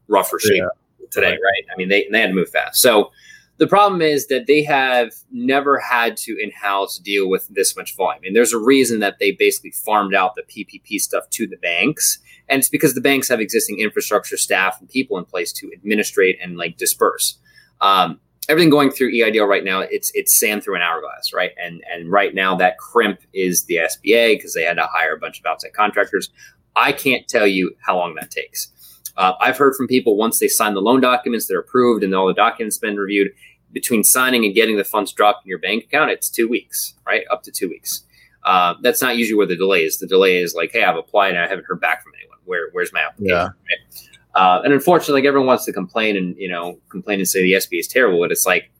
rougher 0.08 0.38
shape 0.38 0.56
yeah. 0.56 1.06
today, 1.10 1.30
right. 1.30 1.40
right? 1.42 1.64
I 1.72 1.76
mean, 1.76 1.88
they, 1.88 2.06
they 2.10 2.20
had 2.20 2.28
to 2.28 2.34
move 2.34 2.50
fast. 2.50 2.80
So 2.80 3.10
the 3.58 3.66
problem 3.66 4.02
is 4.02 4.26
that 4.26 4.46
they 4.46 4.62
have 4.64 5.12
never 5.30 5.78
had 5.78 6.16
to 6.18 6.36
in 6.40 6.50
house 6.50 6.98
deal 6.98 7.28
with 7.28 7.48
this 7.48 7.76
much 7.76 7.96
volume. 7.96 8.22
And 8.24 8.36
there's 8.36 8.52
a 8.52 8.58
reason 8.58 9.00
that 9.00 9.18
they 9.18 9.32
basically 9.32 9.70
farmed 9.70 10.14
out 10.14 10.34
the 10.34 10.42
PPP 10.42 11.00
stuff 11.00 11.28
to 11.30 11.46
the 11.46 11.56
banks. 11.56 12.18
And 12.48 12.58
it's 12.58 12.68
because 12.68 12.94
the 12.94 13.00
banks 13.00 13.28
have 13.28 13.40
existing 13.40 13.80
infrastructure, 13.80 14.36
staff, 14.36 14.78
and 14.78 14.88
people 14.88 15.16
in 15.16 15.24
place 15.24 15.52
to 15.54 15.70
administrate 15.72 16.38
and 16.42 16.56
like 16.56 16.76
disperse. 16.76 17.38
Um, 17.80 18.20
everything 18.48 18.70
going 18.70 18.90
through 18.90 19.12
EIDL 19.12 19.48
right 19.48 19.64
now, 19.64 19.80
it's 19.80 20.10
it's 20.14 20.38
sand 20.38 20.62
through 20.62 20.76
an 20.76 20.82
hourglass, 20.82 21.32
right? 21.32 21.52
And 21.62 21.82
and 21.92 22.10
right 22.10 22.34
now 22.34 22.54
that 22.56 22.78
crimp 22.78 23.20
is 23.32 23.64
the 23.64 23.76
SBA 23.76 24.36
because 24.36 24.54
they 24.54 24.62
had 24.62 24.74
to 24.74 24.86
hire 24.86 25.14
a 25.14 25.18
bunch 25.18 25.40
of 25.40 25.46
outside 25.46 25.72
contractors. 25.72 26.30
I 26.74 26.92
can't 26.92 27.26
tell 27.26 27.46
you 27.46 27.74
how 27.80 27.96
long 27.96 28.14
that 28.16 28.30
takes. 28.30 28.72
Uh, 29.16 29.32
I've 29.40 29.56
heard 29.56 29.74
from 29.74 29.86
people 29.86 30.16
once 30.16 30.38
they 30.38 30.48
sign 30.48 30.74
the 30.74 30.82
loan 30.82 31.00
documents, 31.00 31.46
they're 31.46 31.60
approved, 31.60 32.04
and 32.04 32.14
all 32.14 32.26
the 32.26 32.34
documents 32.34 32.78
been 32.78 32.96
reviewed. 32.96 33.32
Between 33.72 34.04
signing 34.04 34.44
and 34.44 34.54
getting 34.54 34.76
the 34.76 34.84
funds 34.84 35.12
dropped 35.12 35.44
in 35.44 35.50
your 35.50 35.58
bank 35.58 35.84
account, 35.84 36.10
it's 36.10 36.30
two 36.30 36.48
weeks, 36.48 36.94
right? 37.06 37.24
Up 37.30 37.42
to 37.42 37.50
two 37.50 37.68
weeks. 37.68 38.04
Uh, 38.44 38.74
that's 38.80 39.02
not 39.02 39.16
usually 39.16 39.36
where 39.36 39.46
the 39.46 39.56
delay 39.56 39.82
is. 39.84 39.98
The 39.98 40.06
delay 40.06 40.38
is 40.38 40.54
like, 40.54 40.70
hey, 40.72 40.84
I've 40.84 40.96
applied 40.96 41.30
and 41.30 41.38
I 41.40 41.48
haven't 41.48 41.66
heard 41.66 41.80
back 41.80 42.02
from 42.02 42.12
anyone. 42.18 42.38
Where, 42.44 42.68
where's 42.72 42.92
my 42.92 43.00
application? 43.00 43.36
Yeah. 43.36 43.48
Right? 43.48 44.15
Uh, 44.36 44.60
and 44.62 44.72
unfortunately, 44.72 45.22
like 45.22 45.26
everyone 45.26 45.46
wants 45.46 45.64
to 45.64 45.72
complain 45.72 46.16
and 46.16 46.36
you 46.36 46.48
know 46.48 46.78
complain 46.90 47.18
and 47.18 47.28
say 47.28 47.42
the 47.42 47.52
SBA 47.52 47.80
is 47.80 47.88
terrible, 47.88 48.20
but 48.20 48.30
it's 48.30 48.46
like 48.46 48.70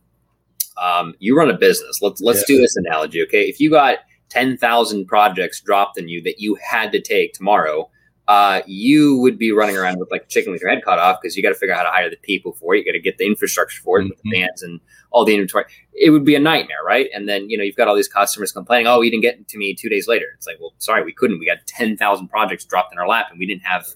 um, 0.77 1.14
you 1.19 1.37
run 1.37 1.51
a 1.51 1.57
business. 1.57 2.01
Let's 2.03 2.21
let's 2.21 2.40
yeah. 2.40 2.57
do 2.57 2.61
this 2.61 2.77
analogy, 2.77 3.23
okay? 3.23 3.49
If 3.49 3.59
you 3.59 3.71
got 3.71 3.99
ten 4.29 4.57
thousand 4.57 5.07
projects 5.07 5.61
dropped 5.61 5.99
in 5.99 6.09
you 6.09 6.23
that 6.23 6.40
you 6.40 6.57
had 6.57 6.92
to 6.92 7.01
take 7.01 7.33
tomorrow, 7.33 7.90
uh, 8.29 8.61
you 8.66 9.19
would 9.19 9.38
be 9.38 9.53
running 9.53 9.77
around 9.77 9.99
with 9.99 10.11
like 10.11 10.25
a 10.25 10.27
chicken 10.27 10.53
with 10.53 10.61
your 10.61 10.69
head 10.69 10.83
cut 10.85 10.99
off 10.99 11.19
because 11.23 11.37
you 11.37 11.42
got 11.42 11.51
to 11.51 11.55
figure 11.55 11.75
out 11.75 11.79
how 11.79 11.85
to 11.85 11.90
hire 11.90 12.11
the 12.11 12.16
people 12.16 12.53
for 12.53 12.75
it. 12.75 12.79
You 12.79 12.85
got 12.85 12.92
to 12.92 13.01
get 13.01 13.19
the 13.19 13.27
infrastructure 13.27 13.81
for 13.83 13.99
it, 13.99 14.03
mm-hmm. 14.03 14.11
with 14.11 14.23
the 14.23 14.31
vans 14.31 14.62
and 14.62 14.81
all 15.11 15.25
the 15.25 15.33
inventory. 15.33 15.64
It 15.95 16.11
would 16.11 16.25
be 16.25 16.35
a 16.35 16.40
nightmare, 16.40 16.83
right? 16.85 17.09
And 17.14 17.29
then 17.29 17.49
you 17.49 17.57
know 17.57 17.64
you've 17.64 17.77
got 17.77 17.88
all 17.88 17.97
these 17.97 18.09
customers 18.09 18.53
complaining, 18.53 18.88
"Oh, 18.88 19.01
you 19.01 19.11
didn't 19.11 19.23
get 19.23 19.49
to 19.49 19.59
me 19.59 19.75
two 19.75 19.88
days 19.88 20.09
later." 20.09 20.27
It's 20.35 20.47
like, 20.47 20.59
well, 20.61 20.75
sorry, 20.79 21.05
we 21.05 21.12
couldn't. 21.12 21.38
We 21.38 21.47
got 21.47 21.66
ten 21.66 21.97
thousand 21.97 22.29
projects 22.29 22.64
dropped 22.64 22.92
in 22.92 22.99
our 22.99 23.09
lap, 23.09 23.29
and 23.31 23.38
we 23.38 23.47
didn't 23.47 23.64
have, 23.64 23.87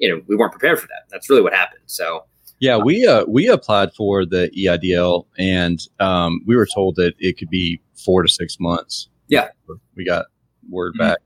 you 0.00 0.08
know, 0.08 0.22
we 0.26 0.36
weren't 0.36 0.52
prepared 0.52 0.80
for 0.80 0.86
that. 0.88 1.04
That's 1.10 1.30
really 1.30 1.42
what 1.42 1.52
happened. 1.52 1.82
So. 1.86 2.24
Yeah, 2.58 2.76
we 2.76 3.06
uh, 3.06 3.24
we 3.26 3.48
applied 3.48 3.94
for 3.94 4.26
the 4.26 4.50
EIDL, 4.54 5.24
and 5.38 5.80
um, 5.98 6.42
we 6.44 6.56
were 6.56 6.66
told 6.66 6.96
that 6.96 7.14
it 7.18 7.38
could 7.38 7.48
be 7.48 7.80
four 8.04 8.22
to 8.22 8.28
six 8.28 8.60
months. 8.60 9.08
Yeah, 9.28 9.48
we 9.96 10.04
got 10.04 10.26
word 10.68 10.92
mm-hmm. 10.92 11.08
back. 11.08 11.18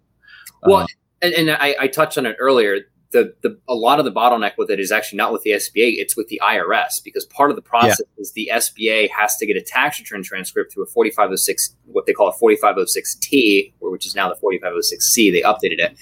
Well, 0.63 0.83
um, 0.83 0.87
and, 1.23 1.35
and 1.35 1.51
I, 1.51 1.75
I 1.81 1.87
touched 1.89 2.19
on 2.19 2.27
it 2.27 2.37
earlier 2.39 2.83
the, 3.15 3.33
the 3.43 3.59
a 3.69 3.75
lot 3.75 3.99
of 3.99 4.05
the 4.05 4.13
bottleneck 4.13 4.59
with 4.59 4.71
it 4.71 4.81
is 4.81 4.93
actually 4.93 5.17
not 5.19 5.33
with 5.33 5.43
the 5.43 5.53
SBA, 5.53 5.95
it's 5.99 6.17
with 6.17 6.29
the 6.29 6.41
IRS 6.45 7.03
because 7.03 7.25
part 7.25 7.49
of 7.49 7.57
the 7.57 7.63
process 7.63 8.01
yeah. 8.01 8.21
is 8.21 8.33
the 8.33 8.51
SBA 8.53 9.09
has 9.11 9.37
to 9.37 9.47
get 9.47 9.57
a 9.57 9.63
tax 9.63 10.01
return 10.01 10.23
transcript 10.23 10.75
through 10.75 10.83
a 10.83 10.87
4506, 10.87 11.77
what 11.87 12.07
they 12.07 12.13
call 12.13 12.29
a 12.29 12.35
4506T, 12.35 13.73
which 13.81 14.05
is 14.05 14.15
now 14.15 14.29
the 14.29 14.35
4506C. 14.35 15.33
They 15.33 15.43
updated 15.43 15.79
it, 15.79 15.97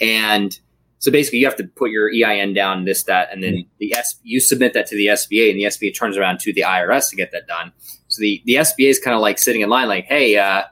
and 0.00 0.58
so 1.04 1.12
basically 1.12 1.38
you 1.38 1.44
have 1.44 1.56
to 1.56 1.64
put 1.64 1.90
your 1.90 2.10
EIN 2.10 2.54
down, 2.54 2.86
this 2.86 3.02
that, 3.02 3.30
and 3.30 3.42
then 3.42 3.66
the 3.78 3.94
S 3.94 4.18
you 4.22 4.40
submit 4.40 4.72
that 4.72 4.86
to 4.86 4.96
the 4.96 5.08
SBA, 5.08 5.50
and 5.50 5.58
the 5.58 5.64
SBA 5.64 5.94
turns 5.94 6.16
around 6.16 6.40
to 6.40 6.52
the 6.54 6.62
IRS 6.62 7.10
to 7.10 7.16
get 7.16 7.30
that 7.32 7.46
done. 7.46 7.72
So 8.08 8.22
the 8.22 8.42
the 8.46 8.54
SBA 8.54 8.88
is 8.88 8.98
kind 8.98 9.14
of 9.14 9.20
like 9.20 9.38
sitting 9.38 9.60
in 9.60 9.68
line, 9.68 9.86
like, 9.86 10.06
hey, 10.06 10.38
uh, 10.38 10.62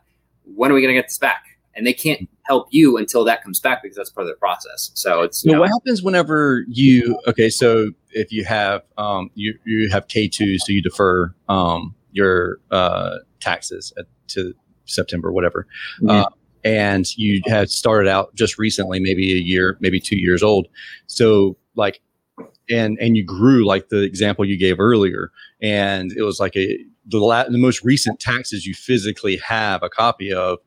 when 0.44 0.70
are 0.70 0.74
we 0.74 0.80
going 0.80 0.94
to 0.94 0.98
get 0.98 1.08
this 1.08 1.18
back? 1.18 1.44
And 1.74 1.86
they 1.86 1.92
can't 1.92 2.30
help 2.44 2.68
you 2.70 2.96
until 2.96 3.24
that 3.24 3.42
comes 3.42 3.60
back 3.60 3.82
because 3.82 3.94
that's 3.94 4.08
part 4.08 4.26
of 4.26 4.32
the 4.32 4.38
process. 4.38 4.90
So 4.94 5.20
it's 5.20 5.44
you 5.44 5.52
know, 5.52 5.60
what 5.60 5.68
happens 5.68 6.02
whenever 6.02 6.64
you 6.66 7.18
okay. 7.26 7.50
So 7.50 7.90
if 8.12 8.32
you 8.32 8.46
have 8.46 8.84
um, 8.96 9.30
you 9.34 9.58
you 9.66 9.90
have 9.90 10.08
K 10.08 10.28
two, 10.28 10.58
so 10.58 10.72
you 10.72 10.80
defer 10.80 11.34
um, 11.50 11.94
your 12.10 12.56
uh, 12.70 13.18
taxes 13.40 13.92
at, 13.98 14.06
to 14.28 14.54
September, 14.86 15.30
whatever. 15.30 15.66
Mm-hmm. 16.00 16.08
Uh, 16.08 16.24
and 16.64 17.06
you 17.16 17.40
had 17.46 17.70
started 17.70 18.08
out 18.08 18.34
just 18.34 18.58
recently, 18.58 19.00
maybe 19.00 19.32
a 19.32 19.36
year, 19.40 19.76
maybe 19.80 20.00
two 20.00 20.18
years 20.18 20.42
old. 20.42 20.68
So 21.06 21.56
like, 21.74 22.00
and 22.70 22.98
and 23.00 23.16
you 23.16 23.24
grew 23.24 23.64
like 23.64 23.88
the 23.88 24.02
example 24.02 24.44
you 24.44 24.58
gave 24.58 24.80
earlier, 24.80 25.30
and 25.60 26.12
it 26.12 26.22
was 26.22 26.40
like 26.40 26.56
a 26.56 26.78
the 27.06 27.18
la- 27.18 27.48
the 27.48 27.58
most 27.58 27.82
recent 27.84 28.20
taxes 28.20 28.66
you 28.66 28.74
physically 28.74 29.36
have 29.38 29.82
a 29.82 29.88
copy 29.88 30.32
of. 30.32 30.58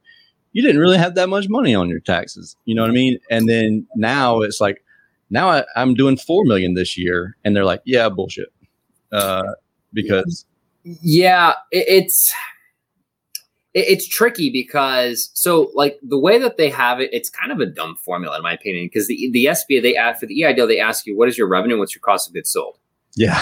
You 0.51 0.61
didn't 0.61 0.79
really 0.79 0.97
have 0.97 1.15
that 1.15 1.27
much 1.27 1.49
money 1.49 1.75
on 1.75 1.89
your 1.89 1.99
taxes, 1.99 2.55
you 2.63 2.75
know 2.75 2.81
what 2.83 2.91
I 2.91 2.93
mean? 2.93 3.19
And 3.29 3.49
then 3.49 3.85
now 3.97 4.39
it's 4.39 4.61
like, 4.61 4.85
now 5.29 5.49
I, 5.49 5.65
I'm 5.75 5.95
doing 5.95 6.15
four 6.15 6.45
million 6.45 6.75
this 6.75 6.97
year, 6.97 7.35
and 7.43 7.53
they're 7.53 7.65
like, 7.65 7.81
yeah, 7.83 8.07
bullshit, 8.07 8.53
uh, 9.11 9.43
because 9.91 10.45
yeah, 10.83 11.55
it, 13.75 13.85
it's 13.87 14.07
tricky 14.07 14.49
because 14.49 15.29
so 15.33 15.69
like 15.75 15.99
the 16.01 16.17
way 16.17 16.39
that 16.39 16.57
they 16.57 16.69
have 16.69 16.99
it, 16.99 17.09
it's 17.13 17.29
kind 17.29 17.51
of 17.51 17.59
a 17.59 17.65
dumb 17.67 17.95
formula 17.97 18.37
in 18.37 18.43
my 18.43 18.53
opinion. 18.53 18.85
Because 18.85 19.07
the 19.07 19.29
the 19.31 19.45
SBA 19.45 19.83
they 19.83 19.95
ask 19.95 20.19
for 20.19 20.25
the 20.25 20.41
EIDL, 20.41 20.67
they 20.67 20.79
ask 20.79 21.05
you 21.05 21.15
what 21.15 21.29
is 21.29 21.37
your 21.37 21.47
revenue, 21.47 21.77
what's 21.77 21.93
your 21.93 22.01
cost 22.01 22.27
of 22.27 22.33
goods 22.33 22.49
sold. 22.49 22.79
Yeah. 23.15 23.39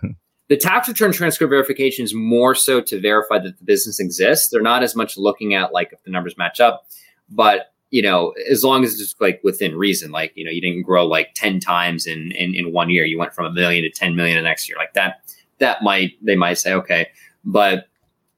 the 0.48 0.56
tax 0.56 0.86
return 0.86 1.12
transcript 1.12 1.50
verification 1.50 2.04
is 2.04 2.14
more 2.14 2.54
so 2.54 2.80
to 2.82 3.00
verify 3.00 3.38
that 3.38 3.58
the 3.58 3.64
business 3.64 3.98
exists. 3.98 4.50
They're 4.50 4.62
not 4.62 4.82
as 4.82 4.94
much 4.94 5.16
looking 5.16 5.54
at 5.54 5.72
like 5.72 5.92
if 5.92 6.02
the 6.04 6.10
numbers 6.10 6.36
match 6.38 6.60
up, 6.60 6.86
but 7.28 7.72
you 7.90 8.02
know, 8.02 8.32
as 8.48 8.62
long 8.62 8.84
as 8.84 9.00
it's 9.00 9.16
like 9.18 9.40
within 9.42 9.76
reason, 9.76 10.12
like 10.12 10.32
you 10.36 10.44
know, 10.44 10.50
you 10.50 10.60
didn't 10.60 10.82
grow 10.82 11.06
like 11.06 11.34
ten 11.34 11.58
times 11.58 12.06
in 12.06 12.30
in, 12.32 12.54
in 12.54 12.72
one 12.72 12.88
year, 12.88 13.04
you 13.04 13.18
went 13.18 13.34
from 13.34 13.46
a 13.46 13.52
million 13.52 13.82
to 13.82 13.90
ten 13.90 14.14
million 14.14 14.36
the 14.36 14.42
next 14.42 14.68
year, 14.68 14.78
like 14.78 14.94
that. 14.94 15.22
That 15.58 15.82
might 15.82 16.12
they 16.24 16.36
might 16.36 16.54
say 16.54 16.72
okay, 16.72 17.08
but 17.44 17.89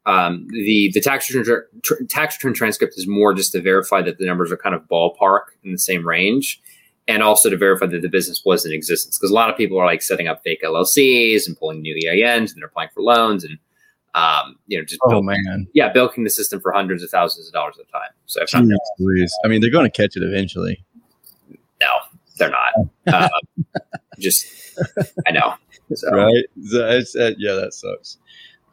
um, 0.06 0.46
the 0.50 0.90
the 0.92 1.00
tax 1.00 1.32
return 1.32 1.64
tr- 1.82 2.02
tax 2.08 2.36
return 2.36 2.54
transcript 2.54 2.94
is 2.96 3.06
more 3.06 3.34
just 3.34 3.52
to 3.52 3.60
verify 3.60 4.02
that 4.02 4.18
the 4.18 4.26
numbers 4.26 4.50
are 4.50 4.56
kind 4.56 4.74
of 4.74 4.82
ballpark 4.88 5.42
in 5.62 5.72
the 5.72 5.78
same 5.78 6.06
range, 6.06 6.60
and 7.06 7.22
also 7.22 7.48
to 7.48 7.56
verify 7.56 7.86
that 7.86 8.02
the 8.02 8.08
business 8.08 8.42
was 8.44 8.66
in 8.66 8.72
existence. 8.72 9.16
Because 9.16 9.30
a 9.30 9.34
lot 9.34 9.48
of 9.48 9.56
people 9.56 9.78
are 9.78 9.86
like 9.86 10.02
setting 10.02 10.26
up 10.26 10.42
fake 10.42 10.62
LLCs 10.62 11.46
and 11.46 11.56
pulling 11.56 11.82
new 11.82 11.94
EINs, 11.94 12.52
and 12.52 12.56
they're 12.56 12.66
applying 12.66 12.90
for 12.92 13.02
loans, 13.02 13.44
and 13.44 13.58
um, 14.14 14.56
you 14.66 14.76
know, 14.76 14.84
just 14.84 15.00
oh 15.04 15.10
bilking, 15.10 15.26
man, 15.26 15.68
yeah, 15.72 15.92
bilking 15.92 16.24
the 16.24 16.30
system 16.30 16.60
for 16.60 16.72
hundreds 16.72 17.02
of 17.02 17.10
thousands 17.10 17.46
of 17.46 17.52
dollars 17.52 17.76
at 17.78 17.86
a 17.86 17.92
time. 17.92 18.10
So 18.26 18.42
if 18.42 18.50
Jeez, 18.50 18.68
not, 18.68 19.30
I 19.44 19.48
mean, 19.48 19.60
they're 19.60 19.70
going 19.70 19.90
to 19.90 20.02
catch 20.02 20.16
it 20.16 20.22
eventually. 20.22 20.84
No, 21.80 21.88
they're 22.38 22.50
not. 22.50 22.74
um, 23.14 23.66
just 24.18 24.46
I 25.28 25.30
know. 25.30 25.54
So. 25.94 26.10
Right? 26.10 26.44
Uh, 26.74 27.30
yeah, 27.38 27.52
that 27.54 27.72
sucks. 27.72 28.18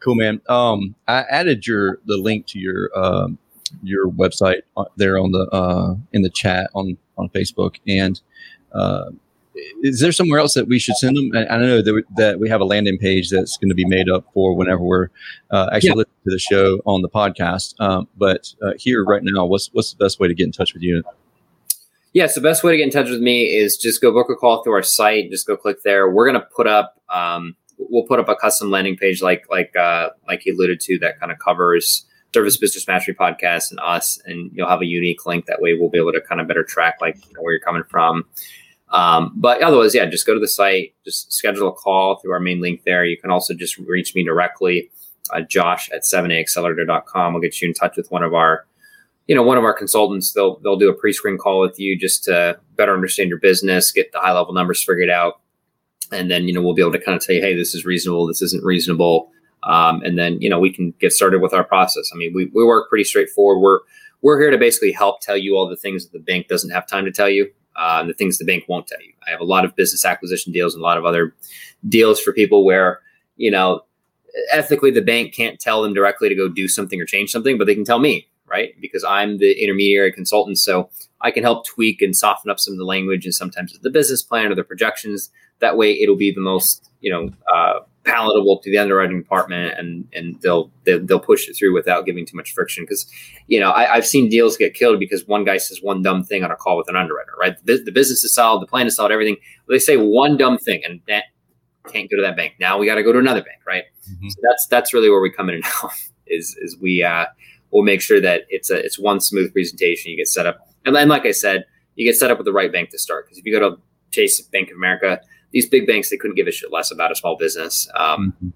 Cool, 0.00 0.14
man. 0.14 0.40
Um, 0.48 0.94
I 1.06 1.24
added 1.30 1.66
your 1.66 1.98
the 2.06 2.16
link 2.16 2.46
to 2.48 2.58
your 2.58 2.90
um, 2.98 3.38
your 3.82 4.08
website 4.08 4.62
uh, 4.76 4.84
there 4.96 5.18
on 5.18 5.32
the 5.32 5.46
uh, 5.52 5.94
in 6.12 6.22
the 6.22 6.30
chat 6.30 6.70
on 6.74 6.96
on 7.16 7.28
Facebook. 7.28 7.76
And 7.86 8.20
uh, 8.72 9.10
is 9.82 10.00
there 10.00 10.12
somewhere 10.12 10.38
else 10.38 10.54
that 10.54 10.68
we 10.68 10.78
should 10.78 10.96
send 10.96 11.16
them? 11.16 11.30
I, 11.34 11.54
I 11.54 11.58
know 11.58 11.82
that 11.82 11.92
we, 11.92 12.02
that 12.16 12.40
we 12.40 12.48
have 12.48 12.60
a 12.60 12.64
landing 12.64 12.98
page 12.98 13.30
that's 13.30 13.56
going 13.58 13.68
to 13.68 13.74
be 13.74 13.84
made 13.84 14.08
up 14.08 14.24
for 14.32 14.54
whenever 14.54 14.82
we're 14.82 15.08
uh, 15.50 15.68
actually 15.72 15.88
yeah. 15.88 15.94
listening 15.94 16.24
to 16.24 16.30
the 16.30 16.38
show 16.38 16.80
on 16.86 17.02
the 17.02 17.08
podcast. 17.08 17.74
Um, 17.78 18.08
but 18.16 18.54
uh, 18.62 18.72
here 18.78 19.04
right 19.04 19.22
now, 19.22 19.44
what's 19.44 19.68
what's 19.72 19.92
the 19.92 20.02
best 20.02 20.18
way 20.20 20.28
to 20.28 20.34
get 20.34 20.44
in 20.44 20.52
touch 20.52 20.74
with 20.74 20.82
you? 20.82 21.02
Yes, 22.12 22.34
the 22.34 22.40
best 22.40 22.64
way 22.64 22.72
to 22.72 22.78
get 22.78 22.84
in 22.84 22.90
touch 22.90 23.08
with 23.08 23.20
me 23.20 23.54
is 23.54 23.76
just 23.76 24.00
go 24.00 24.12
book 24.12 24.28
a 24.30 24.34
call 24.34 24.64
through 24.64 24.72
our 24.72 24.82
site. 24.82 25.30
Just 25.30 25.46
go 25.46 25.56
click 25.56 25.82
there. 25.84 26.10
We're 26.10 26.28
going 26.28 26.40
to 26.40 26.48
put 26.56 26.66
up 26.66 27.00
um, 27.08 27.54
we'll 27.88 28.04
put 28.04 28.20
up 28.20 28.28
a 28.28 28.36
custom 28.36 28.70
landing 28.70 28.96
page 28.96 29.22
like 29.22 29.44
like 29.50 29.74
uh, 29.76 30.10
like 30.28 30.44
you 30.44 30.54
alluded 30.54 30.80
to 30.80 30.98
that 30.98 31.18
kind 31.18 31.32
of 31.32 31.38
covers 31.38 32.06
service 32.32 32.56
business 32.56 32.86
mastery 32.86 33.14
podcast 33.14 33.70
and 33.70 33.80
us 33.80 34.20
and 34.24 34.50
you'll 34.54 34.68
have 34.68 34.82
a 34.82 34.86
unique 34.86 35.26
link. 35.26 35.46
That 35.46 35.60
way 35.60 35.74
we'll 35.74 35.90
be 35.90 35.98
able 35.98 36.12
to 36.12 36.20
kind 36.20 36.40
of 36.40 36.46
better 36.46 36.62
track 36.62 36.98
like 37.00 37.16
you 37.16 37.34
know, 37.34 37.42
where 37.42 37.52
you're 37.52 37.60
coming 37.60 37.84
from. 37.88 38.24
Um, 38.90 39.32
but 39.36 39.62
otherwise 39.62 39.94
yeah 39.94 40.06
just 40.06 40.26
go 40.26 40.34
to 40.34 40.40
the 40.40 40.48
site 40.48 40.94
just 41.04 41.32
schedule 41.32 41.68
a 41.68 41.72
call 41.72 42.18
through 42.18 42.32
our 42.32 42.40
main 42.40 42.60
link 42.60 42.82
there. 42.84 43.04
You 43.04 43.16
can 43.16 43.30
also 43.30 43.54
just 43.54 43.78
reach 43.78 44.14
me 44.14 44.24
directly 44.24 44.90
uh, 45.32 45.42
josh 45.42 45.88
at 45.90 46.02
7aaccelerator.com 46.02 47.32
we'll 47.32 47.42
get 47.42 47.60
you 47.60 47.68
in 47.68 47.74
touch 47.74 47.96
with 47.96 48.10
one 48.10 48.24
of 48.24 48.34
our 48.34 48.66
you 49.28 49.36
know 49.36 49.44
one 49.44 49.56
of 49.58 49.62
our 49.64 49.72
consultants. 49.72 50.32
They'll 50.32 50.58
they'll 50.58 50.76
do 50.76 50.90
a 50.90 50.94
pre-screen 50.94 51.38
call 51.38 51.60
with 51.60 51.78
you 51.78 51.96
just 51.96 52.24
to 52.24 52.58
better 52.74 52.92
understand 52.92 53.28
your 53.28 53.38
business 53.38 53.92
get 53.92 54.10
the 54.10 54.18
high 54.18 54.32
level 54.32 54.52
numbers 54.52 54.82
figured 54.82 55.08
out 55.08 55.40
and 56.12 56.30
then 56.30 56.48
you 56.48 56.54
know 56.54 56.62
we'll 56.62 56.74
be 56.74 56.82
able 56.82 56.92
to 56.92 57.00
kind 57.00 57.16
of 57.16 57.24
tell 57.24 57.34
you, 57.34 57.42
hey, 57.42 57.54
this 57.54 57.74
is 57.74 57.84
reasonable, 57.84 58.26
this 58.26 58.42
isn't 58.42 58.64
reasonable, 58.64 59.30
um, 59.64 60.02
and 60.02 60.18
then 60.18 60.40
you 60.40 60.48
know 60.48 60.58
we 60.58 60.72
can 60.72 60.92
get 61.00 61.12
started 61.12 61.40
with 61.40 61.54
our 61.54 61.64
process. 61.64 62.10
I 62.12 62.16
mean, 62.16 62.32
we, 62.34 62.46
we 62.54 62.64
work 62.64 62.88
pretty 62.88 63.04
straightforward. 63.04 63.60
We're 63.60 63.80
we're 64.22 64.40
here 64.40 64.50
to 64.50 64.58
basically 64.58 64.92
help 64.92 65.20
tell 65.20 65.36
you 65.36 65.56
all 65.56 65.68
the 65.68 65.76
things 65.76 66.04
that 66.04 66.12
the 66.12 66.22
bank 66.22 66.48
doesn't 66.48 66.70
have 66.70 66.86
time 66.86 67.04
to 67.04 67.12
tell 67.12 67.28
you, 67.28 67.50
uh, 67.76 67.98
and 68.00 68.10
the 68.10 68.14
things 68.14 68.38
the 68.38 68.44
bank 68.44 68.64
won't 68.68 68.86
tell 68.86 69.00
you. 69.00 69.12
I 69.26 69.30
have 69.30 69.40
a 69.40 69.44
lot 69.44 69.64
of 69.64 69.76
business 69.76 70.04
acquisition 70.04 70.52
deals 70.52 70.74
and 70.74 70.82
a 70.82 70.84
lot 70.84 70.98
of 70.98 71.04
other 71.04 71.34
deals 71.88 72.20
for 72.20 72.32
people 72.32 72.64
where 72.64 73.00
you 73.36 73.50
know 73.50 73.84
ethically 74.52 74.90
the 74.90 75.02
bank 75.02 75.34
can't 75.34 75.58
tell 75.58 75.82
them 75.82 75.94
directly 75.94 76.28
to 76.28 76.34
go 76.34 76.48
do 76.48 76.68
something 76.68 77.00
or 77.00 77.04
change 77.04 77.30
something, 77.30 77.58
but 77.58 77.66
they 77.66 77.74
can 77.74 77.84
tell 77.84 77.98
me, 77.98 78.28
right? 78.46 78.74
Because 78.80 79.04
I'm 79.04 79.38
the 79.38 79.52
intermediary 79.62 80.12
consultant. 80.12 80.58
So 80.58 80.90
I 81.22 81.30
can 81.30 81.42
help 81.42 81.66
tweak 81.66 82.02
and 82.02 82.16
soften 82.16 82.50
up 82.50 82.58
some 82.58 82.72
of 82.72 82.78
the 82.78 82.84
language 82.84 83.24
and 83.24 83.34
sometimes 83.34 83.78
the 83.78 83.90
business 83.90 84.22
plan 84.22 84.50
or 84.50 84.54
the 84.54 84.64
projections 84.64 85.30
that 85.60 85.76
way, 85.76 85.98
it'll 86.00 86.16
be 86.16 86.32
the 86.32 86.40
most 86.40 86.90
you 87.00 87.10
know 87.10 87.30
uh, 87.54 87.80
palatable 88.04 88.58
to 88.58 88.70
the 88.70 88.78
underwriting 88.78 89.18
department, 89.18 89.78
and 89.78 90.08
and 90.12 90.40
they'll 90.42 90.70
they'll, 90.84 91.20
push 91.20 91.48
it 91.48 91.54
through 91.54 91.72
without 91.72 92.06
giving 92.06 92.26
too 92.26 92.36
much 92.36 92.52
friction. 92.52 92.84
Because 92.84 93.06
you 93.46 93.60
know 93.60 93.70
I, 93.70 93.94
have 93.94 94.06
seen 94.06 94.28
deals 94.28 94.56
get 94.56 94.74
killed 94.74 94.98
because 94.98 95.26
one 95.26 95.44
guy 95.44 95.58
says 95.58 95.80
one 95.82 96.02
dumb 96.02 96.24
thing 96.24 96.42
on 96.42 96.50
a 96.50 96.56
call 96.56 96.76
with 96.76 96.88
an 96.88 96.96
underwriter. 96.96 97.32
Right, 97.38 97.56
the, 97.64 97.76
the 97.82 97.92
business 97.92 98.24
is 98.24 98.34
solid, 98.34 98.62
the 98.62 98.66
plan 98.66 98.86
is 98.86 98.96
solid, 98.96 99.12
everything. 99.12 99.36
They 99.68 99.78
say 99.78 99.96
one 99.96 100.36
dumb 100.36 100.58
thing, 100.58 100.82
and 100.84 101.00
that 101.06 101.24
can't 101.88 102.10
go 102.10 102.16
to 102.16 102.22
that 102.22 102.36
bank. 102.36 102.54
Now 102.58 102.78
we 102.78 102.86
got 102.86 102.96
to 102.96 103.02
go 103.02 103.12
to 103.12 103.18
another 103.18 103.42
bank, 103.42 103.60
right? 103.66 103.84
Mm-hmm. 104.10 104.28
So 104.28 104.40
that's 104.42 104.66
that's 104.66 104.94
really 104.94 105.10
where 105.10 105.20
we 105.20 105.30
come 105.30 105.48
in 105.48 105.60
now. 105.60 105.90
is 106.26 106.56
is 106.60 106.78
we 106.80 107.02
uh, 107.02 107.26
we'll 107.70 107.84
make 107.84 108.00
sure 108.00 108.20
that 108.20 108.42
it's 108.48 108.70
a 108.70 108.84
it's 108.84 108.98
one 108.98 109.20
smooth 109.20 109.52
presentation. 109.52 110.10
You 110.10 110.16
get 110.16 110.28
set 110.28 110.46
up, 110.46 110.68
and 110.84 110.94
then 110.94 111.08
like 111.08 111.26
I 111.26 111.32
said, 111.32 111.64
you 111.94 112.04
get 112.04 112.16
set 112.16 112.30
up 112.30 112.38
with 112.38 112.44
the 112.44 112.52
right 112.52 112.72
bank 112.72 112.90
to 112.90 112.98
start. 112.98 113.26
Because 113.26 113.38
if 113.38 113.44
you 113.44 113.52
go 113.52 113.70
to 113.70 113.78
Chase 114.10 114.40
Bank 114.40 114.70
of 114.70 114.76
America, 114.76 115.20
these 115.52 115.68
big 115.68 115.86
banks 115.86 116.10
they 116.10 116.16
couldn't 116.16 116.36
give 116.36 116.46
a 116.46 116.52
shit 116.52 116.72
less 116.72 116.90
about 116.90 117.12
a 117.12 117.16
small 117.16 117.36
business. 117.36 117.88
Um, 117.94 118.34
mm-hmm. 118.36 118.48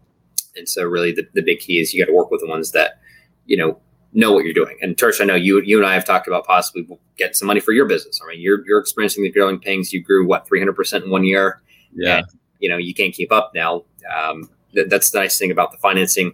And 0.57 0.69
so 0.69 0.85
really 0.85 1.13
the, 1.13 1.27
the 1.35 1.43
big 1.43 1.59
key 1.59 1.79
is 1.79 1.93
you 1.93 2.05
got 2.05 2.11
to 2.11 2.17
work 2.17 2.31
with 2.31 2.41
the 2.41 2.47
ones 2.47 2.71
that 2.73 3.01
you 3.47 3.57
know 3.57 3.79
know 4.13 4.33
what 4.33 4.45
you're 4.45 4.55
doing. 4.55 4.79
And 4.81 4.97
Tersh, 4.97 5.21
I 5.21 5.25
know 5.25 5.35
you 5.35 5.61
you 5.63 5.77
and 5.79 5.87
I 5.87 5.95
have 5.95 6.05
talked 6.05 6.29
about 6.29 6.47
possibly 6.47 6.87
get 7.17 7.37
some 7.37 7.47
money 7.47 7.61
for 7.61 7.73
your 7.73 7.87
business. 7.87 8.21
I 8.25 8.29
mean, 8.29 8.41
you're 8.41 8.65
you're 8.67 8.79
experiencing 8.79 9.25
the 9.25 9.31
growing 9.31 9.59
pains. 9.59 9.93
You 9.93 10.03
grew 10.03 10.27
what 10.27 10.47
300 10.47 10.73
percent 10.75 11.05
in 11.05 11.11
one 11.11 11.25
year. 11.25 11.61
Yeah. 11.93 12.19
And, 12.19 12.27
you 12.61 12.71
know 12.71 12.79
you 12.79 12.95
can't 12.95 13.13
keep 13.13 13.31
up 13.31 13.53
now. 13.55 13.85
Um, 14.17 14.49
th- 14.73 14.89
that's 14.89 15.11
the 15.11 15.19
nice 15.19 15.39
thing 15.39 15.51
about 15.51 15.73
the 15.73 15.79
financing. 15.79 16.33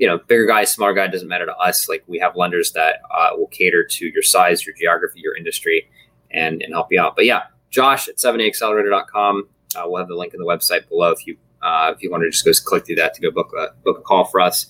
You 0.00 0.06
know, 0.06 0.18
bigger 0.18 0.46
guy, 0.46 0.64
smaller 0.64 0.94
guy 0.94 1.06
doesn't 1.06 1.28
matter 1.28 1.46
to 1.46 1.56
us. 1.56 1.88
Like 1.88 2.02
we 2.06 2.18
have 2.18 2.34
lenders 2.34 2.72
that 2.72 3.02
uh, 3.14 3.30
will 3.36 3.48
cater 3.48 3.84
to 3.84 4.06
your 4.06 4.22
size, 4.22 4.64
your 4.66 4.74
geography, 4.74 5.20
your 5.20 5.36
industry, 5.36 5.88
and 6.30 6.62
and 6.62 6.72
help 6.72 6.88
you 6.90 7.00
out. 7.00 7.16
But 7.16 7.26
yeah, 7.26 7.42
Josh 7.70 8.08
at 8.08 8.16
7aaccelerator.com. 8.16 9.48
Uh, 9.76 9.82
we'll 9.86 9.98
have 9.98 10.08
the 10.08 10.16
link 10.16 10.34
in 10.34 10.40
the 10.40 10.46
website 10.46 10.88
below 10.88 11.10
if 11.12 11.26
you 11.26 11.36
uh, 11.62 11.92
if 11.94 12.02
you 12.02 12.10
want 12.10 12.22
to 12.22 12.30
just 12.30 12.44
go 12.44 12.52
click 12.68 12.86
through 12.86 12.96
that 12.96 13.14
to 13.14 13.20
go 13.20 13.30
book 13.30 13.52
a 13.56 13.68
book 13.84 13.98
a 13.98 14.02
call 14.02 14.24
for 14.24 14.40
us 14.40 14.66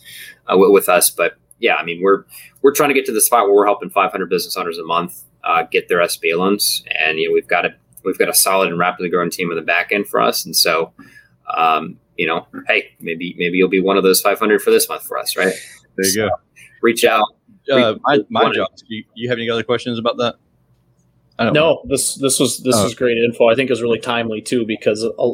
uh, 0.47 0.57
with, 0.57 0.73
with, 0.73 0.89
us. 0.89 1.11
But 1.11 1.37
yeah, 1.59 1.77
I 1.77 1.85
mean 1.85 2.03
we're 2.03 2.25
we're 2.63 2.75
trying 2.75 2.91
to 2.91 2.95
get 2.95 3.07
to 3.07 3.13
the 3.13 3.21
spot 3.21 3.47
where 3.47 3.55
we're 3.55 3.67
helping 3.67 3.91
500 3.91 4.29
business 4.29 4.57
owners 4.57 4.79
a 4.79 4.85
month 4.85 5.23
uh, 5.45 5.63
get 5.63 5.89
their 5.89 5.99
SBA 5.99 6.37
loans, 6.37 6.85
and 6.99 7.19
you 7.19 7.29
know 7.29 7.35
we've 7.35 7.49
got 7.49 7.65
a 7.65 7.75
we've 8.05 8.19
got 8.19 8.29
a 8.29 8.35
solid 8.35 8.69
and 8.69 8.79
rapidly 8.79 9.09
growing 9.09 9.31
team 9.31 9.51
on 9.51 9.57
the 9.57 9.63
back 9.63 9.93
end 9.93 10.09
for 10.09 10.21
us, 10.21 10.45
and 10.45 10.55
so. 10.55 10.93
Um, 11.57 11.99
you 12.21 12.27
know, 12.27 12.47
hey, 12.69 12.91
maybe 13.01 13.35
maybe 13.39 13.57
you'll 13.57 13.71
be 13.71 13.81
one 13.81 13.97
of 13.97 14.03
those 14.03 14.21
500 14.21 14.61
for 14.61 14.71
this 14.71 14.91
month 14.91 15.05
for 15.05 15.17
us, 15.17 15.39
right? 15.39 15.55
There 15.97 16.05
you 16.05 16.13
so 16.13 16.29
go. 16.29 16.35
Reach 16.83 17.03
out. 17.03 17.25
Uh, 17.73 17.95
my 18.03 18.19
my 18.29 18.53
job. 18.53 18.69
You, 18.89 19.05
you 19.15 19.31
have 19.31 19.39
any 19.39 19.49
other 19.49 19.63
questions 19.63 19.99
about 19.99 20.19
that? 20.19 20.37
no, 21.39 21.51
know. 21.51 21.83
this 21.87 22.17
this 22.17 22.39
was 22.39 22.59
this 22.63 22.77
oh. 22.77 22.85
was 22.85 22.95
great 22.95 23.17
info. 23.17 23.49
I 23.49 23.55
think 23.55 23.71
it 23.71 23.73
was 23.73 23.81
really 23.81 23.99
timely 23.99 24.43
too 24.43 24.67
because 24.67 25.03
uh, 25.03 25.33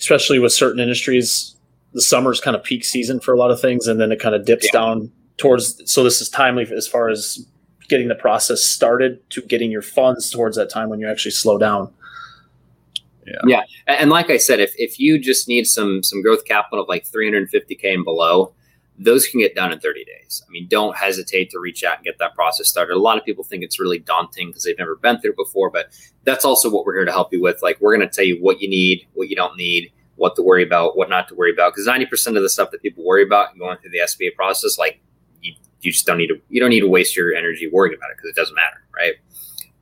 especially 0.00 0.40
with 0.40 0.52
certain 0.52 0.80
industries, 0.80 1.54
the 1.92 2.02
summer 2.02 2.32
is 2.32 2.40
kind 2.40 2.56
of 2.56 2.64
peak 2.64 2.84
season 2.84 3.20
for 3.20 3.32
a 3.32 3.38
lot 3.38 3.52
of 3.52 3.60
things, 3.60 3.86
and 3.86 4.00
then 4.00 4.10
it 4.10 4.18
kind 4.18 4.34
of 4.34 4.44
dips 4.44 4.66
yeah. 4.66 4.80
down 4.80 5.12
towards. 5.36 5.80
So 5.88 6.02
this 6.02 6.20
is 6.20 6.28
timely 6.28 6.66
as 6.76 6.88
far 6.88 7.08
as 7.08 7.46
getting 7.88 8.08
the 8.08 8.16
process 8.16 8.62
started 8.62 9.20
to 9.30 9.42
getting 9.42 9.70
your 9.70 9.82
funds 9.82 10.28
towards 10.28 10.56
that 10.56 10.70
time 10.70 10.88
when 10.88 10.98
you 10.98 11.08
actually 11.08 11.30
slow 11.30 11.56
down. 11.56 11.92
Yeah. 13.26 13.34
Yeah. 13.46 13.62
And 13.86 14.10
like 14.10 14.30
I 14.30 14.36
said, 14.36 14.60
if, 14.60 14.72
if 14.76 14.98
you 14.98 15.18
just 15.18 15.48
need 15.48 15.66
some 15.66 16.02
some 16.02 16.22
growth 16.22 16.44
capital 16.44 16.82
of 16.82 16.88
like 16.88 17.04
350k 17.04 17.94
and 17.94 18.04
below, 18.04 18.54
those 18.98 19.26
can 19.26 19.40
get 19.40 19.54
done 19.54 19.72
in 19.72 19.80
30 19.80 20.04
days. 20.04 20.42
I 20.46 20.50
mean, 20.50 20.66
don't 20.68 20.96
hesitate 20.96 21.50
to 21.50 21.58
reach 21.58 21.84
out 21.84 21.96
and 21.96 22.04
get 22.04 22.18
that 22.18 22.34
process 22.34 22.68
started. 22.68 22.94
A 22.94 22.98
lot 22.98 23.18
of 23.18 23.24
people 23.24 23.44
think 23.44 23.62
it's 23.62 23.78
really 23.78 23.98
daunting 23.98 24.48
because 24.48 24.64
they've 24.64 24.78
never 24.78 24.96
been 24.96 25.20
through 25.20 25.32
it 25.32 25.36
before, 25.36 25.70
but 25.70 25.86
that's 26.24 26.44
also 26.44 26.70
what 26.70 26.86
we're 26.86 26.94
here 26.94 27.04
to 27.04 27.12
help 27.12 27.32
you 27.32 27.42
with. 27.42 27.62
Like, 27.62 27.78
we're 27.80 27.94
going 27.96 28.08
to 28.08 28.14
tell 28.14 28.24
you 28.24 28.38
what 28.42 28.60
you 28.60 28.68
need, 28.68 29.06
what 29.14 29.28
you 29.28 29.36
don't 29.36 29.56
need, 29.56 29.92
what 30.16 30.34
to 30.36 30.42
worry 30.42 30.62
about, 30.62 30.96
what 30.96 31.10
not 31.10 31.28
to 31.28 31.34
worry 31.34 31.52
about. 31.52 31.74
Because 31.74 31.86
90% 31.86 32.36
of 32.36 32.42
the 32.42 32.48
stuff 32.48 32.70
that 32.70 32.80
people 32.80 33.04
worry 33.04 33.22
about 33.22 33.58
going 33.58 33.76
through 33.78 33.90
the 33.90 33.98
SBA 33.98 34.34
process, 34.34 34.78
like, 34.78 35.00
you 35.42 35.54
you 35.82 35.92
just 35.92 36.06
don't 36.06 36.18
need 36.18 36.28
to 36.28 36.40
you 36.48 36.60
don't 36.60 36.70
need 36.70 36.80
to 36.80 36.88
waste 36.88 37.14
your 37.14 37.34
energy 37.34 37.68
worrying 37.70 37.94
about 37.96 38.10
it 38.10 38.16
because 38.16 38.30
it 38.30 38.36
doesn't 38.36 38.54
matter, 38.54 38.82
right? 38.96 39.14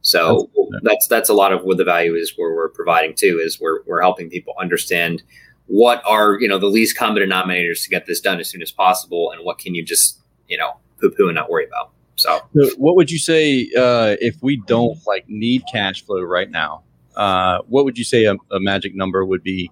So 0.04 0.50
that's, 0.70 0.82
that's 0.82 1.06
that's 1.08 1.28
a 1.30 1.34
lot 1.34 1.52
of 1.52 1.64
what 1.64 1.78
the 1.78 1.84
value 1.84 2.14
is 2.14 2.34
where 2.36 2.54
we're 2.54 2.68
providing 2.68 3.14
too 3.14 3.40
is 3.42 3.58
we're 3.58 3.82
we're 3.86 4.02
helping 4.02 4.28
people 4.28 4.54
understand 4.60 5.22
what 5.66 6.02
are 6.06 6.38
you 6.38 6.46
know 6.46 6.58
the 6.58 6.66
least 6.66 6.96
common 6.96 7.22
denominators 7.22 7.82
to 7.84 7.88
get 7.88 8.04
this 8.04 8.20
done 8.20 8.38
as 8.38 8.50
soon 8.50 8.60
as 8.60 8.70
possible 8.70 9.32
and 9.32 9.42
what 9.46 9.56
can 9.56 9.74
you 9.74 9.82
just 9.82 10.20
you 10.46 10.58
know 10.58 10.76
poo 11.00 11.10
poo 11.10 11.28
and 11.28 11.34
not 11.34 11.48
worry 11.48 11.66
about. 11.66 11.90
So, 12.16 12.38
so 12.54 12.68
what 12.76 12.96
would 12.96 13.10
you 13.10 13.18
say 13.18 13.70
uh, 13.76 14.16
if 14.20 14.36
we 14.42 14.58
don't 14.66 14.98
like 15.06 15.26
need 15.26 15.64
cash 15.72 16.04
flow 16.04 16.20
right 16.20 16.50
now? 16.50 16.82
Uh, 17.16 17.60
what 17.66 17.86
would 17.86 17.96
you 17.96 18.04
say 18.04 18.24
a, 18.24 18.34
a 18.50 18.60
magic 18.60 18.94
number 18.94 19.24
would 19.24 19.42
be? 19.42 19.70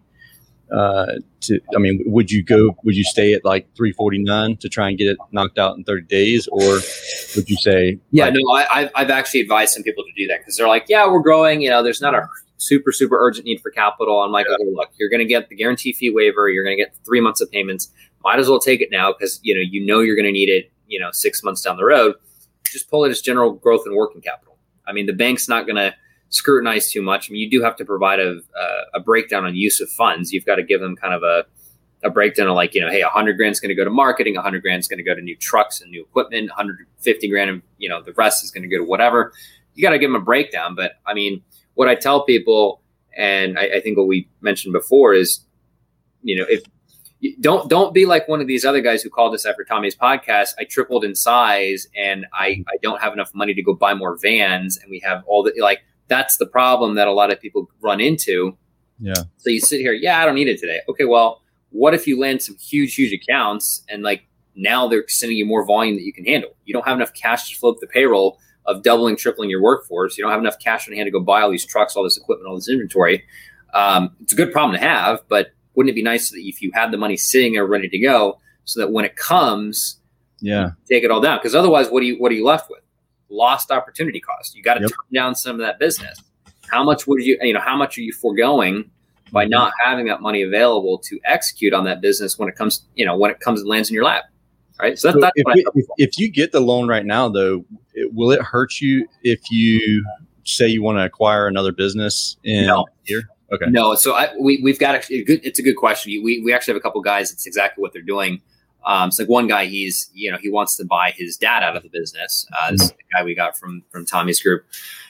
Uh, 0.72 1.18
to, 1.42 1.60
I 1.76 1.78
mean, 1.78 2.02
would 2.06 2.30
you 2.30 2.42
go? 2.42 2.76
Would 2.84 2.96
you 2.96 3.04
stay 3.04 3.34
at 3.34 3.44
like 3.44 3.66
349 3.76 4.56
to 4.58 4.68
try 4.68 4.88
and 4.88 4.96
get 4.96 5.06
it 5.06 5.18
knocked 5.30 5.58
out 5.58 5.76
in 5.76 5.84
30 5.84 6.06
days, 6.06 6.48
or 6.50 6.80
would 7.36 7.48
you 7.48 7.56
say? 7.56 7.98
Yeah, 8.10 8.26
like, 8.26 8.34
no, 8.34 8.54
I, 8.54 8.90
I've 8.94 9.10
actually 9.10 9.40
advised 9.40 9.74
some 9.74 9.82
people 9.82 10.04
to 10.04 10.12
do 10.16 10.26
that 10.28 10.40
because 10.40 10.56
they're 10.56 10.68
like, 10.68 10.86
yeah, 10.88 11.06
we're 11.06 11.20
growing. 11.20 11.60
You 11.60 11.70
know, 11.70 11.82
there's 11.82 12.00
not 12.00 12.14
a 12.14 12.26
super 12.56 12.92
super 12.92 13.16
urgent 13.18 13.44
need 13.44 13.60
for 13.60 13.70
capital. 13.70 14.20
I'm 14.20 14.32
like, 14.32 14.46
yeah. 14.48 14.54
okay, 14.54 14.64
look, 14.72 14.90
you're 14.98 15.10
going 15.10 15.20
to 15.20 15.26
get 15.26 15.48
the 15.48 15.56
guarantee 15.56 15.92
fee 15.92 16.10
waiver. 16.10 16.48
You're 16.48 16.64
going 16.64 16.76
to 16.76 16.82
get 16.82 16.94
three 17.04 17.20
months 17.20 17.40
of 17.40 17.50
payments. 17.50 17.92
Might 18.24 18.38
as 18.38 18.48
well 18.48 18.60
take 18.60 18.80
it 18.80 18.88
now 18.90 19.12
because 19.12 19.40
you 19.42 19.54
know 19.54 19.60
you 19.60 19.84
know 19.84 20.00
you're 20.00 20.16
going 20.16 20.26
to 20.26 20.32
need 20.32 20.48
it. 20.48 20.72
You 20.86 21.00
know, 21.00 21.10
six 21.12 21.42
months 21.42 21.62
down 21.62 21.76
the 21.76 21.84
road. 21.84 22.14
Just 22.64 22.88
pull 22.88 23.04
it 23.04 23.10
as 23.10 23.20
general 23.20 23.52
growth 23.52 23.82
and 23.84 23.94
working 23.94 24.22
capital. 24.22 24.56
I 24.86 24.92
mean, 24.92 25.06
the 25.06 25.12
bank's 25.12 25.48
not 25.48 25.66
going 25.66 25.76
to 25.76 25.94
scrutinize 26.32 26.90
too 26.90 27.02
much. 27.02 27.30
I 27.30 27.32
mean, 27.32 27.42
you 27.42 27.50
do 27.50 27.62
have 27.62 27.76
to 27.76 27.84
provide 27.84 28.18
a, 28.18 28.40
a 28.94 29.00
breakdown 29.00 29.44
on 29.44 29.54
use 29.54 29.80
of 29.80 29.90
funds. 29.90 30.32
You've 30.32 30.46
got 30.46 30.56
to 30.56 30.62
give 30.62 30.80
them 30.80 30.96
kind 30.96 31.12
of 31.12 31.22
a, 31.22 31.44
a 32.02 32.10
breakdown 32.10 32.48
of 32.48 32.56
like, 32.56 32.74
you 32.74 32.80
know, 32.80 32.90
hey, 32.90 33.02
100 33.02 33.36
grand 33.36 33.52
is 33.52 33.60
going 33.60 33.68
to 33.68 33.74
go 33.74 33.84
to 33.84 33.90
marketing, 33.90 34.34
100 34.34 34.62
grand 34.62 34.80
is 34.80 34.88
going 34.88 34.96
to 34.96 35.04
go 35.04 35.14
to 35.14 35.20
new 35.20 35.36
trucks 35.36 35.82
and 35.82 35.90
new 35.90 36.02
equipment, 36.02 36.48
150 36.48 37.28
grand, 37.28 37.50
and, 37.50 37.62
you 37.76 37.88
know, 37.88 38.02
the 38.02 38.14
rest 38.14 38.42
is 38.42 38.50
going 38.50 38.62
to 38.62 38.68
go 38.68 38.78
to 38.78 38.84
whatever. 38.84 39.32
You 39.74 39.82
got 39.82 39.90
to 39.90 39.98
give 39.98 40.08
them 40.08 40.20
a 40.20 40.24
breakdown. 40.24 40.74
But 40.74 40.92
I 41.06 41.12
mean, 41.12 41.42
what 41.74 41.88
I 41.88 41.94
tell 41.94 42.24
people, 42.24 42.80
and 43.14 43.58
I, 43.58 43.64
I 43.64 43.80
think 43.80 43.98
what 43.98 44.06
we 44.06 44.26
mentioned 44.40 44.72
before 44.72 45.12
is, 45.12 45.44
you 46.22 46.36
know, 46.36 46.46
if 46.48 46.62
don't 47.40 47.70
don't 47.70 47.94
be 47.94 48.04
like 48.04 48.26
one 48.26 48.40
of 48.40 48.46
these 48.46 48.64
other 48.64 48.80
guys 48.80 49.02
who 49.02 49.10
called 49.10 49.32
us 49.34 49.46
after 49.46 49.64
Tommy's 49.64 49.94
podcast. 49.94 50.54
I 50.58 50.64
tripled 50.64 51.04
in 51.04 51.14
size 51.14 51.86
and 51.96 52.26
I 52.32 52.64
I 52.66 52.78
don't 52.82 53.00
have 53.00 53.12
enough 53.12 53.32
money 53.32 53.54
to 53.54 53.62
go 53.62 53.74
buy 53.74 53.94
more 53.94 54.16
vans 54.16 54.76
and 54.76 54.90
we 54.90 55.00
have 55.04 55.22
all 55.26 55.44
the 55.44 55.52
like 55.60 55.82
that's 56.12 56.36
the 56.36 56.44
problem 56.46 56.96
that 56.96 57.08
a 57.08 57.12
lot 57.12 57.32
of 57.32 57.40
people 57.40 57.70
run 57.80 57.98
into. 57.98 58.58
Yeah. 59.00 59.14
So 59.38 59.48
you 59.48 59.60
sit 59.60 59.80
here, 59.80 59.94
yeah, 59.94 60.20
I 60.20 60.26
don't 60.26 60.34
need 60.34 60.48
it 60.48 60.60
today. 60.60 60.80
Okay, 60.90 61.06
well, 61.06 61.40
what 61.70 61.94
if 61.94 62.06
you 62.06 62.20
land 62.20 62.42
some 62.42 62.56
huge, 62.56 62.94
huge 62.94 63.14
accounts 63.14 63.82
and 63.88 64.02
like 64.02 64.26
now 64.54 64.88
they're 64.88 65.08
sending 65.08 65.38
you 65.38 65.46
more 65.46 65.64
volume 65.64 65.96
that 65.96 66.02
you 66.02 66.12
can 66.12 66.26
handle? 66.26 66.50
You 66.66 66.74
don't 66.74 66.86
have 66.86 66.96
enough 66.96 67.14
cash 67.14 67.48
to 67.48 67.56
float 67.56 67.80
the 67.80 67.86
payroll 67.86 68.38
of 68.66 68.82
doubling, 68.82 69.16
tripling 69.16 69.48
your 69.48 69.62
workforce. 69.62 70.18
You 70.18 70.22
don't 70.22 70.30
have 70.30 70.40
enough 70.40 70.58
cash 70.58 70.86
on 70.86 70.94
hand 70.94 71.06
to 71.06 71.10
go 71.10 71.20
buy 71.20 71.40
all 71.40 71.50
these 71.50 71.64
trucks, 71.64 71.96
all 71.96 72.04
this 72.04 72.18
equipment, 72.18 72.46
all 72.46 72.56
this 72.56 72.68
inventory. 72.68 73.24
Um, 73.72 74.14
it's 74.20 74.34
a 74.34 74.36
good 74.36 74.52
problem 74.52 74.78
to 74.78 74.86
have, 74.86 75.20
but 75.28 75.52
wouldn't 75.74 75.90
it 75.90 75.94
be 75.94 76.02
nice 76.02 76.30
that 76.30 76.38
if 76.38 76.60
you 76.60 76.70
had 76.74 76.90
the 76.90 76.98
money 76.98 77.16
sitting 77.16 77.54
there 77.54 77.66
ready 77.66 77.88
to 77.88 77.98
go, 77.98 78.38
so 78.64 78.80
that 78.80 78.92
when 78.92 79.06
it 79.06 79.16
comes, 79.16 79.98
yeah, 80.40 80.72
take 80.86 81.04
it 81.04 81.10
all 81.10 81.22
down? 81.22 81.38
Because 81.38 81.54
otherwise, 81.54 81.88
what 81.88 82.00
do 82.00 82.06
you 82.06 82.16
what 82.16 82.30
are 82.30 82.34
you 82.34 82.44
left 82.44 82.68
with? 82.68 82.82
Lost 83.32 83.70
opportunity 83.70 84.20
cost. 84.20 84.54
You 84.54 84.62
got 84.62 84.74
to 84.74 84.82
yep. 84.82 84.90
turn 84.90 85.14
down 85.14 85.34
some 85.34 85.52
of 85.52 85.60
that 85.60 85.78
business. 85.78 86.20
How 86.70 86.84
much 86.84 87.06
would 87.06 87.22
you, 87.22 87.38
you 87.42 87.52
know, 87.52 87.60
how 87.60 87.76
much 87.76 87.98
are 87.98 88.02
you 88.02 88.12
foregoing 88.12 88.90
by 89.32 89.44
mm-hmm. 89.44 89.50
not 89.50 89.72
having 89.84 90.06
that 90.06 90.20
money 90.20 90.42
available 90.42 90.98
to 90.98 91.18
execute 91.24 91.72
on 91.72 91.84
that 91.84 92.00
business 92.00 92.38
when 92.38 92.48
it 92.48 92.56
comes, 92.56 92.84
you 92.94 93.04
know, 93.04 93.16
when 93.16 93.30
it 93.30 93.40
comes 93.40 93.60
and 93.60 93.68
lands 93.68 93.88
in 93.88 93.94
your 93.94 94.04
lap? 94.04 94.24
Right. 94.80 94.98
So, 94.98 95.08
that, 95.08 95.14
so 95.14 95.20
that's 95.20 95.32
if, 95.36 95.46
it, 95.48 95.66
if, 95.74 95.86
if, 95.98 96.18
you 96.18 96.30
get 96.30 96.50
the 96.50 96.60
loan 96.60 96.88
right 96.88 97.04
now, 97.04 97.28
though, 97.28 97.64
it, 97.94 98.12
will 98.14 98.32
it 98.32 98.40
hurt 98.40 98.80
you 98.80 99.06
if 99.22 99.40
you 99.50 100.04
say 100.44 100.66
you 100.66 100.82
want 100.82 100.98
to 100.98 101.04
acquire 101.04 101.46
another 101.46 101.72
business 101.72 102.36
in 102.42 102.66
no. 102.66 102.86
here? 103.04 103.22
Okay. 103.52 103.66
No. 103.68 103.94
So 103.94 104.14
I, 104.14 104.30
we, 104.40 104.60
we've 104.62 104.78
got 104.78 104.94
a 104.94 105.24
good, 105.24 105.40
it's 105.44 105.58
a 105.58 105.62
good 105.62 105.76
question. 105.76 106.10
We, 106.24 106.40
we 106.42 106.52
actually 106.52 106.72
have 106.72 106.80
a 106.80 106.82
couple 106.82 107.00
guys. 107.02 107.32
It's 107.32 107.46
exactly 107.46 107.82
what 107.82 107.92
they're 107.92 108.02
doing. 108.02 108.40
Um, 108.84 109.08
it's 109.08 109.18
like 109.18 109.28
one 109.28 109.46
guy, 109.46 109.66
he's 109.66 110.10
you 110.12 110.30
know 110.30 110.38
he 110.38 110.50
wants 110.50 110.76
to 110.76 110.84
buy 110.84 111.12
his 111.16 111.36
dad 111.36 111.62
out 111.62 111.76
of 111.76 111.82
the 111.82 111.88
business. 111.88 112.46
Uh, 112.58 112.72
this 112.72 112.92
guy 113.12 113.22
we 113.24 113.34
got 113.34 113.56
from 113.56 113.82
from 113.90 114.04
Tommy's 114.04 114.42
group. 114.42 114.64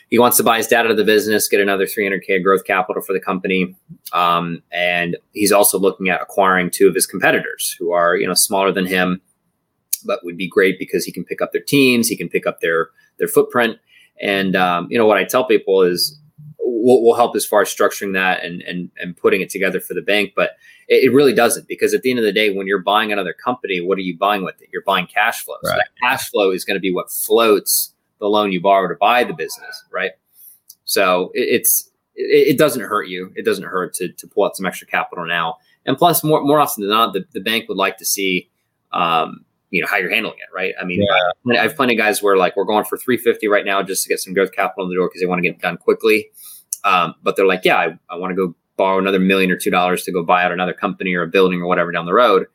He 0.08 0.18
wants 0.18 0.36
to 0.36 0.42
buy 0.42 0.58
his 0.58 0.66
dad 0.66 0.84
out 0.84 0.90
of 0.90 0.98
the 0.98 1.04
business, 1.04 1.48
get 1.48 1.60
another 1.60 1.86
300k 1.86 2.42
growth 2.42 2.64
capital 2.66 3.00
for 3.00 3.14
the 3.14 3.20
company, 3.20 3.74
um, 4.12 4.62
and 4.70 5.16
he's 5.32 5.52
also 5.52 5.78
looking 5.78 6.10
at 6.10 6.20
acquiring 6.20 6.70
two 6.70 6.86
of 6.86 6.94
his 6.94 7.06
competitors 7.06 7.74
who 7.78 7.92
are 7.92 8.16
you 8.16 8.26
know 8.26 8.34
smaller 8.34 8.72
than 8.72 8.86
him, 8.86 9.20
but 10.04 10.24
would 10.24 10.36
be 10.36 10.48
great 10.48 10.78
because 10.78 11.04
he 11.04 11.12
can 11.12 11.24
pick 11.24 11.40
up 11.40 11.52
their 11.52 11.62
teams, 11.62 12.08
he 12.08 12.16
can 12.16 12.28
pick 12.28 12.46
up 12.46 12.60
their 12.60 12.90
their 13.18 13.28
footprint, 13.28 13.78
and 14.20 14.54
um, 14.54 14.86
you 14.90 14.98
know 14.98 15.06
what 15.06 15.18
I 15.18 15.24
tell 15.24 15.46
people 15.46 15.82
is 15.82 16.18
we'll, 16.58 17.02
we'll 17.02 17.16
help 17.16 17.34
as 17.36 17.46
far 17.46 17.62
as 17.62 17.68
structuring 17.68 18.12
that 18.14 18.44
and 18.44 18.60
and 18.62 18.90
and 19.00 19.16
putting 19.16 19.40
it 19.40 19.50
together 19.50 19.80
for 19.80 19.94
the 19.94 20.02
bank, 20.02 20.32
but 20.36 20.52
it, 20.92 21.12
really 21.12 21.32
doesn't 21.32 21.68
because 21.68 21.94
at 21.94 22.02
the 22.02 22.10
end 22.10 22.18
of 22.18 22.24
the 22.24 22.32
day, 22.32 22.54
when 22.54 22.66
you're 22.66 22.82
buying 22.82 23.12
another 23.12 23.32
company, 23.32 23.80
what 23.80 23.98
are 23.98 24.02
you 24.02 24.16
buying 24.16 24.44
with 24.44 24.60
it? 24.60 24.68
You're 24.72 24.82
buying 24.82 25.06
cash 25.06 25.44
flow. 25.44 25.56
Right. 25.64 25.70
So 25.70 25.76
that 25.76 25.88
cash 26.02 26.30
flow 26.30 26.50
is 26.50 26.64
going 26.64 26.76
to 26.76 26.80
be 26.80 26.92
what 26.92 27.10
floats 27.10 27.94
the 28.18 28.28
loan 28.28 28.52
you 28.52 28.60
borrow 28.60 28.88
to 28.88 28.94
buy 28.94 29.24
the 29.24 29.34
business, 29.34 29.84
right? 29.90 30.12
So 30.84 31.30
it, 31.34 31.48
it's 31.48 31.90
it, 32.14 32.48
it, 32.48 32.58
doesn't 32.58 32.82
hurt 32.82 33.08
you. 33.08 33.32
It 33.36 33.44
doesn't 33.44 33.64
hurt 33.64 33.94
to, 33.94 34.08
to 34.12 34.26
pull 34.26 34.44
out 34.44 34.56
some 34.56 34.66
extra 34.66 34.86
capital 34.86 35.26
now. 35.26 35.56
And 35.86 35.96
plus, 35.96 36.22
more 36.22 36.42
more 36.42 36.60
often 36.60 36.82
than 36.82 36.90
not, 36.90 37.12
the, 37.12 37.24
the 37.32 37.40
bank 37.40 37.68
would 37.68 37.78
like 37.78 37.96
to 37.98 38.04
see, 38.04 38.50
um, 38.92 39.44
you 39.70 39.80
know, 39.80 39.88
how 39.88 39.96
you're 39.96 40.10
handling 40.10 40.38
it, 40.38 40.54
right? 40.54 40.74
I 40.80 40.84
mean, 40.84 41.02
yeah. 41.46 41.58
I 41.58 41.62
have 41.62 41.74
plenty 41.74 41.94
of 41.94 41.98
guys 41.98 42.22
where 42.22 42.36
like 42.36 42.56
we're 42.56 42.64
going 42.64 42.84
for 42.84 42.96
350 42.98 43.48
right 43.48 43.64
now 43.64 43.82
just 43.82 44.02
to 44.04 44.08
get 44.08 44.20
some 44.20 44.34
growth 44.34 44.52
capital 44.52 44.84
in 44.84 44.90
the 44.90 44.96
door 44.96 45.08
because 45.08 45.20
they 45.20 45.26
want 45.26 45.38
to 45.38 45.42
get 45.42 45.56
it 45.56 45.62
done 45.62 45.76
quickly. 45.76 46.30
Um, 46.84 47.14
but 47.22 47.36
they're 47.36 47.46
like, 47.46 47.64
yeah, 47.64 47.76
I, 47.76 47.98
I 48.10 48.16
want 48.16 48.32
to 48.32 48.34
go 48.34 48.54
borrow 48.82 48.98
another 48.98 49.20
million 49.20 49.48
or 49.48 49.56
two 49.56 49.70
dollars 49.70 50.02
to 50.02 50.10
go 50.10 50.24
buy 50.24 50.42
out 50.42 50.50
another 50.50 50.72
company 50.72 51.14
or 51.14 51.22
a 51.22 51.28
building 51.28 51.62
or 51.62 51.68
whatever 51.68 51.92
down 51.92 52.04
the 52.04 52.12
road. 52.12 52.46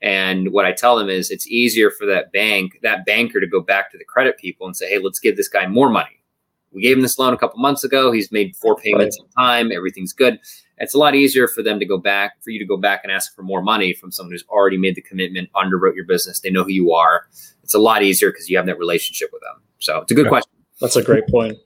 And 0.00 0.52
what 0.52 0.64
I 0.64 0.70
tell 0.70 0.96
them 0.96 1.08
is 1.08 1.28
it's 1.28 1.48
easier 1.48 1.90
for 1.90 2.06
that 2.06 2.30
bank, 2.30 2.78
that 2.84 3.04
banker 3.04 3.40
to 3.40 3.48
go 3.48 3.60
back 3.60 3.90
to 3.90 3.98
the 3.98 4.04
credit 4.04 4.38
people 4.38 4.64
and 4.68 4.76
say, 4.76 4.88
hey, 4.88 5.00
let's 5.02 5.18
give 5.18 5.36
this 5.36 5.48
guy 5.48 5.66
more 5.66 5.90
money. 5.90 6.22
We 6.70 6.82
gave 6.82 6.96
him 6.96 7.02
this 7.02 7.18
loan 7.18 7.34
a 7.34 7.36
couple 7.36 7.58
months 7.58 7.82
ago. 7.82 8.12
He's 8.12 8.30
made 8.30 8.54
four 8.54 8.76
payments 8.76 9.18
right. 9.18 9.44
on 9.44 9.44
time. 9.44 9.72
Everything's 9.72 10.12
good. 10.12 10.38
It's 10.78 10.94
a 10.94 10.98
lot 10.98 11.16
easier 11.16 11.48
for 11.48 11.64
them 11.64 11.80
to 11.80 11.84
go 11.84 11.98
back, 11.98 12.40
for 12.44 12.50
you 12.50 12.60
to 12.60 12.64
go 12.64 12.76
back 12.76 13.00
and 13.02 13.10
ask 13.10 13.34
for 13.34 13.42
more 13.42 13.60
money 13.60 13.92
from 13.92 14.12
someone 14.12 14.32
who's 14.32 14.44
already 14.48 14.78
made 14.78 14.94
the 14.94 15.02
commitment, 15.02 15.50
underwrote 15.52 15.96
your 15.96 16.06
business. 16.06 16.38
They 16.38 16.50
know 16.50 16.62
who 16.62 16.70
you 16.70 16.92
are. 16.92 17.26
It's 17.64 17.74
a 17.74 17.80
lot 17.80 18.04
easier 18.04 18.30
because 18.30 18.48
you 18.48 18.56
have 18.56 18.66
that 18.66 18.78
relationship 18.78 19.30
with 19.32 19.42
them. 19.42 19.62
So 19.80 20.02
it's 20.02 20.12
a 20.12 20.14
good 20.14 20.28
question. 20.28 20.52
That's 20.80 20.96
a 20.96 21.02
great 21.02 21.26
point. 21.26 21.58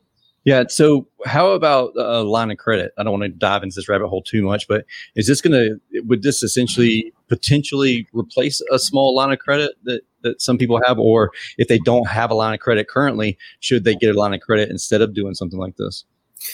Yeah. 0.46 0.62
So, 0.68 1.08
how 1.24 1.48
about 1.48 1.92
a 1.96 2.22
line 2.22 2.52
of 2.52 2.56
credit? 2.58 2.92
I 2.96 3.02
don't 3.02 3.18
want 3.18 3.24
to 3.24 3.28
dive 3.28 3.64
into 3.64 3.74
this 3.74 3.88
rabbit 3.88 4.06
hole 4.06 4.22
too 4.22 4.42
much, 4.42 4.68
but 4.68 4.86
is 5.16 5.26
this 5.26 5.40
going 5.40 5.52
to, 5.52 6.00
would 6.02 6.22
this 6.22 6.40
essentially 6.44 7.12
potentially 7.28 8.06
replace 8.12 8.62
a 8.70 8.78
small 8.78 9.12
line 9.12 9.32
of 9.32 9.40
credit 9.40 9.72
that, 9.82 10.02
that 10.22 10.40
some 10.40 10.56
people 10.56 10.80
have? 10.86 11.00
Or 11.00 11.32
if 11.58 11.66
they 11.66 11.78
don't 11.78 12.06
have 12.06 12.30
a 12.30 12.34
line 12.34 12.54
of 12.54 12.60
credit 12.60 12.86
currently, 12.88 13.36
should 13.58 13.82
they 13.82 13.96
get 13.96 14.14
a 14.14 14.18
line 14.18 14.34
of 14.34 14.40
credit 14.40 14.70
instead 14.70 15.02
of 15.02 15.14
doing 15.14 15.34
something 15.34 15.58
like 15.58 15.76
this? 15.78 16.04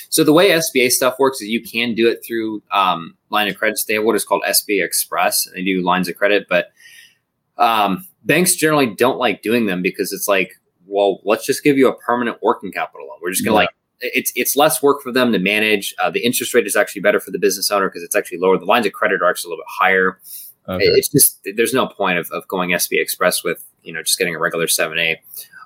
So, 0.09 0.25
the 0.25 0.33
way 0.33 0.49
SBA 0.49 0.91
stuff 0.91 1.19
works 1.19 1.43
is 1.43 1.49
you 1.49 1.63
can 1.63 1.95
do 1.95 2.09
it 2.09 2.25
through 2.27 2.63
um, 2.73 3.15
line 3.29 3.49
of 3.49 3.59
credit. 3.59 3.79
They 3.87 3.95
have 3.95 4.05
what 4.05 4.17
is 4.17 4.25
called 4.25 4.43
SBA 4.49 4.83
Express. 4.83 5.47
They 5.55 5.63
do 5.63 5.83
lines 5.83 6.09
of 6.09 6.17
credit, 6.17 6.47
but 6.49 6.69
um, 7.59 8.09
banks 8.25 8.55
generally 8.55 8.87
don't 8.87 9.19
like 9.19 9.43
doing 9.43 9.67
them 9.67 9.83
because 9.83 10.15
it's 10.15 10.29
like, 10.29 10.55
well, 10.87 11.21
let's 11.25 11.45
just 11.45 11.63
give 11.63 11.77
you 11.77 11.89
a 11.89 11.95
permanent 11.95 12.39
working 12.43 12.73
capital 12.73 13.07
loan. 13.07 13.19
We're 13.21 13.33
just 13.33 13.45
going 13.45 13.53
to 13.53 13.61
yeah. 13.61 13.67
like 13.67 13.75
it's 14.03 14.33
it's 14.35 14.57
less 14.57 14.83
work 14.83 15.01
for 15.01 15.13
them 15.13 15.33
to 15.33 15.39
manage. 15.39 15.95
Uh, 15.99 16.11
the 16.11 16.25
interest 16.25 16.53
rate 16.55 16.67
is 16.67 16.77
actually 16.77 17.01
better 17.01 17.21
for 17.21 17.31
the 17.31 17.39
business 17.39 17.71
owner 17.71 17.89
because 17.89 18.03
it's 18.03 18.17
actually 18.17 18.39
lower. 18.39 18.59
The 18.59 18.65
lines 18.65 18.87
of 18.87 18.93
credit 18.93 19.23
are 19.23 19.31
actually 19.31 19.49
a 19.49 19.51
little 19.51 19.63
bit 19.63 19.71
higher. 19.71 20.19
Okay. 20.69 20.85
It's 20.85 21.09
just 21.09 21.47
there's 21.57 21.73
no 21.73 21.87
point 21.87 22.19
of, 22.19 22.31
of 22.31 22.47
going 22.49 22.71
SBA 22.71 23.01
Express 23.01 23.43
with 23.45 23.65
you 23.83 23.93
know 23.93 24.03
just 24.03 24.19
getting 24.19 24.35
a 24.35 24.39
regular 24.39 24.69
seven 24.69 24.99
A. 24.99 25.21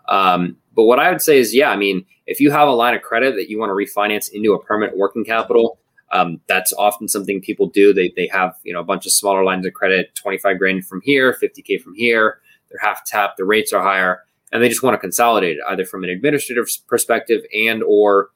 Um, 0.09 0.57
but 0.75 0.85
what 0.85 1.01
I 1.01 1.11
would 1.11 1.23
say 1.23 1.39
is, 1.39 1.55
yeah, 1.55 1.71
I 1.71 1.77
mean, 1.77 2.05
if 2.27 2.39
you 2.39 2.51
have 2.51 2.69
a 2.69 2.73
line 2.73 2.95
of 2.95 3.03
credit 3.03 3.35
that 3.37 3.49
you 3.49 3.59
want 3.59 3.71
to 3.71 3.75
refinance 3.75 4.31
into 4.31 4.53
a 4.53 4.63
permanent 4.63 4.97
working 4.97 5.25
capital, 5.25 5.79
um, 6.13 6.41
that's 6.47 6.73
often 6.75 7.09
something 7.09 7.41
people 7.41 7.67
do. 7.69 7.93
They 7.93 8.13
they 8.17 8.29
have 8.29 8.57
you 8.63 8.73
know 8.73 8.81
a 8.81 8.85
bunch 8.85 9.07
of 9.07 9.13
smaller 9.13 9.45
lines 9.45 9.67
of 9.67 9.73
credit, 9.73 10.15
twenty 10.15 10.39
five 10.39 10.59
grand 10.59 10.87
from 10.87 11.01
here, 11.03 11.33
fifty 11.33 11.63
k 11.63 11.79
from 11.79 11.95
here. 11.95 12.41
They're 12.69 12.81
half 12.81 13.05
tapped. 13.05 13.39
The 13.39 13.45
rates 13.45 13.73
are 13.73 13.83
higher 13.83 14.23
and 14.53 14.63
they 14.63 14.69
just 14.69 14.83
want 14.83 14.95
to 14.95 14.99
consolidate 14.99 15.57
it 15.57 15.63
either 15.69 15.85
from 15.85 16.05
an 16.05 16.11
administrative 16.11 16.69
perspective 16.89 17.43
and 17.53 17.83
or 17.83 18.31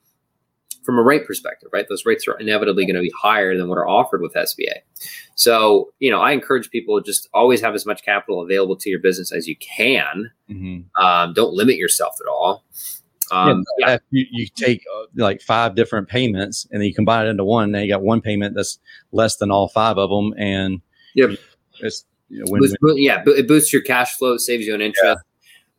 from 0.82 0.98
a 0.98 1.02
rate 1.02 1.26
perspective, 1.26 1.68
right? 1.72 1.86
Those 1.88 2.06
rates 2.06 2.26
are 2.26 2.38
inevitably 2.38 2.84
going 2.86 2.96
to 2.96 3.02
be 3.02 3.12
higher 3.20 3.56
than 3.56 3.68
what 3.68 3.78
are 3.78 3.88
offered 3.88 4.22
with 4.22 4.34
SBA. 4.34 4.80
So, 5.34 5.92
you 5.98 6.10
know, 6.10 6.20
I 6.20 6.32
encourage 6.32 6.70
people 6.70 7.00
to 7.00 7.04
just 7.04 7.28
always 7.34 7.60
have 7.60 7.74
as 7.74 7.86
much 7.86 8.02
capital 8.02 8.42
available 8.42 8.76
to 8.76 8.90
your 8.90 8.98
business 8.98 9.32
as 9.32 9.46
you 9.46 9.56
can. 9.56 10.30
Mm-hmm. 10.50 11.02
Um, 11.02 11.32
don't 11.34 11.52
limit 11.52 11.76
yourself 11.76 12.16
at 12.20 12.28
all. 12.28 12.64
Um, 13.30 13.64
yeah, 13.78 13.90
yeah. 13.90 13.98
You, 14.10 14.26
you, 14.30 14.46
take 14.48 14.82
uh, 14.92 15.04
like 15.14 15.40
five 15.40 15.76
different 15.76 16.08
payments 16.08 16.66
and 16.72 16.80
then 16.80 16.88
you 16.88 16.94
combine 16.94 17.26
it 17.26 17.30
into 17.30 17.44
one. 17.44 17.70
Now 17.70 17.78
you 17.78 17.88
got 17.88 18.02
one 18.02 18.20
payment 18.20 18.56
that's 18.56 18.80
less 19.12 19.36
than 19.36 19.50
all 19.52 19.68
five 19.68 19.98
of 19.98 20.10
them, 20.10 20.34
and 20.36 20.80
yep. 21.14 21.38
it's 21.78 22.04
you 22.28 22.44
know, 22.44 22.58
Boost, 22.58 22.76
yeah, 22.96 23.22
it 23.26 23.46
boosts 23.46 23.72
your 23.72 23.82
cash 23.82 24.16
flow, 24.16 24.36
saves 24.36 24.66
you 24.66 24.74
an 24.74 24.80
interest. 24.80 25.22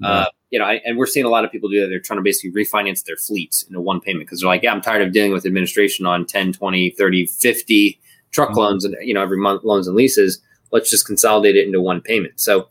Uh, 0.03 0.25
you 0.51 0.59
know, 0.59 0.65
I, 0.65 0.81
and 0.85 0.97
we're 0.97 1.05
seeing 1.05 1.25
a 1.25 1.29
lot 1.29 1.45
of 1.45 1.51
people 1.51 1.69
do 1.69 1.79
that. 1.81 1.87
They're 1.87 1.99
trying 1.99 2.19
to 2.19 2.23
basically 2.23 2.51
refinance 2.51 3.05
their 3.05 3.15
fleets 3.15 3.63
into 3.63 3.79
one 3.79 4.01
payment 4.01 4.25
because 4.25 4.41
they're 4.41 4.49
like, 4.49 4.63
yeah, 4.63 4.73
I'm 4.73 4.81
tired 4.81 5.01
of 5.01 5.13
dealing 5.13 5.31
with 5.31 5.45
administration 5.45 6.05
on 6.05 6.25
10, 6.25 6.53
20, 6.53 6.91
30, 6.91 7.25
50 7.25 7.99
truck 8.31 8.49
mm-hmm. 8.49 8.57
loans 8.59 8.85
and, 8.85 8.95
you 9.01 9.13
know, 9.13 9.21
every 9.21 9.37
month 9.37 9.63
loans 9.63 9.87
and 9.87 9.95
leases. 9.95 10.41
Let's 10.71 10.89
just 10.89 11.05
consolidate 11.05 11.55
it 11.55 11.65
into 11.65 11.81
one 11.81 12.01
payment. 12.01 12.39
So, 12.39 12.67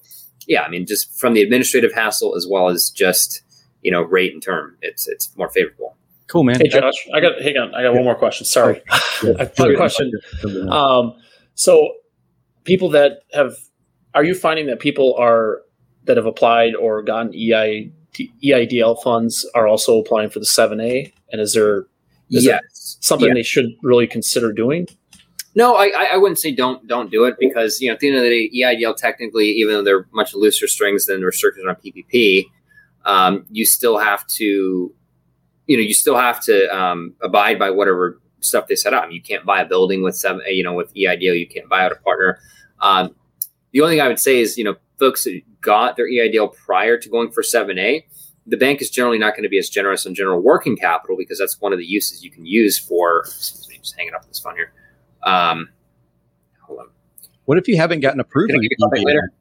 yeah, 0.46 0.62
I 0.62 0.68
mean, 0.68 0.86
just 0.86 1.18
from 1.18 1.34
the 1.34 1.42
administrative 1.42 1.92
hassle 1.92 2.36
as 2.36 2.46
well 2.48 2.68
as 2.68 2.90
just, 2.90 3.42
you 3.82 3.90
know, 3.90 4.02
rate 4.02 4.32
and 4.32 4.42
term, 4.42 4.76
it's, 4.82 5.08
it's 5.08 5.34
more 5.36 5.48
favorable. 5.48 5.96
Cool, 6.26 6.44
man. 6.44 6.60
Hey, 6.60 6.68
Josh, 6.68 6.94
I 7.12 7.20
got, 7.20 7.40
hang 7.42 7.56
on. 7.56 7.74
I 7.74 7.82
got 7.82 7.94
one 7.94 8.04
more 8.04 8.14
question. 8.14 8.46
Sorry. 8.46 8.82
Oh, 9.22 9.34
I 9.38 9.42
have 9.42 9.68
a 9.68 9.76
question. 9.76 10.10
Um, 10.70 11.14
so 11.54 11.92
people 12.64 12.88
that 12.88 13.18
have, 13.34 13.52
are 14.14 14.24
you 14.24 14.34
finding 14.34 14.66
that 14.68 14.80
people 14.80 15.14
are 15.18 15.60
that 16.04 16.16
have 16.16 16.26
applied 16.26 16.74
or 16.74 17.02
gotten 17.02 17.34
EI, 17.34 17.90
EIDL 18.14 19.02
funds 19.02 19.48
are 19.54 19.66
also 19.66 19.98
applying 19.98 20.30
for 20.30 20.38
the 20.38 20.46
7A? 20.46 21.12
And 21.32 21.40
is 21.40 21.54
there 21.54 21.86
is 22.30 22.44
yes. 22.44 22.96
something 23.00 23.28
yeah. 23.28 23.34
they 23.34 23.42
should 23.42 23.74
really 23.82 24.06
consider 24.06 24.52
doing? 24.52 24.86
No, 25.56 25.74
I, 25.74 26.10
I 26.12 26.16
wouldn't 26.16 26.38
say 26.38 26.52
don't 26.52 26.86
don't 26.86 27.10
do 27.10 27.24
it 27.24 27.34
because 27.40 27.80
you 27.80 27.88
know 27.88 27.94
at 27.94 28.00
the 28.00 28.08
end 28.08 28.16
of 28.16 28.22
the 28.22 28.28
day, 28.28 28.50
EIDL 28.56 28.96
technically, 28.96 29.48
even 29.48 29.74
though 29.74 29.82
they're 29.82 30.06
much 30.12 30.32
looser 30.32 30.68
strings 30.68 31.06
than 31.06 31.22
restrictions 31.22 31.66
on 31.68 31.74
PPP, 31.74 32.46
um, 33.04 33.44
you 33.50 33.64
still 33.66 33.98
have 33.98 34.26
to, 34.28 34.94
you 35.66 35.76
know, 35.76 35.82
you 35.82 35.94
still 35.94 36.16
have 36.16 36.40
to 36.44 36.76
um, 36.76 37.14
abide 37.20 37.58
by 37.58 37.70
whatever 37.70 38.20
stuff 38.40 38.68
they 38.68 38.76
set 38.76 38.94
up. 38.94 39.10
You 39.10 39.20
can't 39.20 39.44
buy 39.44 39.60
a 39.60 39.66
building 39.66 40.02
with 40.02 40.16
seven, 40.16 40.42
you 40.48 40.62
know, 40.62 40.72
with 40.72 40.94
EIDL. 40.94 41.38
You 41.38 41.48
can't 41.48 41.68
buy 41.68 41.84
out 41.84 41.92
a 41.92 41.96
partner. 41.96 42.38
Um, 42.80 43.16
the 43.72 43.80
only 43.80 43.94
thing 43.94 44.00
I 44.02 44.08
would 44.08 44.20
say 44.20 44.40
is, 44.40 44.56
you 44.56 44.64
know, 44.64 44.76
folks 45.00 45.26
got 45.60 45.96
their 45.96 46.08
EIDL 46.08 46.54
prior 46.54 46.96
to 46.98 47.08
going 47.08 47.30
for 47.30 47.42
7A, 47.42 48.04
the 48.46 48.56
bank 48.56 48.80
is 48.82 48.90
generally 48.90 49.18
not 49.18 49.34
going 49.34 49.42
to 49.44 49.48
be 49.48 49.58
as 49.58 49.68
generous 49.68 50.06
on 50.06 50.14
general 50.14 50.40
working 50.40 50.76
capital 50.76 51.16
because 51.16 51.38
that's 51.38 51.60
one 51.60 51.72
of 51.72 51.78
the 51.78 51.84
uses 51.84 52.24
you 52.24 52.30
can 52.30 52.44
use 52.44 52.78
for. 52.78 53.20
Excuse 53.20 53.68
me, 53.68 53.78
just 53.78 53.96
hanging 53.96 54.14
up 54.14 54.26
this 54.26 54.40
phone 54.40 54.56
here. 54.56 54.72
Um, 55.22 55.68
hold 56.60 56.80
on. 56.80 56.86
What 57.44 57.58
if 57.58 57.68
you 57.68 57.76
haven't 57.76 58.00
gotten 58.00 58.20
approved? 58.20 58.52
later? 59.04 59.32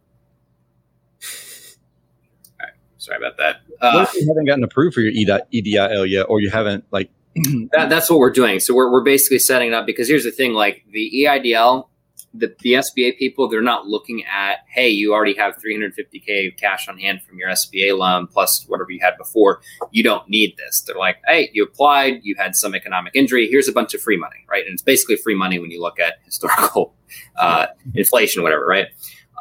All 2.59 2.65
right, 2.65 2.73
sorry 2.97 3.17
about 3.17 3.37
that. 3.37 3.61
Uh, 3.81 3.93
what 3.93 4.09
if 4.09 4.13
you 4.15 4.27
haven't 4.27 4.45
gotten 4.45 4.63
approved 4.63 4.93
for 4.93 5.01
your 5.01 5.13
EIDL 5.13 6.09
yet, 6.09 6.23
or 6.23 6.41
you 6.41 6.49
haven't 6.49 6.85
like? 6.91 7.09
that, 7.71 7.89
that's 7.89 8.09
what 8.09 8.19
we're 8.19 8.31
doing. 8.31 8.59
So 8.59 8.73
we're 8.73 8.91
we're 8.91 9.03
basically 9.03 9.39
setting 9.39 9.69
it 9.69 9.73
up 9.73 9.85
because 9.85 10.07
here's 10.07 10.23
the 10.23 10.31
thing: 10.31 10.53
like 10.53 10.85
the 10.91 11.11
EIDL 11.25 11.88
the, 12.33 12.55
the 12.59 12.73
SBA 12.73 13.17
people, 13.17 13.47
they're 13.47 13.61
not 13.61 13.87
looking 13.87 14.23
at, 14.25 14.59
hey, 14.67 14.89
you 14.89 15.13
already 15.13 15.33
have 15.35 15.55
350K 15.57 16.57
cash 16.57 16.87
on 16.87 16.97
hand 16.97 17.21
from 17.21 17.37
your 17.37 17.49
SBA 17.49 17.97
loan 17.97 18.27
plus 18.27 18.65
whatever 18.67 18.91
you 18.91 18.99
had 19.01 19.17
before. 19.17 19.61
You 19.91 20.03
don't 20.03 20.27
need 20.29 20.55
this. 20.57 20.81
They're 20.81 20.95
like, 20.95 21.17
hey, 21.27 21.49
you 21.53 21.63
applied, 21.63 22.19
you 22.23 22.35
had 22.37 22.55
some 22.55 22.75
economic 22.75 23.15
injury. 23.15 23.47
Here's 23.49 23.67
a 23.67 23.71
bunch 23.71 23.93
of 23.93 24.01
free 24.01 24.17
money, 24.17 24.45
right? 24.49 24.63
And 24.65 24.73
it's 24.73 24.81
basically 24.81 25.15
free 25.15 25.35
money 25.35 25.59
when 25.59 25.71
you 25.71 25.81
look 25.81 25.99
at 25.99 26.15
historical 26.25 26.93
uh, 27.37 27.67
inflation, 27.95 28.43
whatever, 28.43 28.65
right? 28.65 28.87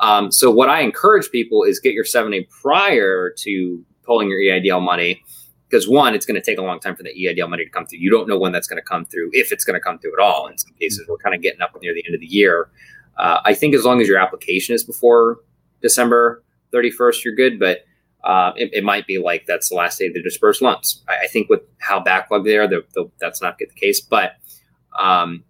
Um, 0.00 0.30
so 0.30 0.50
what 0.50 0.68
I 0.70 0.80
encourage 0.80 1.30
people 1.30 1.64
is 1.64 1.80
get 1.80 1.92
your 1.92 2.04
7A 2.04 2.48
prior 2.48 3.34
to 3.38 3.84
pulling 4.04 4.30
your 4.30 4.38
EIDL 4.38 4.82
money 4.82 5.22
because 5.68 5.88
one, 5.88 6.14
it's 6.14 6.24
going 6.24 6.40
to 6.40 6.44
take 6.44 6.58
a 6.58 6.62
long 6.62 6.80
time 6.80 6.96
for 6.96 7.02
the 7.02 7.10
EIDL 7.10 7.48
money 7.48 7.64
to 7.64 7.70
come 7.70 7.86
through. 7.86 7.98
You 7.98 8.10
don't 8.10 8.28
know 8.28 8.38
when 8.38 8.52
that's 8.52 8.66
going 8.66 8.80
to 8.80 8.88
come 8.88 9.04
through, 9.04 9.30
if 9.32 9.52
it's 9.52 9.64
going 9.64 9.78
to 9.78 9.84
come 9.84 9.98
through 9.98 10.14
at 10.14 10.22
all. 10.22 10.46
In 10.46 10.56
some 10.56 10.72
cases, 10.80 11.06
we're 11.08 11.18
kind 11.18 11.34
of 11.34 11.42
getting 11.42 11.60
up 11.60 11.76
near 11.82 11.92
the 11.92 12.04
end 12.06 12.14
of 12.14 12.20
the 12.20 12.26
year. 12.26 12.70
Uh, 13.18 13.40
I 13.44 13.54
think 13.54 13.74
as 13.74 13.84
long 13.84 14.00
as 14.00 14.08
your 14.08 14.18
application 14.18 14.74
is 14.74 14.82
before 14.82 15.40
December 15.82 16.42
31st, 16.72 17.24
you're 17.24 17.34
good. 17.34 17.58
But 17.58 17.84
uh, 18.24 18.52
it, 18.56 18.70
it, 18.72 18.84
might 18.84 19.06
be 19.06 19.18
like 19.18 19.46
that's 19.46 19.68
the 19.68 19.74
last 19.74 19.98
day 19.98 20.08
to 20.08 20.22
disperse 20.22 20.62
loans. 20.62 21.02
I, 21.08 21.24
I 21.24 21.26
think 21.26 21.48
with 21.48 21.60
how 21.78 22.02
backlogged 22.02 22.44
they 22.44 22.56
are, 22.56 22.66
the, 22.66 22.84
the, 22.94 23.10
that's 23.20 23.42
not 23.42 23.58
the 23.58 23.66
case. 23.66 24.00
But 24.00 24.36
um, 24.98 25.44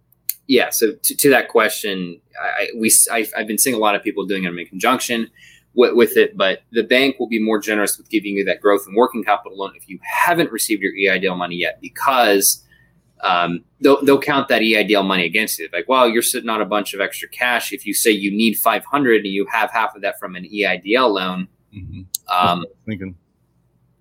yeah, 0.47 0.69
so 0.69 0.93
to, 0.93 1.15
to 1.15 1.29
that 1.29 1.47
question, 1.47 2.19
I, 2.41 2.69
we 2.75 2.91
I, 3.11 3.27
have 3.35 3.47
been 3.47 3.57
seeing 3.57 3.75
a 3.75 3.79
lot 3.79 3.95
of 3.95 4.03
people 4.03 4.25
doing 4.25 4.43
it 4.43 4.53
in 4.53 4.65
conjunction 4.65 5.29
with, 5.73 5.93
with, 5.95 6.17
it, 6.17 6.35
but 6.35 6.63
the 6.71 6.83
bank 6.83 7.19
will 7.19 7.27
be 7.27 7.39
more 7.39 7.59
generous 7.59 7.97
with 7.97 8.09
giving 8.09 8.35
you 8.35 8.45
that 8.45 8.61
growth 8.61 8.85
and 8.87 8.95
working 8.95 9.23
capital 9.23 9.57
loan 9.57 9.73
if 9.75 9.87
you 9.87 9.99
haven't 10.03 10.51
received 10.51 10.81
your 10.81 10.93
EIDL 10.93 11.37
money 11.37 11.55
yet, 11.55 11.79
because 11.81 12.65
um, 13.21 13.63
they'll, 13.81 14.03
they'll 14.03 14.19
count 14.19 14.47
that 14.47 14.61
EIDL 14.61 15.05
money 15.05 15.25
against 15.25 15.59
you. 15.59 15.69
Like, 15.71 15.87
well, 15.87 16.07
you're 16.09 16.21
sitting 16.21 16.49
on 16.49 16.61
a 16.61 16.65
bunch 16.65 16.93
of 16.93 17.01
extra 17.01 17.27
cash. 17.29 17.71
If 17.71 17.85
you 17.85 17.93
say 17.93 18.11
you 18.11 18.31
need 18.31 18.57
500 18.57 19.25
and 19.25 19.33
you 19.33 19.45
have 19.51 19.71
half 19.71 19.95
of 19.95 20.01
that 20.01 20.19
from 20.19 20.35
an 20.35 20.45
EIDL 20.45 21.13
loan, 21.13 21.47
mm-hmm. 21.75 22.01
um, 22.33 22.65
thinking, 22.85 23.15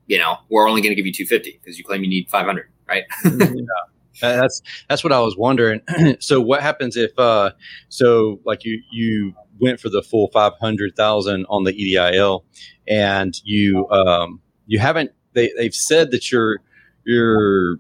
you 0.07 0.19
know, 0.19 0.39
we're 0.49 0.69
only 0.69 0.81
going 0.81 0.93
to 0.93 0.97
give 0.97 1.07
you 1.07 1.13
250 1.13 1.61
because 1.63 1.79
you 1.79 1.85
claim 1.85 2.03
you 2.03 2.09
need 2.09 2.29
500, 2.29 2.69
right? 2.89 3.05
Mm-hmm. 3.25 3.59
That's 4.21 4.63
that's 4.89 5.05
what 5.05 5.13
I 5.13 5.21
was 5.21 5.37
wondering. 5.37 5.81
so 6.21 6.41
what 6.41 6.63
happens 6.63 6.97
if 6.97 7.17
uh 7.19 7.53
so 7.89 8.41
like 8.45 8.65
you 8.65 8.83
you 8.91 9.35
went 9.61 9.81
for 9.81 9.89
the 9.89 10.03
full 10.03 10.29
500,000 10.29 11.47
on 11.49 11.65
the 11.65 11.73
EIDL, 11.73 12.43
and 12.87 13.35
you 13.45 13.89
um 13.91 14.41
you 14.67 14.79
haven't 14.79 15.13
they 15.35 15.51
they've 15.57 15.75
said 15.75 16.11
that 16.11 16.31
you're 16.31 16.59
you're 17.05 17.77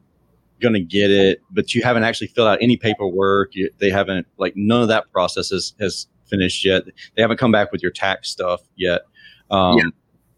going 0.61 0.74
to 0.74 0.80
get 0.80 1.11
it, 1.11 1.41
but 1.51 1.74
you 1.74 1.82
haven't 1.82 2.05
actually 2.05 2.28
filled 2.28 2.49
out 2.49 2.59
any 2.61 2.76
paperwork. 2.76 3.55
You, 3.55 3.70
they 3.78 3.91
haven't 3.91 4.26
like 4.39 4.55
none 4.57 4.82
of 4.82 4.89
that 4.89 5.11
process 5.12 5.51
has, 5.51 5.74
has 5.80 6.07
finished 6.26 6.64
yet. 6.64 6.84
They 7.14 7.22
haven't 7.22 7.39
come 7.39 7.53
back 7.53 7.72
with 7.72 7.82
your 7.82 7.93
tax 7.93 8.30
stuff 8.30 8.61
yet. 8.76 9.03
Um, 9.51 9.78
yeah. 9.78 9.84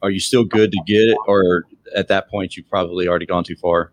Are 0.03 0.11
you 0.11 0.21
still 0.21 0.45
good 0.45 0.73
to 0.73 0.83
get 0.87 1.01
it, 1.01 1.19
or 1.27 1.65
at 1.95 2.09
that 2.09 2.31
point 2.31 2.57
you've 2.57 2.69
probably 2.69 3.07
already 3.07 3.27
gone 3.27 3.45
too 3.45 3.57
far? 3.57 3.93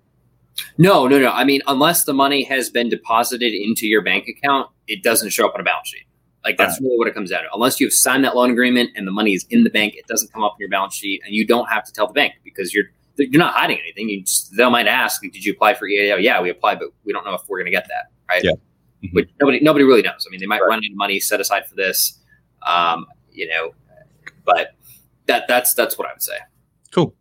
No, 0.77 1.07
no, 1.07 1.19
no. 1.19 1.31
I 1.31 1.43
mean, 1.43 1.61
unless 1.67 2.03
the 2.03 2.13
money 2.13 2.43
has 2.43 2.69
been 2.69 2.89
deposited 2.89 3.53
into 3.53 3.87
your 3.87 4.01
bank 4.01 4.27
account, 4.27 4.69
it 4.87 5.03
doesn't 5.03 5.29
show 5.29 5.47
up 5.47 5.53
on 5.55 5.61
a 5.61 5.63
balance 5.63 5.89
sheet. 5.89 6.05
Like 6.43 6.57
that's 6.57 6.79
right. 6.79 6.85
really 6.85 6.97
what 6.97 7.07
it 7.07 7.13
comes 7.13 7.29
down 7.29 7.43
to. 7.43 7.49
Unless 7.53 7.79
you've 7.79 7.93
signed 7.93 8.23
that 8.23 8.35
loan 8.35 8.51
agreement 8.51 8.91
and 8.95 9.05
the 9.05 9.11
money 9.11 9.33
is 9.33 9.45
in 9.49 9.63
the 9.63 9.69
bank, 9.69 9.95
it 9.95 10.07
doesn't 10.07 10.31
come 10.31 10.43
up 10.43 10.53
on 10.53 10.57
your 10.59 10.69
balance 10.69 10.95
sheet, 10.95 11.21
and 11.25 11.35
you 11.35 11.45
don't 11.45 11.67
have 11.67 11.83
to 11.85 11.91
tell 11.91 12.07
the 12.07 12.13
bank 12.13 12.35
because 12.43 12.73
you're 12.73 12.85
you're 13.17 13.39
not 13.39 13.53
hiding 13.53 13.79
anything. 13.79 14.09
You 14.09 14.21
just, 14.21 14.55
they 14.55 14.69
might 14.69 14.87
ask, 14.87 15.21
did 15.21 15.43
you 15.43 15.51
apply 15.51 15.73
for 15.73 15.87
EAO? 15.87 16.21
Yeah, 16.21 16.41
we 16.41 16.49
applied, 16.49 16.79
but 16.79 16.89
we 17.03 17.11
don't 17.11 17.25
know 17.25 17.33
if 17.33 17.41
we're 17.47 17.57
going 17.57 17.65
to 17.65 17.71
get 17.71 17.87
that, 17.87 18.11
right? 18.29 18.43
Yeah. 18.43 18.51
Mm-hmm. 18.51 19.07
But 19.13 19.25
nobody 19.39 19.59
nobody 19.59 19.83
really 19.83 20.01
knows. 20.03 20.25
I 20.27 20.31
mean, 20.31 20.39
they 20.39 20.45
might 20.45 20.61
right. 20.61 20.69
run 20.69 20.83
into 20.83 20.95
money 20.95 21.19
set 21.19 21.41
aside 21.41 21.67
for 21.67 21.75
this, 21.75 22.19
um, 22.65 23.05
you 23.31 23.47
know, 23.47 23.73
but 24.45 24.75
that 25.25 25.47
that's 25.47 25.73
that's 25.73 25.97
what 25.97 26.07
I 26.07 26.13
would 26.13 26.23
say. 26.23 26.37
Cool. 26.91 27.13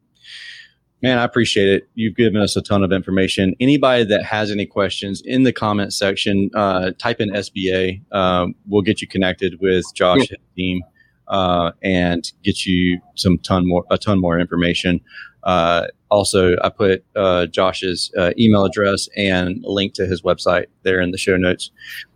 Man, 1.02 1.18
I 1.18 1.24
appreciate 1.24 1.68
it. 1.68 1.88
You've 1.94 2.16
given 2.16 2.40
us 2.40 2.56
a 2.56 2.62
ton 2.62 2.82
of 2.82 2.90
information. 2.90 3.54
Anybody 3.60 4.04
that 4.04 4.24
has 4.24 4.50
any 4.50 4.64
questions 4.64 5.22
in 5.24 5.42
the 5.42 5.52
comment 5.52 5.92
section, 5.92 6.50
uh, 6.54 6.92
type 6.98 7.20
in 7.20 7.30
SBA. 7.30 8.00
Um, 8.12 8.54
we'll 8.66 8.82
get 8.82 9.02
you 9.02 9.06
connected 9.06 9.60
with 9.60 9.84
Josh 9.94 10.30
yeah. 10.30 10.36
team 10.56 10.82
uh, 11.28 11.72
and 11.82 12.32
get 12.42 12.64
you 12.64 13.00
some 13.14 13.38
ton 13.38 13.68
more 13.68 13.84
a 13.90 13.98
ton 13.98 14.20
more 14.20 14.38
information. 14.38 15.00
Uh, 15.42 15.86
also, 16.10 16.56
I 16.62 16.70
put 16.70 17.04
uh, 17.14 17.46
Josh's 17.46 18.10
uh, 18.16 18.32
email 18.38 18.64
address 18.64 19.08
and 19.16 19.62
link 19.64 19.94
to 19.94 20.06
his 20.06 20.22
website 20.22 20.66
there 20.82 21.00
in 21.00 21.10
the 21.10 21.18
show 21.18 21.36
notes. 21.36 21.70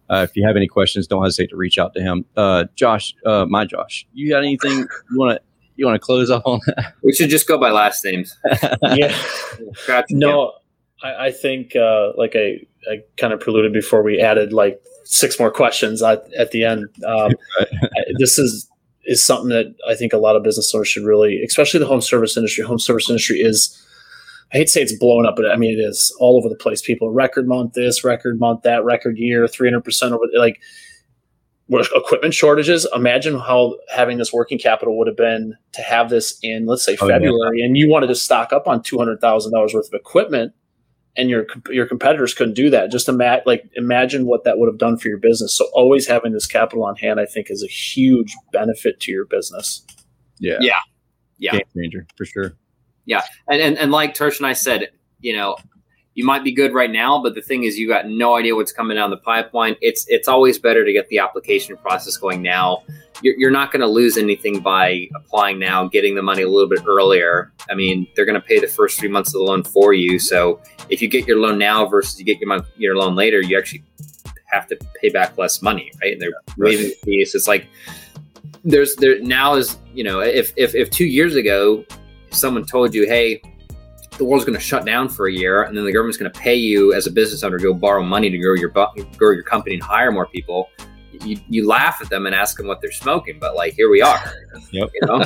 Uh, 0.08 0.26
if 0.28 0.34
you 0.34 0.44
have 0.44 0.56
any 0.56 0.66
questions, 0.66 1.06
don't 1.06 1.22
hesitate 1.22 1.50
to 1.50 1.56
reach 1.56 1.78
out 1.78 1.94
to 1.94 2.00
him. 2.00 2.24
Uh, 2.36 2.64
Josh, 2.74 3.14
uh, 3.24 3.46
my 3.48 3.64
Josh, 3.64 4.06
you 4.12 4.28
got 4.28 4.38
anything 4.38 4.78
you 4.78 5.18
want 5.18 5.38
to 5.38 5.42
you 5.80 5.86
want 5.86 5.96
to 5.96 6.04
close 6.04 6.30
off 6.30 6.42
on 6.44 6.60
that? 6.66 6.94
We 7.02 7.12
should 7.12 7.30
just 7.30 7.48
go 7.48 7.58
by 7.58 7.70
last 7.70 8.04
names. 8.04 8.36
yeah. 8.82 9.16
no, 10.10 10.52
I, 11.02 11.26
I 11.26 11.30
think 11.32 11.72
like 12.16 12.36
I, 12.36 12.60
I 12.90 13.02
kind 13.16 13.32
of 13.32 13.40
preluded 13.40 13.72
before 13.72 14.02
we 14.02 14.20
added 14.20 14.52
like 14.52 14.80
six 15.04 15.38
more 15.38 15.50
questions 15.50 16.02
at, 16.02 16.32
at 16.34 16.52
the 16.52 16.64
end. 16.64 16.88
Um, 17.04 17.32
right. 17.58 17.68
this 18.18 18.38
is 18.38 18.68
is 19.04 19.24
something 19.24 19.48
that 19.48 19.74
I 19.88 19.94
think 19.94 20.12
a 20.12 20.18
lot 20.18 20.36
of 20.36 20.42
business 20.42 20.74
owners 20.74 20.88
should 20.88 21.04
really, 21.04 21.42
especially 21.42 21.80
the 21.80 21.86
home 21.86 22.02
service 22.02 22.36
industry. 22.36 22.64
Home 22.64 22.78
service 22.78 23.08
industry 23.08 23.40
is, 23.40 23.76
I 24.52 24.58
hate 24.58 24.66
to 24.66 24.70
say 24.70 24.82
it's 24.82 24.96
blowing 24.96 25.26
up, 25.26 25.36
but 25.36 25.50
I 25.50 25.56
mean 25.56 25.78
it 25.78 25.82
is 25.82 26.14
all 26.20 26.36
over 26.36 26.48
the 26.48 26.54
place. 26.54 26.80
People 26.80 27.10
record 27.10 27.48
month 27.48 27.72
this, 27.72 28.04
record 28.04 28.38
month 28.38 28.62
that, 28.62 28.84
record 28.84 29.18
year, 29.18 29.48
three 29.48 29.68
hundred 29.68 29.84
percent 29.84 30.12
over. 30.12 30.24
Like 30.34 30.60
equipment 31.70 32.34
shortages. 32.34 32.86
Imagine 32.94 33.38
how 33.38 33.76
having 33.94 34.18
this 34.18 34.32
working 34.32 34.58
capital 34.58 34.98
would 34.98 35.06
have 35.06 35.16
been 35.16 35.54
to 35.72 35.82
have 35.82 36.10
this 36.10 36.38
in, 36.42 36.66
let's 36.66 36.84
say, 36.84 36.96
February, 36.96 37.30
oh, 37.30 37.50
yeah. 37.54 37.64
and 37.64 37.76
you 37.76 37.88
wanted 37.88 38.08
to 38.08 38.14
stock 38.14 38.52
up 38.52 38.66
on 38.66 38.82
two 38.82 38.98
hundred 38.98 39.20
thousand 39.20 39.52
dollars 39.52 39.74
worth 39.74 39.88
of 39.88 39.94
equipment 39.94 40.52
and 41.16 41.28
your 41.28 41.46
your 41.70 41.86
competitors 41.86 42.34
couldn't 42.34 42.54
do 42.54 42.70
that. 42.70 42.90
Just 42.90 43.08
imagine 43.08 43.42
like 43.46 43.64
imagine 43.74 44.26
what 44.26 44.44
that 44.44 44.58
would 44.58 44.68
have 44.68 44.78
done 44.78 44.96
for 44.96 45.08
your 45.08 45.18
business. 45.18 45.54
So 45.54 45.68
always 45.72 46.06
having 46.06 46.32
this 46.32 46.46
capital 46.46 46.84
on 46.84 46.96
hand, 46.96 47.20
I 47.20 47.26
think, 47.26 47.50
is 47.50 47.62
a 47.62 47.66
huge 47.66 48.34
benefit 48.52 49.00
to 49.00 49.12
your 49.12 49.24
business. 49.24 49.84
Yeah, 50.38 50.58
yeah, 50.60 50.80
yeah, 51.38 51.52
game 51.52 51.62
changer 51.76 52.06
for 52.16 52.24
sure. 52.24 52.56
Yeah, 53.04 53.22
and 53.48 53.60
and, 53.60 53.78
and 53.78 53.92
like 53.92 54.14
Tersh 54.14 54.38
and 54.38 54.46
I 54.46 54.52
said, 54.52 54.90
you 55.20 55.34
know, 55.34 55.56
you 56.20 56.26
might 56.26 56.44
be 56.44 56.52
good 56.52 56.74
right 56.74 56.90
now, 56.90 57.22
but 57.22 57.34
the 57.34 57.40
thing 57.40 57.64
is, 57.64 57.78
you 57.78 57.88
got 57.88 58.06
no 58.06 58.36
idea 58.36 58.54
what's 58.54 58.72
coming 58.72 58.94
down 58.94 59.08
the 59.08 59.16
pipeline. 59.16 59.74
It's 59.80 60.04
it's 60.08 60.28
always 60.28 60.58
better 60.58 60.84
to 60.84 60.92
get 60.92 61.08
the 61.08 61.18
application 61.18 61.78
process 61.78 62.18
going 62.18 62.42
now. 62.42 62.82
You're, 63.22 63.36
you're 63.38 63.50
not 63.50 63.72
going 63.72 63.80
to 63.80 63.86
lose 63.86 64.18
anything 64.18 64.60
by 64.60 65.08
applying 65.16 65.58
now, 65.58 65.88
getting 65.88 66.14
the 66.16 66.22
money 66.22 66.42
a 66.42 66.48
little 66.48 66.68
bit 66.68 66.80
earlier. 66.86 67.52
I 67.70 67.74
mean, 67.74 68.06
they're 68.14 68.26
going 68.26 68.38
to 68.38 68.46
pay 68.46 68.60
the 68.60 68.68
first 68.68 69.00
three 69.00 69.08
months 69.08 69.30
of 69.30 69.38
the 69.40 69.44
loan 69.44 69.62
for 69.62 69.94
you. 69.94 70.18
So 70.18 70.60
if 70.90 71.00
you 71.00 71.08
get 71.08 71.26
your 71.26 71.38
loan 71.38 71.56
now 71.56 71.86
versus 71.86 72.18
you 72.18 72.26
get 72.26 72.38
your 72.38 72.48
month, 72.48 72.66
your 72.76 72.96
loan 72.96 73.14
later, 73.14 73.40
you 73.40 73.56
actually 73.56 73.82
have 74.44 74.66
to 74.66 74.76
pay 75.00 75.08
back 75.08 75.38
less 75.38 75.62
money, 75.62 75.90
right? 76.02 76.12
And 76.12 76.20
they're 76.20 76.34
waiving 76.58 76.88
the 76.88 76.96
fees. 77.02 77.34
It's 77.34 77.48
like 77.48 77.66
there's 78.62 78.94
there 78.96 79.18
now 79.20 79.54
is 79.54 79.78
you 79.94 80.04
know 80.04 80.20
if 80.20 80.52
if 80.58 80.74
if 80.74 80.90
two 80.90 81.06
years 81.06 81.34
ago 81.34 81.82
someone 82.28 82.66
told 82.66 82.92
you, 82.92 83.06
hey 83.06 83.40
the 84.20 84.26
world's 84.26 84.44
going 84.44 84.56
to 84.56 84.62
shut 84.62 84.84
down 84.84 85.08
for 85.08 85.28
a 85.28 85.32
year, 85.32 85.62
and 85.62 85.74
then 85.74 85.86
the 85.86 85.92
government's 85.92 86.18
going 86.18 86.30
to 86.30 86.38
pay 86.38 86.54
you 86.54 86.92
as 86.92 87.06
a 87.06 87.10
business 87.10 87.42
owner 87.42 87.56
to 87.56 87.64
go 87.64 87.72
borrow 87.72 88.02
money 88.02 88.28
to 88.28 88.36
grow 88.36 88.52
your 88.52 88.68
grow 88.68 89.30
your 89.30 89.42
company 89.42 89.76
and 89.76 89.82
hire 89.82 90.12
more 90.12 90.26
people. 90.26 90.68
You, 91.24 91.38
you 91.48 91.66
laugh 91.66 92.00
at 92.02 92.10
them 92.10 92.26
and 92.26 92.34
ask 92.34 92.58
them 92.58 92.66
what 92.66 92.82
they're 92.82 92.92
smoking, 92.92 93.38
but 93.40 93.56
like 93.56 93.72
here 93.72 93.88
we 93.88 94.02
are. 94.02 94.20
Yep. 94.72 94.90
You 94.94 95.06
know? 95.06 95.18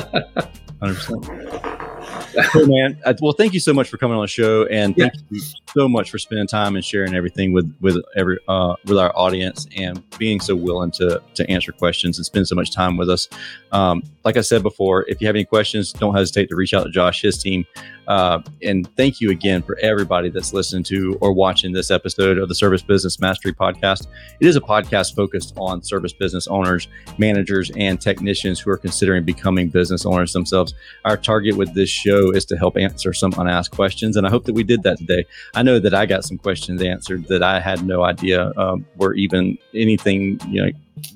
100%. 0.81 1.91
hey 2.53 2.65
man, 2.65 2.99
uh, 3.05 3.13
well, 3.21 3.33
thank 3.33 3.53
you 3.53 3.59
so 3.59 3.73
much 3.73 3.89
for 3.89 3.97
coming 3.97 4.15
on 4.15 4.23
the 4.23 4.27
show, 4.27 4.65
and 4.65 4.95
thank 4.95 5.13
yeah. 5.13 5.21
you 5.29 5.41
so 5.73 5.87
much 5.87 6.11
for 6.11 6.17
spending 6.17 6.47
time 6.47 6.75
and 6.75 6.83
sharing 6.83 7.15
everything 7.15 7.53
with 7.53 7.73
with 7.81 7.97
every 8.15 8.37
uh, 8.47 8.75
with 8.85 8.97
our 8.97 9.11
audience, 9.17 9.67
and 9.77 10.03
being 10.17 10.39
so 10.39 10.55
willing 10.55 10.91
to 10.91 11.21
to 11.33 11.49
answer 11.49 11.71
questions 11.71 12.17
and 12.17 12.25
spend 12.25 12.47
so 12.47 12.55
much 12.55 12.71
time 12.71 12.97
with 12.97 13.09
us. 13.09 13.29
Um, 13.71 14.03
like 14.23 14.37
I 14.37 14.41
said 14.41 14.63
before, 14.63 15.05
if 15.07 15.21
you 15.21 15.27
have 15.27 15.35
any 15.35 15.45
questions, 15.45 15.93
don't 15.93 16.15
hesitate 16.15 16.49
to 16.49 16.55
reach 16.55 16.73
out 16.73 16.83
to 16.83 16.89
Josh, 16.89 17.21
his 17.21 17.37
team. 17.37 17.65
Uh, 18.07 18.41
and 18.61 18.87
thank 18.95 19.21
you 19.21 19.31
again 19.31 19.61
for 19.61 19.77
everybody 19.79 20.29
that's 20.29 20.53
listening 20.53 20.83
to 20.83 21.17
or 21.21 21.33
watching 21.33 21.71
this 21.71 21.91
episode 21.91 22.37
of 22.37 22.49
the 22.49 22.55
Service 22.55 22.81
Business 22.81 23.19
Mastery 23.19 23.53
Podcast. 23.53 24.07
It 24.39 24.47
is 24.47 24.55
a 24.55 24.61
podcast 24.61 25.15
focused 25.15 25.53
on 25.57 25.83
service 25.83 26.13
business 26.13 26.47
owners, 26.47 26.87
managers, 27.17 27.71
and 27.75 27.99
technicians 27.99 28.59
who 28.59 28.69
are 28.71 28.77
considering 28.77 29.23
becoming 29.23 29.69
business 29.69 30.05
owners 30.05 30.33
themselves. 30.33 30.73
Our 31.03 31.17
target 31.17 31.57
with 31.57 31.73
this 31.73 31.89
show 31.89 32.31
is 32.31 32.45
to 32.45 32.57
help 32.57 32.77
answer 32.77 33.13
some 33.13 33.33
unasked 33.37 33.75
questions, 33.75 34.17
and 34.17 34.25
I 34.25 34.29
hope 34.29 34.45
that 34.45 34.53
we 34.53 34.63
did 34.63 34.83
that 34.83 34.97
today. 34.97 35.25
I 35.53 35.63
know 35.63 35.79
that 35.79 35.93
I 35.93 36.05
got 36.05 36.23
some 36.23 36.37
questions 36.37 36.81
answered 36.81 37.25
that 37.25 37.43
I 37.43 37.59
had 37.59 37.85
no 37.85 38.03
idea 38.03 38.51
um, 38.57 38.85
were 38.97 39.13
even 39.15 39.57
anything 39.73 40.39
you 40.49 40.63
know 40.63 40.71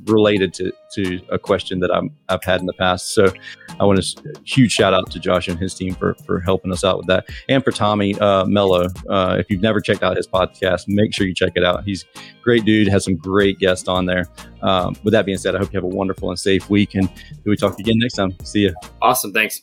related 0.05 0.53
to 0.55 0.71
to 0.93 1.21
a 1.29 1.37
question 1.37 1.79
that 1.79 1.93
I'm, 1.93 2.11
I've 2.29 2.43
had 2.43 2.59
in 2.59 2.65
the 2.65 2.73
past. 2.73 3.13
So 3.13 3.31
I 3.79 3.85
want 3.85 4.01
to 4.01 4.33
huge 4.43 4.71
shout 4.71 4.93
out 4.93 5.09
to 5.11 5.19
Josh 5.19 5.47
and 5.47 5.57
his 5.57 5.73
team 5.73 5.95
for 5.95 6.15
for 6.25 6.39
helping 6.39 6.71
us 6.71 6.83
out 6.83 6.97
with 6.97 7.07
that, 7.07 7.27
and 7.47 7.63
for 7.63 7.71
Tommy 7.71 8.17
uh, 8.19 8.45
Mello. 8.45 8.87
Uh, 9.09 9.37
if 9.39 9.49
you've 9.49 9.61
never 9.61 9.79
checked 9.79 10.03
out 10.03 10.17
his 10.17 10.27
podcast, 10.27 10.85
make 10.87 11.13
sure 11.13 11.27
you 11.27 11.33
check 11.33 11.53
it 11.55 11.63
out. 11.63 11.83
He's 11.83 12.05
great 12.41 12.65
dude, 12.65 12.87
has 12.87 13.05
some 13.05 13.15
great 13.15 13.59
guests 13.59 13.87
on 13.87 14.05
there. 14.05 14.25
Um, 14.61 14.95
with 15.03 15.13
that 15.13 15.25
being 15.25 15.37
said, 15.37 15.55
I 15.55 15.59
hope 15.59 15.71
you 15.71 15.77
have 15.77 15.83
a 15.83 15.95
wonderful 15.95 16.29
and 16.29 16.39
safe 16.39 16.69
week, 16.69 16.95
and 16.95 17.09
we 17.45 17.55
talk 17.55 17.79
again 17.79 17.99
next 17.99 18.15
time. 18.15 18.35
See 18.43 18.61
you. 18.61 18.73
Awesome, 19.01 19.31
thanks. 19.33 19.61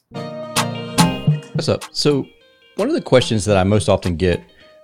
What's 1.55 1.69
up? 1.69 1.85
So 1.93 2.27
one 2.77 2.89
of 2.89 2.95
the 2.95 3.01
questions 3.01 3.45
that 3.47 3.57
I 3.57 3.65
most 3.65 3.89
often 3.89 4.17
get 4.17 4.43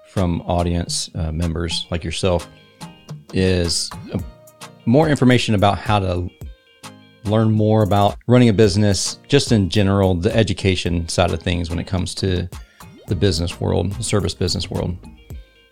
from 0.08 0.40
audience 0.42 1.10
uh, 1.14 1.32
members 1.32 1.86
like 1.90 2.04
yourself 2.04 2.48
is 3.32 3.90
uh, 4.12 4.18
more 4.84 5.08
information 5.08 5.54
about 5.54 5.78
how 5.78 5.98
to 5.98 6.28
learn 7.24 7.50
more 7.50 7.82
about 7.82 8.16
running 8.26 8.48
a 8.48 8.52
business, 8.52 9.20
just 9.28 9.52
in 9.52 9.68
general, 9.68 10.14
the 10.14 10.34
education 10.34 11.08
side 11.08 11.30
of 11.30 11.40
things 11.40 11.70
when 11.70 11.78
it 11.78 11.86
comes 11.86 12.14
to 12.16 12.48
the 13.06 13.14
business 13.14 13.60
world, 13.60 13.92
the 13.92 14.02
service 14.02 14.34
business 14.34 14.70
world. 14.70 14.96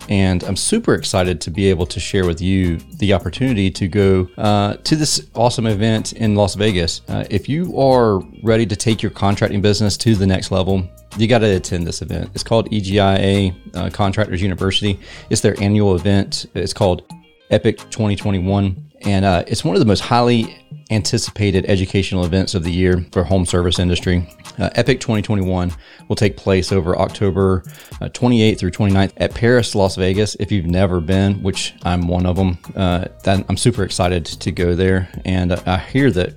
And 0.08 0.42
I'm 0.44 0.56
super 0.56 0.94
excited 0.94 1.40
to 1.42 1.50
be 1.50 1.70
able 1.70 1.86
to 1.86 2.00
share 2.00 2.26
with 2.26 2.40
you 2.40 2.78
the 2.98 3.12
opportunity 3.12 3.70
to 3.70 3.86
go 3.86 4.28
uh, 4.38 4.74
to 4.76 4.96
this 4.96 5.28
awesome 5.34 5.66
event 5.66 6.14
in 6.14 6.34
Las 6.34 6.54
Vegas. 6.54 7.02
Uh, 7.06 7.24
if 7.30 7.48
you 7.48 7.78
are 7.78 8.20
ready 8.42 8.66
to 8.66 8.74
take 8.74 9.02
your 9.02 9.10
contracting 9.10 9.60
business 9.60 9.96
to 9.98 10.16
the 10.16 10.26
next 10.26 10.50
level, 10.50 10.88
you 11.16 11.28
got 11.28 11.38
to 11.38 11.56
attend 11.56 11.86
this 11.86 12.02
event. 12.02 12.30
It's 12.34 12.42
called 12.42 12.68
EGIA 12.72 13.54
uh, 13.74 13.90
Contractors 13.90 14.42
University. 14.42 14.98
It's 15.28 15.42
their 15.42 15.60
annual 15.60 15.94
event. 15.94 16.46
It's 16.54 16.72
called 16.72 17.02
Epic 17.50 17.78
2021 17.90 18.89
and 19.02 19.24
uh, 19.24 19.44
it's 19.46 19.64
one 19.64 19.74
of 19.74 19.80
the 19.80 19.86
most 19.86 20.00
highly 20.00 20.56
anticipated 20.90 21.64
educational 21.66 22.24
events 22.24 22.54
of 22.54 22.64
the 22.64 22.70
year 22.70 23.04
for 23.12 23.22
home 23.22 23.46
service 23.46 23.78
industry. 23.78 24.28
Uh, 24.58 24.70
Epic 24.74 25.00
2021 25.00 25.72
will 26.08 26.16
take 26.16 26.36
place 26.36 26.72
over 26.72 26.98
October 26.98 27.62
uh, 28.00 28.08
28th 28.08 28.58
through 28.58 28.70
29th 28.70 29.12
at 29.16 29.34
Paris, 29.34 29.74
Las 29.74 29.96
Vegas. 29.96 30.36
If 30.40 30.50
you've 30.50 30.66
never 30.66 31.00
been, 31.00 31.42
which 31.42 31.74
I'm 31.84 32.08
one 32.08 32.26
of 32.26 32.36
them, 32.36 32.58
uh, 32.76 33.06
I'm 33.24 33.56
super 33.56 33.84
excited 33.84 34.26
to 34.26 34.50
go 34.50 34.74
there. 34.74 35.08
And 35.24 35.52
I 35.52 35.78
hear 35.78 36.10
that 36.10 36.34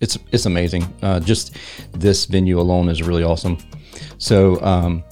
it's 0.00 0.18
it's 0.32 0.46
amazing. 0.46 0.92
Uh, 1.02 1.20
just 1.20 1.56
this 1.92 2.26
venue 2.26 2.58
alone 2.58 2.88
is 2.88 3.02
really 3.02 3.22
awesome. 3.22 3.58
So 4.18 4.60
um, 4.62 5.04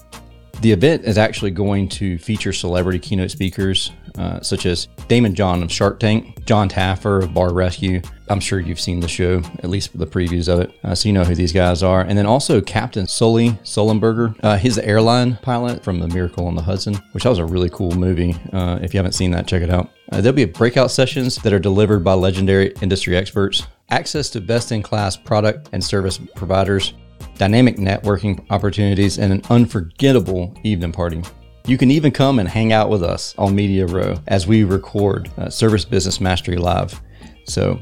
the 0.60 0.72
event 0.72 1.04
is 1.04 1.16
actually 1.16 1.52
going 1.52 1.88
to 1.90 2.18
feature 2.18 2.52
celebrity 2.52 2.98
keynote 2.98 3.30
speakers 3.30 3.92
uh, 4.16 4.40
such 4.40 4.66
as 4.66 4.88
Daymond 5.08 5.34
John 5.34 5.62
of 5.62 5.70
Shark 5.72 6.00
Tank, 6.00 6.44
Jon 6.44 6.68
Taffer 6.68 7.22
of 7.22 7.34
Bar 7.34 7.52
Rescue. 7.52 8.00
I'm 8.28 8.40
sure 8.40 8.60
you've 8.60 8.80
seen 8.80 9.00
the 9.00 9.08
show, 9.08 9.42
at 9.58 9.70
least 9.70 9.98
the 9.98 10.06
previews 10.06 10.48
of 10.48 10.60
it, 10.60 10.72
uh, 10.84 10.94
so 10.94 11.08
you 11.08 11.12
know 11.12 11.24
who 11.24 11.34
these 11.34 11.52
guys 11.52 11.82
are. 11.82 12.02
And 12.02 12.16
then 12.16 12.26
also 12.26 12.60
Captain 12.60 13.06
Sully 13.06 13.50
Sullenberger, 13.64 14.36
uh, 14.42 14.56
his 14.56 14.78
airline 14.78 15.36
pilot 15.42 15.82
from 15.82 15.98
The 15.98 16.08
Miracle 16.08 16.46
on 16.46 16.54
the 16.54 16.62
Hudson, 16.62 16.94
which 17.12 17.24
was 17.24 17.38
a 17.38 17.44
really 17.44 17.70
cool 17.70 17.92
movie. 17.92 18.36
Uh, 18.52 18.78
if 18.82 18.94
you 18.94 18.98
haven't 18.98 19.12
seen 19.12 19.32
that, 19.32 19.46
check 19.46 19.62
it 19.62 19.70
out. 19.70 19.90
Uh, 20.12 20.20
there'll 20.20 20.34
be 20.34 20.44
breakout 20.44 20.90
sessions 20.90 21.36
that 21.36 21.52
are 21.52 21.58
delivered 21.58 22.04
by 22.04 22.14
legendary 22.14 22.72
industry 22.80 23.16
experts, 23.16 23.66
access 23.90 24.30
to 24.30 24.40
best 24.40 24.70
in 24.72 24.82
class 24.82 25.16
product 25.16 25.68
and 25.72 25.82
service 25.82 26.18
providers, 26.36 26.94
dynamic 27.36 27.76
networking 27.76 28.44
opportunities, 28.50 29.18
and 29.18 29.32
an 29.32 29.42
unforgettable 29.50 30.54
evening 30.62 30.92
party. 30.92 31.22
You 31.66 31.76
can 31.78 31.90
even 31.90 32.10
come 32.10 32.38
and 32.38 32.48
hang 32.48 32.72
out 32.72 32.88
with 32.90 33.02
us 33.02 33.34
on 33.38 33.54
Media 33.54 33.86
Row 33.86 34.18
as 34.26 34.46
we 34.46 34.64
record 34.64 35.30
uh, 35.36 35.50
Service 35.50 35.84
Business 35.84 36.18
Mastery 36.20 36.56
Live. 36.56 37.00
So, 37.44 37.78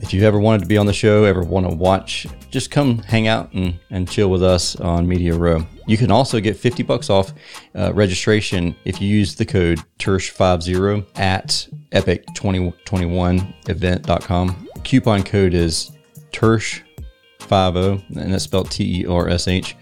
if 0.00 0.12
you've 0.12 0.24
ever 0.24 0.40
wanted 0.40 0.62
to 0.62 0.66
be 0.66 0.76
on 0.76 0.86
the 0.86 0.92
show, 0.92 1.22
ever 1.24 1.42
want 1.42 1.68
to 1.68 1.74
watch, 1.74 2.26
just 2.50 2.72
come 2.72 2.98
hang 2.98 3.28
out 3.28 3.52
and, 3.52 3.78
and 3.90 4.10
chill 4.10 4.30
with 4.30 4.42
us 4.42 4.74
on 4.76 5.08
Media 5.08 5.32
Row. 5.32 5.64
You 5.86 5.96
can 5.96 6.10
also 6.10 6.40
get 6.40 6.56
50 6.56 6.82
bucks 6.82 7.08
off 7.08 7.32
uh, 7.76 7.92
registration 7.94 8.74
if 8.84 9.00
you 9.00 9.06
use 9.08 9.36
the 9.36 9.44
code 9.44 9.78
TERSH50 10.00 11.06
at 11.16 11.68
epic2021event.com. 11.92 14.68
Coupon 14.82 15.22
code 15.22 15.54
is 15.54 15.92
TERSH50, 16.32 18.16
and 18.16 18.34
that's 18.34 18.44
spelled 18.44 18.72
T 18.72 19.02
E 19.02 19.06
R 19.06 19.28
S 19.28 19.46
H 19.46 19.76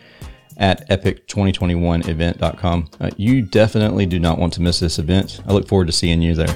at 0.61 0.88
epic2021event.com. 0.88 2.90
Uh, 3.00 3.11
you 3.16 3.42
definitely 3.42 4.06
do 4.06 4.20
not 4.20 4.38
want 4.38 4.52
to 4.52 4.62
miss 4.62 4.78
this 4.78 4.98
event. 4.98 5.40
I 5.48 5.52
look 5.52 5.66
forward 5.66 5.86
to 5.86 5.92
seeing 5.92 6.22
you 6.22 6.34
there. 6.34 6.54